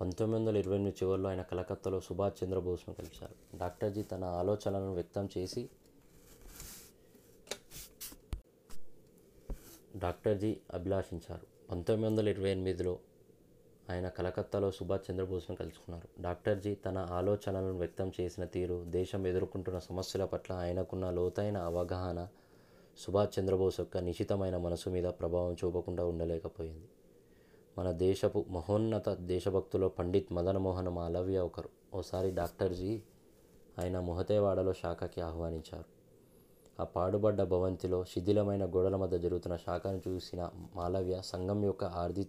పంతొమ్మిది 0.00 0.40
వందల 0.40 0.56
ఇరవై 0.56 0.74
ఎనిమిది 0.74 1.04
చివరిలో 1.04 1.28
ఆయన 1.28 1.42
కలకత్తాలో 1.42 2.00
సుభాష్ 2.00 2.44
చంద్రబోస్ను 2.44 2.94
కలిశారు. 2.94 3.58
డాక్టర్జీ 3.58 4.02
తన 4.02 4.24
ఆలోచనలను 4.24 4.94
వ్యక్తం 4.94 5.28
చేసి 5.38 5.68
డాక్టర్జీ 9.96 10.56
అభిలాషించారు. 10.74 11.46
పంతొమ్మిది 11.70 12.10
వందల 12.10 12.28
ఇరవై 12.28 12.50
ఎనిమిదిలో 12.50 12.98
ఆయన 13.90 14.08
కలకత్తాలో 14.08 14.70
సుభాష్ 14.70 15.10
చంద్రబోస్ను 15.10 15.56
కలుసుకున్నారు. 15.56 16.22
డాక్టర్జీ 16.22 16.74
తన 16.74 16.98
ఆలోచనలను 16.98 17.78
వ్యక్తం 17.78 18.12
చేసిన 18.20 18.44
తీరు 18.44 18.84
దేశం 18.86 19.26
ఎదుర్కొంటున్న 19.26 19.78
సమస్యల 19.78 20.24
పట్ల 20.24 20.52
ఆయనకున్న 20.52 21.10
లోతైన 21.10 21.56
అవగాహన 21.56 22.28
సుభాష్ 22.98 23.38
చంద్రబోస్ 23.38 23.80
యొక్క 23.80 23.98
నిశితమైన 23.98 24.56
మనసు 24.56 24.90
మీద 24.90 25.04
ప్రభావం 25.04 25.56
చూపకుండా 25.64 26.04
ఉండలేకపోయింది. 26.06 26.88
మన 27.78 27.92
దేశపు 27.92 28.44
మహోన్నత 28.48 29.08
దేశభక్తులో 29.08 29.88
పండిత్ 29.88 30.32
మదనమోహన్ 30.32 30.88
మాలవ్య 30.88 31.38
ఒకరు. 31.38 31.70
ఓసారి 31.94 32.30
డాక్టర్జీ 32.30 33.02
ఆయన 33.78 34.00
మొహతేవాడలో 34.00 34.72
శాఖకి 34.72 35.20
ఆహ్వానించారు. 35.20 35.98
ఆ 36.80 36.84
పాడుబడ్డ 36.84 37.42
భవంతిలో 37.42 38.04
శిథిలమైన 38.04 38.66
గోడల 38.66 38.96
మధ్య 38.96 39.18
జరుగుతున్న 39.18 39.56
శాఖను 39.56 40.00
చూసిన 40.08 40.50
మాలవ్య 40.76 41.20
సంఘం 41.24 41.64
యొక్క 41.64 41.84
ఆర్థిక 41.84 42.28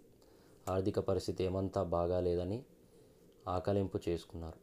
ఆర్థిక 0.70 0.99
పరిస్థితి 0.99 1.43
ఏమంతా 1.43 1.84
బాగాలేదని 1.84 2.63
ఆకలింపు 3.47 3.99
చేసుకున్నారు. 4.09 4.59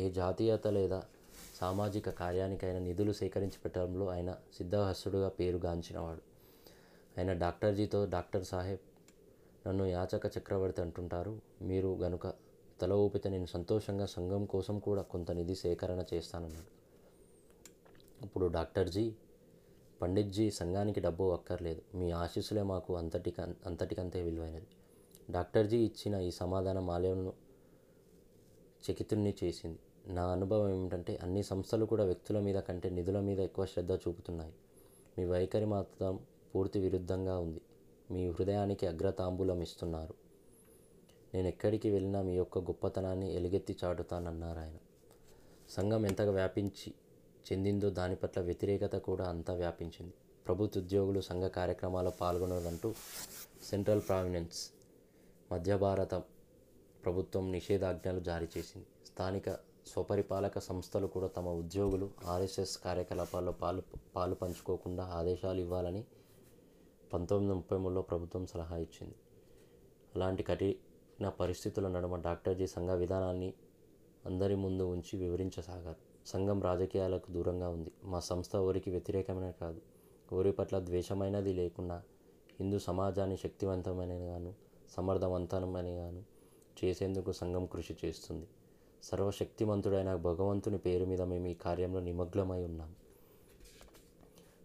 ఏ 0.00 0.10
జాతీయత 0.10 0.66
లేదా 0.66 1.02
సామాజిక 1.54 2.10
కార్యానికైనా 2.10 2.78
నిధులు 2.78 3.12
సేకరించి 3.12 3.58
పెట్టడంలో 3.64 4.06
ఆయన 4.06 4.36
సిద్ధహస్తుడుగా 4.56 5.28
పేరుగాంచినవాడు. 5.28 6.22
ఆయన 7.18 7.32
డాక్టర్జీతో 7.32 8.06
డాక్టర్ 8.06 8.44
సాహెబ్ 8.44 8.84
నన్ను 9.66 9.84
యాచక 9.86 10.38
చక్రవర్తి 10.38 10.80
అంటుంటారు. 10.80 11.40
మీరు 11.62 11.88
గనుక 11.88 12.26
తల 12.80 12.92
ఊపితే 12.92 13.28
నేను 13.30 13.46
సంతోషంగా 13.46 14.06
సంఘం 14.06 14.44
కోసం 14.44 14.78
కూడా 14.78 15.02
కొంత 15.02 15.30
నిధి 15.30 15.54
సేకరణ 15.54 16.04
చేస్తానన్నాడు. 16.14 16.70
అప్పుడు 18.22 18.46
డాక్టర్జీ 18.46 19.14
పండిట్జీ 20.02 20.50
సంఘానికి 20.50 21.00
డబ్బు 21.00 21.32
అక్కర్లేదు. 21.32 21.82
మీ 21.94 22.10
ఆశీస్సులే 22.10 22.62
మాకు 22.62 22.96
అంతటిక 22.96 23.40
అంతటికంతే 23.40 24.22
విలువైనది. 24.22 24.66
డాక్టర్జీ 25.30 25.78
ఇచ్చిన 25.78 26.14
ఈ 26.20 26.30
సమాధానం 26.30 26.90
ఆలయంను 26.90 27.32
చకితుణ్ణి 28.90 29.34
చేసింది. 29.44 29.78
నా 30.06 30.26
అనుభవం 30.26 30.68
ఏమిటంటే 30.68 31.18
అన్ని 31.22 31.42
సంస్థలు 31.42 31.84
కూడా 31.84 32.04
వ్యక్తుల 32.04 32.40
మీద 32.40 32.56
కంటే 32.56 32.90
నిధుల 32.90 33.20
మీద 33.20 33.40
ఎక్కువ 33.40 33.66
శ్రద్ధ 33.66 33.92
చూపుతున్నాయి. 33.92 34.52
మీ 35.18 35.24
వైఖరి 35.24 35.64
మాత్రం 35.64 36.20
పూర్తి 36.54 36.80
విరుద్ధంగా 36.80 37.38
ఉంది. 37.38 37.60
మీ 38.10 38.30
హృదయానికి 38.30 38.86
అగ్రతాంబూలం 38.86 39.60
ఇస్తున్నారు. 39.60 40.14
నేను 41.34 41.48
ఎక్కడికి 41.48 41.90
వెళ్ళినా 41.90 42.22
మీ 42.22 42.36
యొక్క 42.36 42.58
గొప్పతనాన్ని 42.58 43.34
ఎలుగెత్తి 43.34 43.76
చాటుతానన్నారు 43.84 44.58
ఆయన 44.58 44.76
సంఘం 45.70 46.06
ఎంతగా 46.06 46.30
వ్యాపించి 46.30 46.94
చెందిందో 47.52 47.90
దాని 47.90 48.14
పట్ల 48.14 48.40
వ్యతిరేకత 48.40 48.96
కూడా 48.96 49.24
అంతా 49.24 49.54
వ్యాపించింది. 49.54 50.14
ప్రభుత్వ 50.46 50.80
ఉద్యోగులు 50.80 51.20
సంఘ 51.20 51.44
కార్యక్రమాల్లో 51.44 52.12
పాల్గొనదంటూ 52.20 52.94
సెంట్రల్ 53.62 54.02
ప్రావినెన్స్ 54.08 54.70
మధ్య 55.52 55.76
భారత 55.76 56.14
ప్రభుత్వం 57.04 57.52
నిషేధాజ్ఞలు 57.52 58.20
జారీ 58.20 58.48
చేసింది. 58.58 58.86
స్థానిక 59.06 59.50
స్వపరిపాలక 59.86 60.58
సంస్థలు 60.58 61.06
కూడా 61.06 61.26
తమ 61.26 61.48
ఉద్యోగులు 61.48 62.10
ఆర్ఎస్ఎస్ 62.26 62.78
కార్యకలాపాల్లో 62.78 63.52
పాలు 63.52 63.82
పాలు 64.16 64.34
పంచుకోకుండా 64.34 65.04
ఆదేశాలు 65.04 65.60
ఇవ్వాలని 65.60 66.04
పంతొమ్మిది 67.12 67.54
ముప్పై 67.54 67.78
మూడులో 67.78 68.02
ప్రభుత్వం 68.02 68.46
సలహా 68.46 68.76
ఇచ్చింది. 68.76 69.14
అలాంటి 70.14 70.42
కఠిన 70.42 71.28
పరిస్థితుల 71.28 71.88
నడుమ 71.88 72.16
డాక్టర్జీ 72.16 72.66
సంఘ 72.66 72.90
విధానాన్ని 72.90 73.54
అందరి 74.26 74.54
ముందు 74.54 74.82
ఉంచి 74.82 75.18
వివరించసాగారు. 75.18 76.00
సంఘం 76.26 76.62
రాజకీయాలకు 76.62 77.32
దూరంగా 77.32 77.68
ఉంది. 77.68 77.92
మా 78.04 78.20
సంస్థ 78.20 78.56
ఎవరికి 78.56 78.90
వ్యతిరేకమైన 78.90 79.50
కాదు. 79.50 79.80
ఎవరి 80.32 80.52
పట్ల 80.52 80.78
ద్వేషమైనది 80.78 81.52
లేకుండా 81.52 82.02
హిందూ 82.60 82.78
సమాజాన్ని 82.78 83.36
శక్తివంతమైనగాను 83.36 84.61
సమర్థవంతమైనగాను. 84.92 86.22
చేసేందుకు 86.84 87.32
సంఘం 87.32 87.66
కృషి 87.66 87.96
చేస్తుంది. 88.04 88.46
సర్వశక్తిమంతుడైన 89.02 90.14
భగవంతుని 90.14 90.78
పేరు 90.78 91.04
మీద 91.04 91.22
మేము 91.22 91.46
ఈ 91.46 91.54
కార్యంలో 91.54 92.00
నిమగ్నమై 92.00 92.62
ఉన్నాం. 92.62 92.94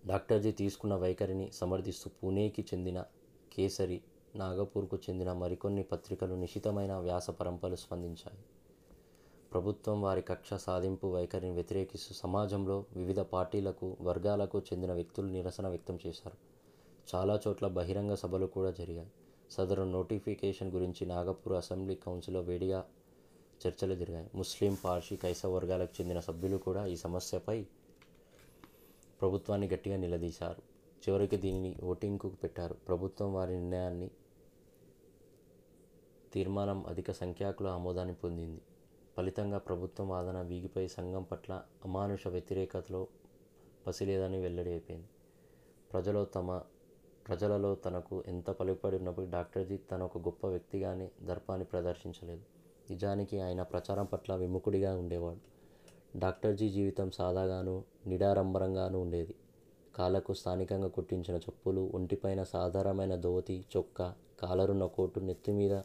డాక్టర్జీ 0.08 0.52
తీసుకున్న 0.52 0.96
వైఖరిని 0.96 1.52
సమర్థిస్తూ 1.52 2.12
పూణేకి 2.24 2.62
చెందిన 2.62 3.04
కేసరి 3.54 4.02
నాగపూర్కు 4.36 4.98
చెందిన 4.98 5.34
మరికొన్ని 5.34 5.84
పత్రికలు 5.84 6.36
నిశితమైన 6.36 6.94
వ్యాస 6.94 7.30
పరంపరలు 7.30 7.76
స్పందించాయి. 7.76 8.40
ప్రభుత్వం 9.54 10.02
వారి 10.02 10.22
కక్ష 10.22 10.54
సాధింపు 10.54 11.08
వైఖరిని 11.08 11.52
వ్యతిరేకిస్తూ 11.52 12.16
సమాజంలో 12.16 12.86
వివిధ 12.96 13.20
పార్టీలకు 13.20 13.98
వర్గాలకు 14.02 14.60
చెందిన 14.60 14.94
వ్యక్తులు 14.94 15.28
నిరసన 15.28 15.68
వ్యక్తం 15.68 16.00
చేశారు. 16.08 16.38
చాలా 17.16 17.40
చోట్ల 17.48 17.68
బహిరంగ 17.68 18.14
సభలు 18.14 18.46
కూడా 18.46 18.72
జరిగాయి. 18.72 19.12
సదరు 19.52 19.84
నోటిఫికేషన్ 19.84 20.72
గురించి 20.72 21.06
నాగపూర్ 21.06 21.56
అసెంబ్లీ 21.56 21.96
కౌన్సిల్లో 21.96 22.42
వేడిగా 22.42 22.90
చర్చలు 23.68 23.96
జరిగాయి. 23.96 24.30
ముస్లిం 24.36 24.78
పార్షీ 24.84 25.16
కైసవ 25.16 25.56
వర్గాలకు 25.56 26.02
చెందిన 26.02 26.20
సభ్యులు 26.20 26.58
కూడా 26.58 26.86
ఈ 26.86 26.96
సమస్యపై 26.96 27.66
ప్రభుత్వాన్ని 29.22 29.68
గట్టిగా 29.68 29.98
నిలదీశారు. 29.98 30.62
చివరికి 31.10 31.38
దీనిని 31.38 31.76
ఓటింగ్కు 31.84 32.30
పెట్టారు. 32.30 32.74
ప్రభుత్వం 32.74 33.34
వారి 33.34 33.54
నిర్ణయాన్ని 33.54 34.12
తీర్మానం 36.34 36.86
అధిక 36.86 37.12
సంఖ్యాకుల 37.12 37.68
ఆమోదాన్ని 37.68 38.16
పొందింది. 38.16 38.62
ఫలితంగా 39.18 39.58
ప్రభుత్వం 39.58 40.10
వాదన 40.10 40.42
వీగిపోయి 40.42 40.88
సంఘం 40.88 41.24
పట్ల 41.24 41.64
అమానుష 41.86 42.28
వ్యతిరేకతలో 42.28 43.08
పసిలేదని 43.88 44.42
వెల్లడి 44.42 44.70
అయిపోయింది. 44.70 45.08
ప్రజలు 45.94 46.26
తమ 46.26 46.62
ప్రజలలో 47.28 47.76
తనకు 47.76 48.24
ఎంత 48.28 48.50
పలుకుబడి 48.50 48.98
ఉన్నప్పుడు 48.98 49.26
డాక్టర్జీ 49.30 49.78
తన 49.78 50.04
ఒక 50.04 50.18
గొప్ప 50.18 50.48
వ్యక్తిగానే 50.48 51.12
దర్పాన్ని 51.24 51.66
ప్రదర్శించలేదు. 51.66 52.42
నిజానికి 52.90 53.40
ఆయన 53.40 53.62
ప్రచారం 53.62 54.06
పట్ల 54.06 54.36
విముఖుడిగా 54.36 55.00
ఉండేవాడు. 55.00 55.40
డాక్టర్జీ 56.20 56.70
జీవితం 56.70 57.12
సాదాగాను 57.12 57.84
నిడారంభరంగాను 58.08 59.02
ఉండేది. 59.02 59.36
కాళ్ళకు 59.96 60.34
స్థానికంగా 60.34 60.88
కుట్టించిన 60.88 61.38
చెప్పులు 61.38 61.92
ఒంటిపైన 61.94 62.44
సాధారణమైన 62.44 63.16
ధోతి 63.16 63.66
చొక్కా 63.78 64.16
కాలరున్న 64.40 64.86
కోటు 64.86 65.20
నెత్తి 65.20 65.52
మీద 65.52 65.82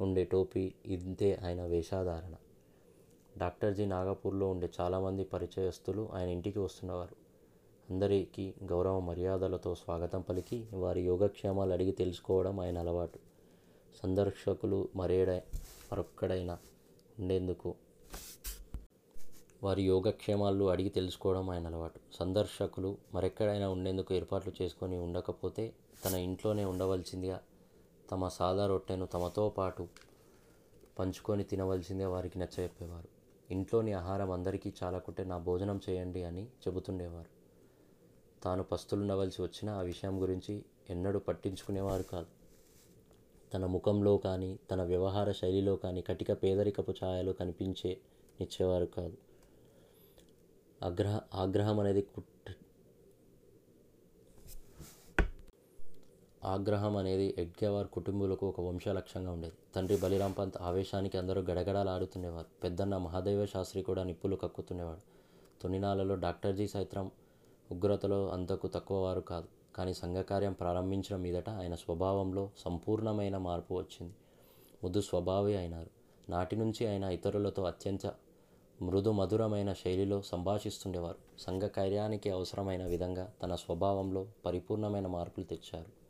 ఉండే 0.00 0.24
టోపీ 0.24 0.74
ఇంతే 0.86 1.40
ఆయన 1.44 1.62
వేషాధారణ. 1.62 2.34
డాక్టర్జీ 3.38 3.86
నాగపూర్లో 3.86 4.50
ఉండే 4.50 4.70
చాలామంది 4.80 5.24
పరిచయస్తులు 5.24 6.08
ఆయన 6.12 6.28
ఇంటికి 6.28 6.58
వస్తున్నవారు. 6.58 7.23
అందరికీ 7.90 8.54
గౌరవ 8.70 9.00
మర్యాదలతో 9.00 9.74
స్వాగతం 9.74 10.20
పలికి 10.20 10.68
వారి 10.82 11.00
యోగక్షేమాలు 11.00 11.72
అడిగి 11.72 11.92
తెలుసుకోవడం 11.92 12.60
ఆయన 12.60 12.78
అలవాటు. 12.78 13.18
సందర్శకులు 14.02 14.88
మరేడ 14.96 15.30
మరొక్కడైనా 15.88 16.58
ఉండేందుకు 17.20 17.74
వారి 19.62 19.82
యోగక్షేమాలు 19.82 20.64
అడిగి 20.64 20.88
తెలుసుకోవడం 20.88 21.50
ఆయన 21.50 21.66
అలవాటు. 21.66 22.00
సందర్శకులు 22.14 22.96
మరెక్కడైనా 23.14 23.68
ఉండేందుకు 23.68 24.14
ఏర్పాట్లు 24.14 24.54
చేసుకొని 24.62 24.98
ఉండకపోతే 24.98 25.72
తన 26.04 26.14
ఇంట్లోనే 26.28 26.64
ఉండవలసిందిగా 26.64 27.38
తమ 28.10 28.28
సాదా 28.28 28.66
రొట్టెను 28.66 29.06
తమతో 29.06 29.48
పాటు 29.48 29.88
పంచుకొని 30.98 31.44
తినవలసిందే 31.44 32.04
వారికి 32.04 32.38
నచ్చజెప్పేవారు. 32.38 33.08
ఇంట్లోని 33.50 33.92
ఆహారం 33.92 34.30
అందరికీ 34.30 34.72
చాలకుంటే 34.82 35.24
నా 35.24 35.38
భోజనం 35.38 35.80
చేయండి 35.90 36.24
అని 36.24 36.46
చెబుతుండేవారు. 36.64 37.33
తాను 38.44 38.62
పస్తులుండవలసి 38.62 39.42
వచ్చిన 39.42 39.70
ఆ 39.70 39.80
విషయం 39.80 40.22
గురించి 40.22 40.64
ఎన్నడూ 40.90 41.18
పట్టించుకునేవారు 41.18 42.02
కాదు. 42.02 42.26
తన 43.54 43.66
ముఖంలో 43.66 44.16
కానీ 44.16 44.58
తన 44.70 44.82
వ్యవహార 44.82 45.32
శైలిలో 45.32 45.76
కానీ 45.76 46.02
కటిక 46.02 46.42
పేదరికపు 46.42 46.94
ఛాయలు 47.04 47.32
కనిపించే 47.32 48.00
నిచ్చేవారు 48.40 48.86
కాదు. 48.86 49.16
ఆగ్రహ 50.82 51.20
ఆగ్రహం 51.34 51.80
అనేది 51.80 52.02
కుట్ 52.02 52.28
ఆగ్రహం 56.44 56.96
అనేది 56.96 57.34
ఎడ్గేవార్ 57.38 57.88
కుటుంబీకులకు 57.88 58.48
ఒక 58.48 58.60
వంశ 58.60 58.88
లక్ష్యంగా 58.88 59.30
ఉండేది. 59.30 59.54
తండ్రి 59.74 59.96
బలిరాం 59.96 60.32
పంత్ 60.32 60.56
ఆవేశానికి 60.60 61.18
అందరూ 61.18 61.40
గడగడలాడుతుండేవారు. 61.40 62.46
పెద్దన్న 62.62 62.96
మహాదేవ 62.96 63.46
శాస్త్రి 63.46 63.82
కూడా 63.82 64.04
నిప్పులు 64.04 64.36
కక్కుతుండేవాడు. 64.36 65.00
తొనినాలలో 65.62 66.14
డాక్టర్జీ 66.14 66.66
సైత్రం 66.66 67.10
ఉగ్రతలో 67.72 68.28
అంతకు 68.30 68.66
తక్కువ 68.66 68.98
వారు 68.98 69.20
కాదు. 69.20 69.48
కానీ 69.74 69.94
సంఘకార్యం 69.94 70.52
ప్రారంభించడం 70.52 71.22
మీదట 71.22 71.50
ఆయన 71.50 71.74
స్వభావంలో 71.74 72.50
సంపూర్ణమైన 72.58 73.36
మార్పు 73.36 73.74
వచ్చింది. 73.74 74.14
మృదు 74.84 75.00
స్వభావి 75.00 75.56
అయినారు. 75.56 75.90
నాటి 76.30 76.56
నుంచి 76.56 76.86
ఆయన 76.86 77.04
ఇతరులతో 77.04 77.64
అత్యంత 77.64 78.06
మృదు 78.82 79.10
మధురమైన 79.10 79.72
శైలిలో 79.72 80.22
సంభాషిస్తుండేవారు. 80.22 81.18
సంఘ 81.38 81.62
కార్యానికి 81.62 82.30
అవసరమైన 82.30 82.86
విధంగా 82.86 83.32
తన 83.42 83.54
స్వభావంలో 83.54 84.26
పరిపూర్ణమైన 84.46 85.06
మార్పులు 85.06 85.44
తెచ్చారు. 85.44 86.04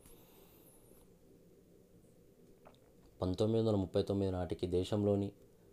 పంతొమ్మిది 3.22 3.66
వందల 3.66 3.76
ముప్పై 3.76 4.02
తొమ్మిది 4.02 4.32
నాటికి 4.32 4.66
దేశంలోని 4.66 5.32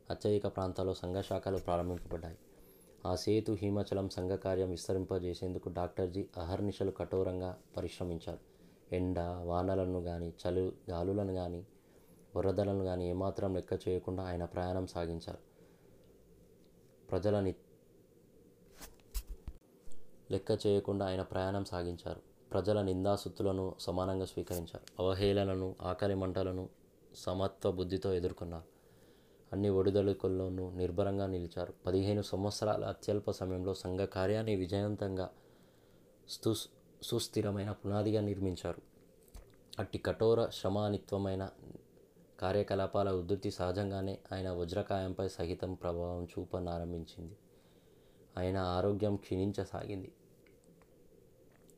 అత్యధిక 0.10 0.48
ప్రాంతాల్లో 0.48 0.94
సంఘ 0.94 1.16
శాఖలు 1.22 1.58
ప్రారంభింపబడ్డాయి 1.58 2.38
ఆ 3.06 3.16
సేతు 3.16 3.52
హిమాచలం 3.52 4.10
సంఘ 4.10 4.32
కార్యం 4.32 4.70
విస్తరింపజేసేందుకు 4.70 5.70
డాక్టర్జీ 5.70 6.28
అహర్నిశలు 6.38 6.92
కఠోరంగా 6.92 7.58
పరిశ్రమించారు. 7.78 8.40
ఎండ 8.96 9.20
వానలను 9.20 10.04
కానీ 10.04 10.34
చలు 10.48 10.72
గాలులను 10.90 11.34
కానీ 11.34 11.66
వరదలను 12.36 12.84
కానీ 12.84 13.10
ఏమాత్రం 13.10 13.56
లెక్క 13.56 13.88
చేయకుండా 13.88 14.24
ఆయన 14.24 14.46
ప్రయాణం 14.46 14.88
సాగించారు. 14.88 15.38
ప్రజలని 17.12 17.56
లెక్క 20.32 20.68
చేయకుండా 20.68 21.06
ఆయన 21.06 21.22
ప్రయాణం 21.22 21.66
సాగించారు. 21.66 22.22
ప్రజల 22.52 22.82
నిందాసుత్తులను 22.82 23.76
సమానంగా 23.80 24.26
స్వీకరించారు. 24.26 25.04
అవహేళనను 25.04 25.76
ఆకలి 25.82 26.16
మంటలను 26.16 26.70
సమత్వ 27.16 27.72
బుద్ధితో 27.72 28.14
ఎదుర్కొన్నారు. 28.14 28.81
అన్ని 29.54 29.70
ఒడిదొడుకుల్లోనూ 29.70 30.72
నిర్భరంగా 30.72 31.28
నిలిచారు. 31.28 31.74
పదిహేను 31.86 32.22
సంవత్సరాల 32.22 32.86
అత్యల్ప 32.86 33.32
సమయంలో 33.32 33.74
సంఘ 33.74 34.00
కార్యాన్ని 34.00 34.56
విజయవంతంగా 34.56 35.30
స్తు 36.30 36.56
సుస్థిరమైన 37.04 37.72
పునాదిగా 37.72 38.22
నిర్మించారు. 38.22 38.82
అట్టి 39.80 39.98
కఠోర 39.98 40.50
శ్రమానిత్వమైన 40.50 41.50
కార్యకలాపాల 42.40 43.12
ఉధృతి 43.12 43.52
సహజంగానే 43.52 44.20
ఆయన 44.32 44.52
వజ్రకాయంపై 44.52 45.28
సహితం 45.28 45.74
ప్రభావం 45.74 46.26
చూపనారంభించింది. 46.26 47.38
ఆయన 48.38 48.58
ఆరోగ్యం 48.58 49.16
క్షీణించసాగింది. 49.16 50.12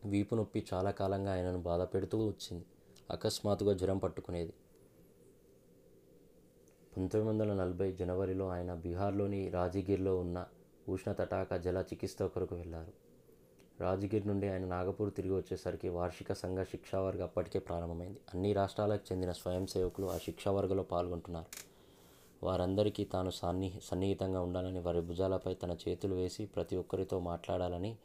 వీపు 0.06 0.36
నొప్పి 0.36 0.66
చాలా 0.74 0.92
కాలంగా 0.92 1.34
ఆయనను 1.34 1.62
బాధపెడుతూ 1.62 2.28
వచ్చింది. 2.28 2.66
అకస్మాత్తుగా 3.12 3.74
జ్వరం 3.74 3.98
పట్టుకునేది. 3.98 4.54
పంతొమ్మిది 6.98 7.42
వందల 7.42 7.54
నలభై 7.54 7.92
జనవరిలో 7.92 8.48
ఆయన 8.48 8.74
బీహార్లోని 8.74 9.50
రాజగిర్లో 9.50 10.18
ఉన్న 10.18 10.46
ఉష్ణ 10.90 11.12
తటాక 11.12 11.56
జల 11.56 11.78
చికిత్స 11.78 12.22
కొరకు 12.22 12.56
వెళ్ళారు. 12.56 12.94
రాజగిర్ 13.80 14.28
నుండి 14.28 14.48
ఆయన 14.48 14.66
నాగపూర్ 14.66 15.14
తిరిగి 15.14 15.34
వచ్చేసరికి 15.34 15.90
వార్షిక 15.90 16.34
సంఘ 16.34 16.58
శిక్షావర్గ 16.64 17.24
అప్పటికే 17.24 17.60
ప్రారంభమైంది. 17.60 18.20
అన్ని 18.34 18.54
రాష్ట్రాలకు 18.54 19.12
చెందిన 19.12 19.32
స్వయం 19.32 19.68
సేవకులు 19.68 20.08
ఆ 20.08 20.18
శిక్షావర్గలో 20.18 20.84
పాల్గొంటున్నారు. 20.84 21.46
వారందరికీ 22.46 23.04
తాను 23.04 23.30
సన్ని 23.30 23.80
సన్నిహితంగా 23.84 24.42
ఉండాలని 24.42 24.80
వారి 24.80 25.02
భుజాలపై 25.02 25.54
తన 25.54 25.78
చేతులు 25.90 26.16
వేసి 26.16 26.46
ప్రతి 26.46 26.76
ఒక్కరితో 26.76 27.20
మాట్లాడాలని 27.20 27.96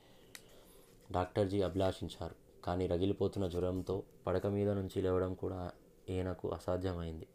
డాక్టర్జీ 1.13 1.63
అభిలాషించారు. 1.63 2.35
కానీ 2.65 2.87
రగిలిపోతున్న 2.87 3.49
జ్వరంతో 3.49 4.03
పడక 4.27 4.47
మీద 4.47 4.71
నుంచి 4.71 5.03
లేవడం 5.03 5.35
కూడా 5.35 5.71
ఈయనకు 6.11 6.49
అసాధ్యమైంది. 6.49 7.27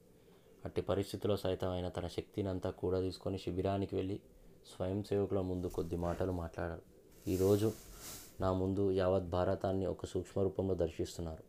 అట్టి 0.66 0.82
పరిస్థితిలో 0.82 1.38
సైతం 1.38 1.70
ఆయన 1.70 1.90
తన 1.90 2.08
శక్తిని 2.08 2.50
అంతా 2.50 2.70
కూడా 2.70 3.02
తీసుకొని 3.02 3.38
శిబిరానికి 3.38 3.96
వెళ్ళి 3.96 4.20
స్వయం 4.76 5.04
సేవకుల 5.04 5.42
ముందు 5.42 5.68
కొద్ది 5.68 5.96
మాటలు 5.96 6.32
మాట్లాడారు. 6.32 6.82
ఈరోజు 7.28 7.74
నా 8.42 8.54
ముందు 8.54 8.92
యావత్ 8.92 9.24
భారతాన్ని 9.24 9.86
ఒక 9.86 10.06
సూక్ష్మ 10.06 10.42
రూపంలో 10.42 10.76
దర్శిస్తున్నారు. 10.76 11.44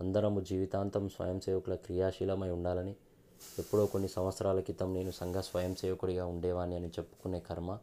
అందరము 0.00 0.40
జీవితాంతం 0.40 1.08
స్వయం 1.08 1.40
సేవకుల 1.40 1.74
క్రియాశీలమై 1.74 2.50
ఉండాలని 2.50 2.96
ఎప్పుడో 3.58 3.86
కొన్ని 3.86 4.08
సంవత్సరాల 4.08 4.60
క్రితం 4.60 4.94
నేను 4.94 5.10
సంఘ 5.10 5.34
స్వయం 5.34 5.74
సేవకుడిగా 5.74 6.26
ఉండేవాణ్ణి 6.26 6.76
అని 6.76 6.88
చెప్పుకునే 6.88 7.40
కర్మ 7.40 7.78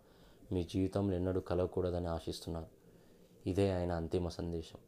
మీ 0.52 0.64
జీవితంలో 0.64 1.16
ఎన్నడూ 1.16 1.40
కలగకూడదని 1.40 2.08
ఆశిస్తున్నారు. 2.08 2.66
ఇదే 3.50 3.72
ఆయన 3.72 3.92
అంతిమ 3.92 4.30
సందేశం. 4.30 4.80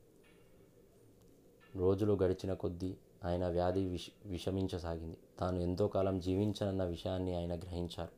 రోజులు 1.76 2.14
గడిచిన 2.14 2.54
కొద్దీ 2.54 2.98
ఆయన 3.26 3.48
వ్యాధి 3.48 3.86
విష 3.86 4.10
విషమించసాగింది. 4.26 5.18
తాను 5.40 5.60
ఎంతో 5.60 5.88
కాలం 5.88 6.20
జీవించనన్న 6.20 6.84
విషయాన్ని 6.84 7.36
ఆయన 7.36 7.58
గ్రహించారు. 7.58 8.12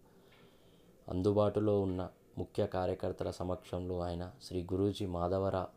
అందుబాటులో 1.11 1.81
ఉన్న 1.81 2.09
ముఖ్య 2.37 2.67
కార్యకర్తల 2.67 3.31
సమక్షంలో 3.31 3.99
ఆయన 3.99 4.33
శ్రీ 4.43 4.63
గురూజీ 4.63 5.05
మాధవరా 5.05 5.67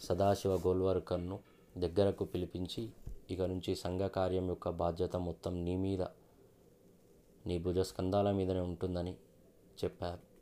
సదాశివ 0.00 0.54
గోల్వర్కర్ను 0.54 1.38
దగ్గరకు 1.78 2.24
పిలిపించి 2.24 2.90
ఇక 3.30 3.42
నుంచి 3.42 3.74
సంఘ 3.74 4.00
కార్యం 4.00 4.48
యొక్క 4.48 4.68
బాధ్యత 4.68 5.16
మొత్తం 5.16 5.64
నీ 5.64 5.76
మీద 5.76 6.02
నీ 7.46 7.58
భుజస్కంధాల 7.58 8.32
మీదనే 8.32 8.60
ఉంటుందని 8.60 9.14
చెప్పారు. 9.84 10.32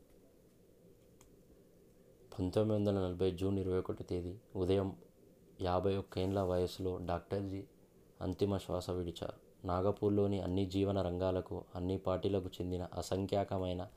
పంతొమ్మిది 2.38 2.80
వందల 2.80 2.94
నలభై 2.94 3.30
జూన్ 3.30 3.58
ఇరవై 3.58 3.78
ఒకటి 3.78 4.04
తేదీ 4.04 4.38
ఉదయం 4.56 4.96
యాభై 5.62 5.96
ఒక్కేండ్ల 5.96 6.40
వయసులో 6.40 6.98
డాక్టర్జీ 7.02 7.64
అంతిమ 8.22 8.58
శ్వాస 8.58 8.90
విడిచారు 8.90 9.66
నాగపూర్లోని 9.66 10.40
అన్ని 10.40 10.66
జీవన 10.66 11.02
రంగాలకు 11.02 11.64
అన్ని 11.74 11.98
పార్టీలకు 11.98 12.46
చెందిన 12.46 12.82
అసంఖ్యాకమైన 12.82 13.88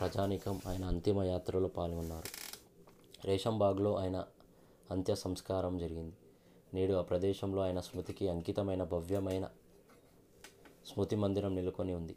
ప్రజానికం 0.00 0.60
ఆయన 0.66 0.84
అంతిమ 0.84 1.22
యాత్రలో 1.22 1.68
పాల్గొన్నారు. 1.68 2.28
రేషంబాగ్లో 3.24 3.96
ఆయన 3.96 4.24
అంత్య 4.90 5.14
సంస్కారం 5.14 5.78
జరిగింది. 5.78 6.16
నేడు 6.74 6.92
ఆ 6.92 7.02
ప్రదేశంలో 7.02 7.62
ఆయన 7.62 7.80
స్మృతికి 7.80 8.28
అంకితమైన 8.28 8.84
భవ్యమైన 8.84 9.48
స్మృతి 10.86 11.16
మందిరం 11.16 11.54
నెలకొని 11.54 11.94
ఉంది. 11.94 12.16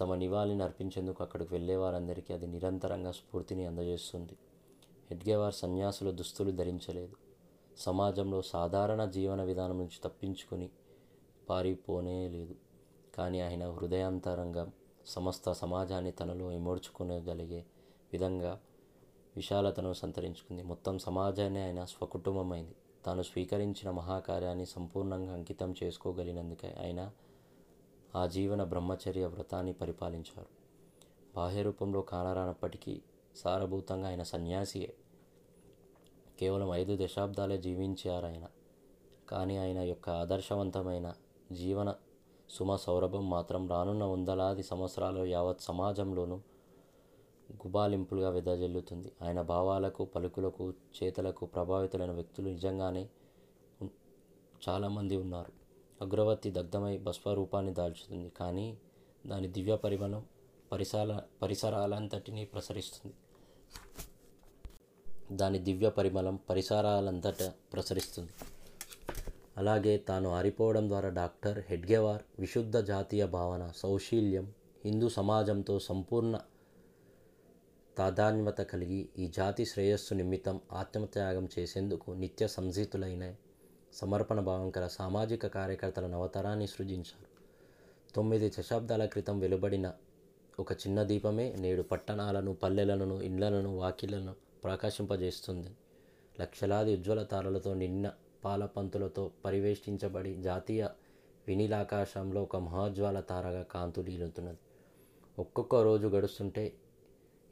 తమ 0.00 0.14
నివాళిని 0.14 0.62
అర్పించేందుకు 0.62 1.24
అక్కడికి 1.24 1.54
వెళ్ళే 1.54 1.76
వారందరికీ 1.76 2.34
అది 2.34 2.46
నిరంతరంగా 2.46 3.12
స్ఫూర్తిని 3.12 3.66
అందజేస్తుంది. 3.66 4.36
ఎడ్గేవార్ 5.10 5.54
సన్యాసుల 5.54 6.10
దుస్తులు 6.10 6.50
ధరించలేదు. 6.50 7.16
సమాజంలో 7.78 8.42
సాధారణ 8.42 9.04
జీవన 9.04 9.42
విధానం 9.42 9.78
నుంచి 9.78 10.00
తప్పించుకుని 10.04 10.70
పారిపోనే 11.48 12.28
లేదు. 12.28 12.54
కానీ 13.14 13.40
ఆయన 13.40 13.70
హృదయాంతరంగం 13.70 14.72
సమస్త 15.06 15.52
సమాజాన్ని 15.52 16.12
తనలో 16.12 16.52
ఇమోడ్చుకోగలిగే 16.52 17.66
విధంగా 18.12 18.60
విశాలతను 19.36 19.92
సంతరించుకుంది. 19.92 20.62
మొత్తం 20.62 20.98
సమాజాన్ని 20.98 21.62
ఆయన 21.62 21.84
స్వకుటుంబమైంది. 21.84 22.74
తాను 23.04 23.22
స్వీకరించిన 23.22 23.90
మహాకార్యాన్ని 23.90 24.66
సంపూర్ణంగా 24.66 25.32
అంకితం 25.32 25.74
చేసుకోగలిగినందుకే 25.84 26.76
ఆయన 26.80 27.12
ఆ 28.16 28.26
జీవన 28.26 28.64
బ్రహ్మచర్య 28.64 29.26
వ్రతాన్ని 29.26 29.72
పరిపాలించారు. 29.72 30.46
బాహ్య 31.34 31.62
రూపంలో 31.62 32.02
కానరానప్పటికీ 32.02 33.02
సారభూతంగా 33.36 34.08
ఆయన 34.08 34.22
సన్యాసియే. 34.22 34.94
కేవలం 36.40 36.72
ఐదు 36.72 37.06
దశాబ్దాలే 37.06 37.58
జీవించారు 37.58 38.26
ఆయన 38.26 38.46
కానీ 39.28 39.56
ఆయన 39.56 39.78
యొక్క 39.78 40.10
ఆదర్శవంతమైన 40.10 41.12
జీవన 41.52 41.94
సుమ 42.50 42.76
సౌరభం 42.76 43.30
మాత్రం 43.30 43.68
రానున్న 43.68 44.04
వందలాది 44.04 44.62
సంవత్సరాలు 44.62 45.24
యావత్ 45.24 45.60
సమాజంలోనూ 45.60 46.36
గుబాలింపులుగా 47.52 48.30
వెదజల్లుతుంది. 48.30 49.12
ఆయన 49.22 49.42
భావాలకు 49.42 50.04
పలుకులకు 50.04 50.72
చేతలకు 50.72 51.46
ప్రభావితులైన 51.46 52.10
వ్యక్తులు 52.10 52.48
నిజంగానే 52.48 53.08
చాలామంది 54.68 55.16
ఉన్నారు. 55.16 55.52
అగ్రవర్తి 56.00 56.50
దగ్ధమై 56.50 56.98
భస్వరూపాన్ని 56.98 57.74
దాల్చుతుంది. 57.74 58.30
కానీ 58.30 58.78
దాని 59.26 59.48
దివ్య 59.48 59.76
పరిమళం 59.76 60.24
పరిసర 60.72 61.20
పరిసరాలంతటినీ 61.42 62.44
ప్రసరిస్తుంది. 62.44 63.14
దాని 65.32 65.58
దివ్య 65.58 65.90
పరిమళం 65.90 66.38
పరిసరాలంతటా 66.50 67.52
ప్రసరిస్తుంది. 67.72 68.30
అలాగే 69.56 69.98
తాను 69.98 70.30
ఆరిపోవడం 70.30 70.88
ద్వారా 70.88 71.08
డాక్టర్ 71.08 71.58
హెడ్గేవార్ 71.58 72.22
విశుద్ధ 72.38 72.78
జాతీయ 72.78 73.26
భావన 73.26 73.72
సౌశీల్యం 73.76 74.54
హిందూ 74.84 75.08
సమాజంతో 75.08 75.78
సంపూర్ణ 75.78 76.40
తాదాన్యత 77.98 78.58
కలిగి 78.58 79.08
ఈ 79.18 79.26
జాతి 79.28 79.64
శ్రేయస్సు 79.64 80.14
నిమిత్తం 80.14 80.60
ఆత్మత్యాగం 80.72 81.48
చేసేందుకు 81.58 82.10
నిత్య 82.10 82.46
సంసితులైన 82.46 83.34
సమర్పణ 83.92 84.40
భావం 84.40 84.70
కల 84.70 84.86
సామాజిక 84.86 85.46
కార్యకర్తల 85.46 86.06
నవతరాన్ని 86.06 86.66
సృజించారు. 86.66 87.28
తొమ్మిది 88.14 88.52
దశాబ్దాల 88.58 89.06
క్రితం 89.06 89.38
వెలువడిన 89.38 89.92
ఒక 90.60 90.72
చిన్న 90.72 91.02
దీపమే 91.02 91.52
నేడు 91.52 91.82
పట్టణాలను 91.82 92.54
పల్లెలను 92.54 93.22
ఇండ్లను 93.22 93.76
వాకిళ్ళను 93.76 94.34
ప్రకాశింపజేస్తుంది. 94.64 95.70
లక్షలాది 96.40 96.96
ఉజ్వల 96.96 97.22
తారలతో 97.22 97.74
నిన్న 97.74 98.12
పాలపంతులతో 98.46 99.30
పరివేష్టించబడి 99.44 100.42
జాతీయ 100.42 100.88
వినీలాకాశంలో 101.48 102.42
ఒక 102.42 102.56
మహాజ్వాల 102.56 103.20
తారగా 103.20 103.62
కాంతులీలుతున్నది 103.62 104.58
ఒక్కొక్క 105.38 105.74
రోజు 105.74 106.06
గడుస్తుంటే 106.06 106.72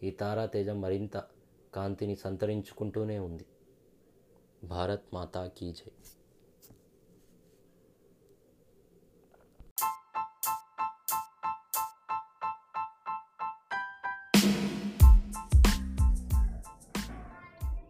ఈ 0.03 0.11
తారా 0.11 0.47
తేజం 0.47 0.80
మరింత 0.80 1.24
కాంతిని 1.74 2.16
సంతరించుకుంటూనే 2.16 3.18
ఉంది. 3.18 3.47
భారత్ 4.64 5.14
మాతా 5.14 5.51
కీ 5.59 5.72
జై. 5.72 5.90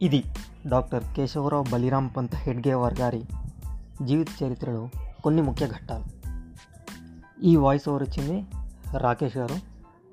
ఇది 0.03 0.25
డాక్టర్ 0.67 1.05
కేశవరావు 1.17 1.65
బలిరామ్ 1.73 2.11
పంత్ 2.17 2.37
హెడ్గేవార్ 2.37 3.01
గారి 3.01 3.25
జీవిత 4.03 4.27
చరిత్రలో 4.45 4.89
కొన్ని 5.25 5.43
ముఖ్య 5.43 5.67
ఘట్టాలు. 5.67 6.05
ఈ 7.43 7.57
వాయిస్ 7.57 7.89
ఓవర్ 7.89 8.03
వచ్చింది 8.03 8.47
రాకేష్ 8.99 9.37
గారు. 9.37 9.57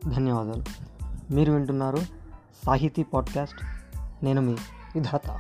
ధన్యవాదాలు. 0.10 0.64
మీరు 1.34 1.52
వింటున్నారు 1.52 1.98
సాహితీ 2.66 3.04
పాడ్కాస్ట్. 3.04 3.62
నేను 4.24 4.42
మీ 4.42 4.54
విధాత. 4.96 5.40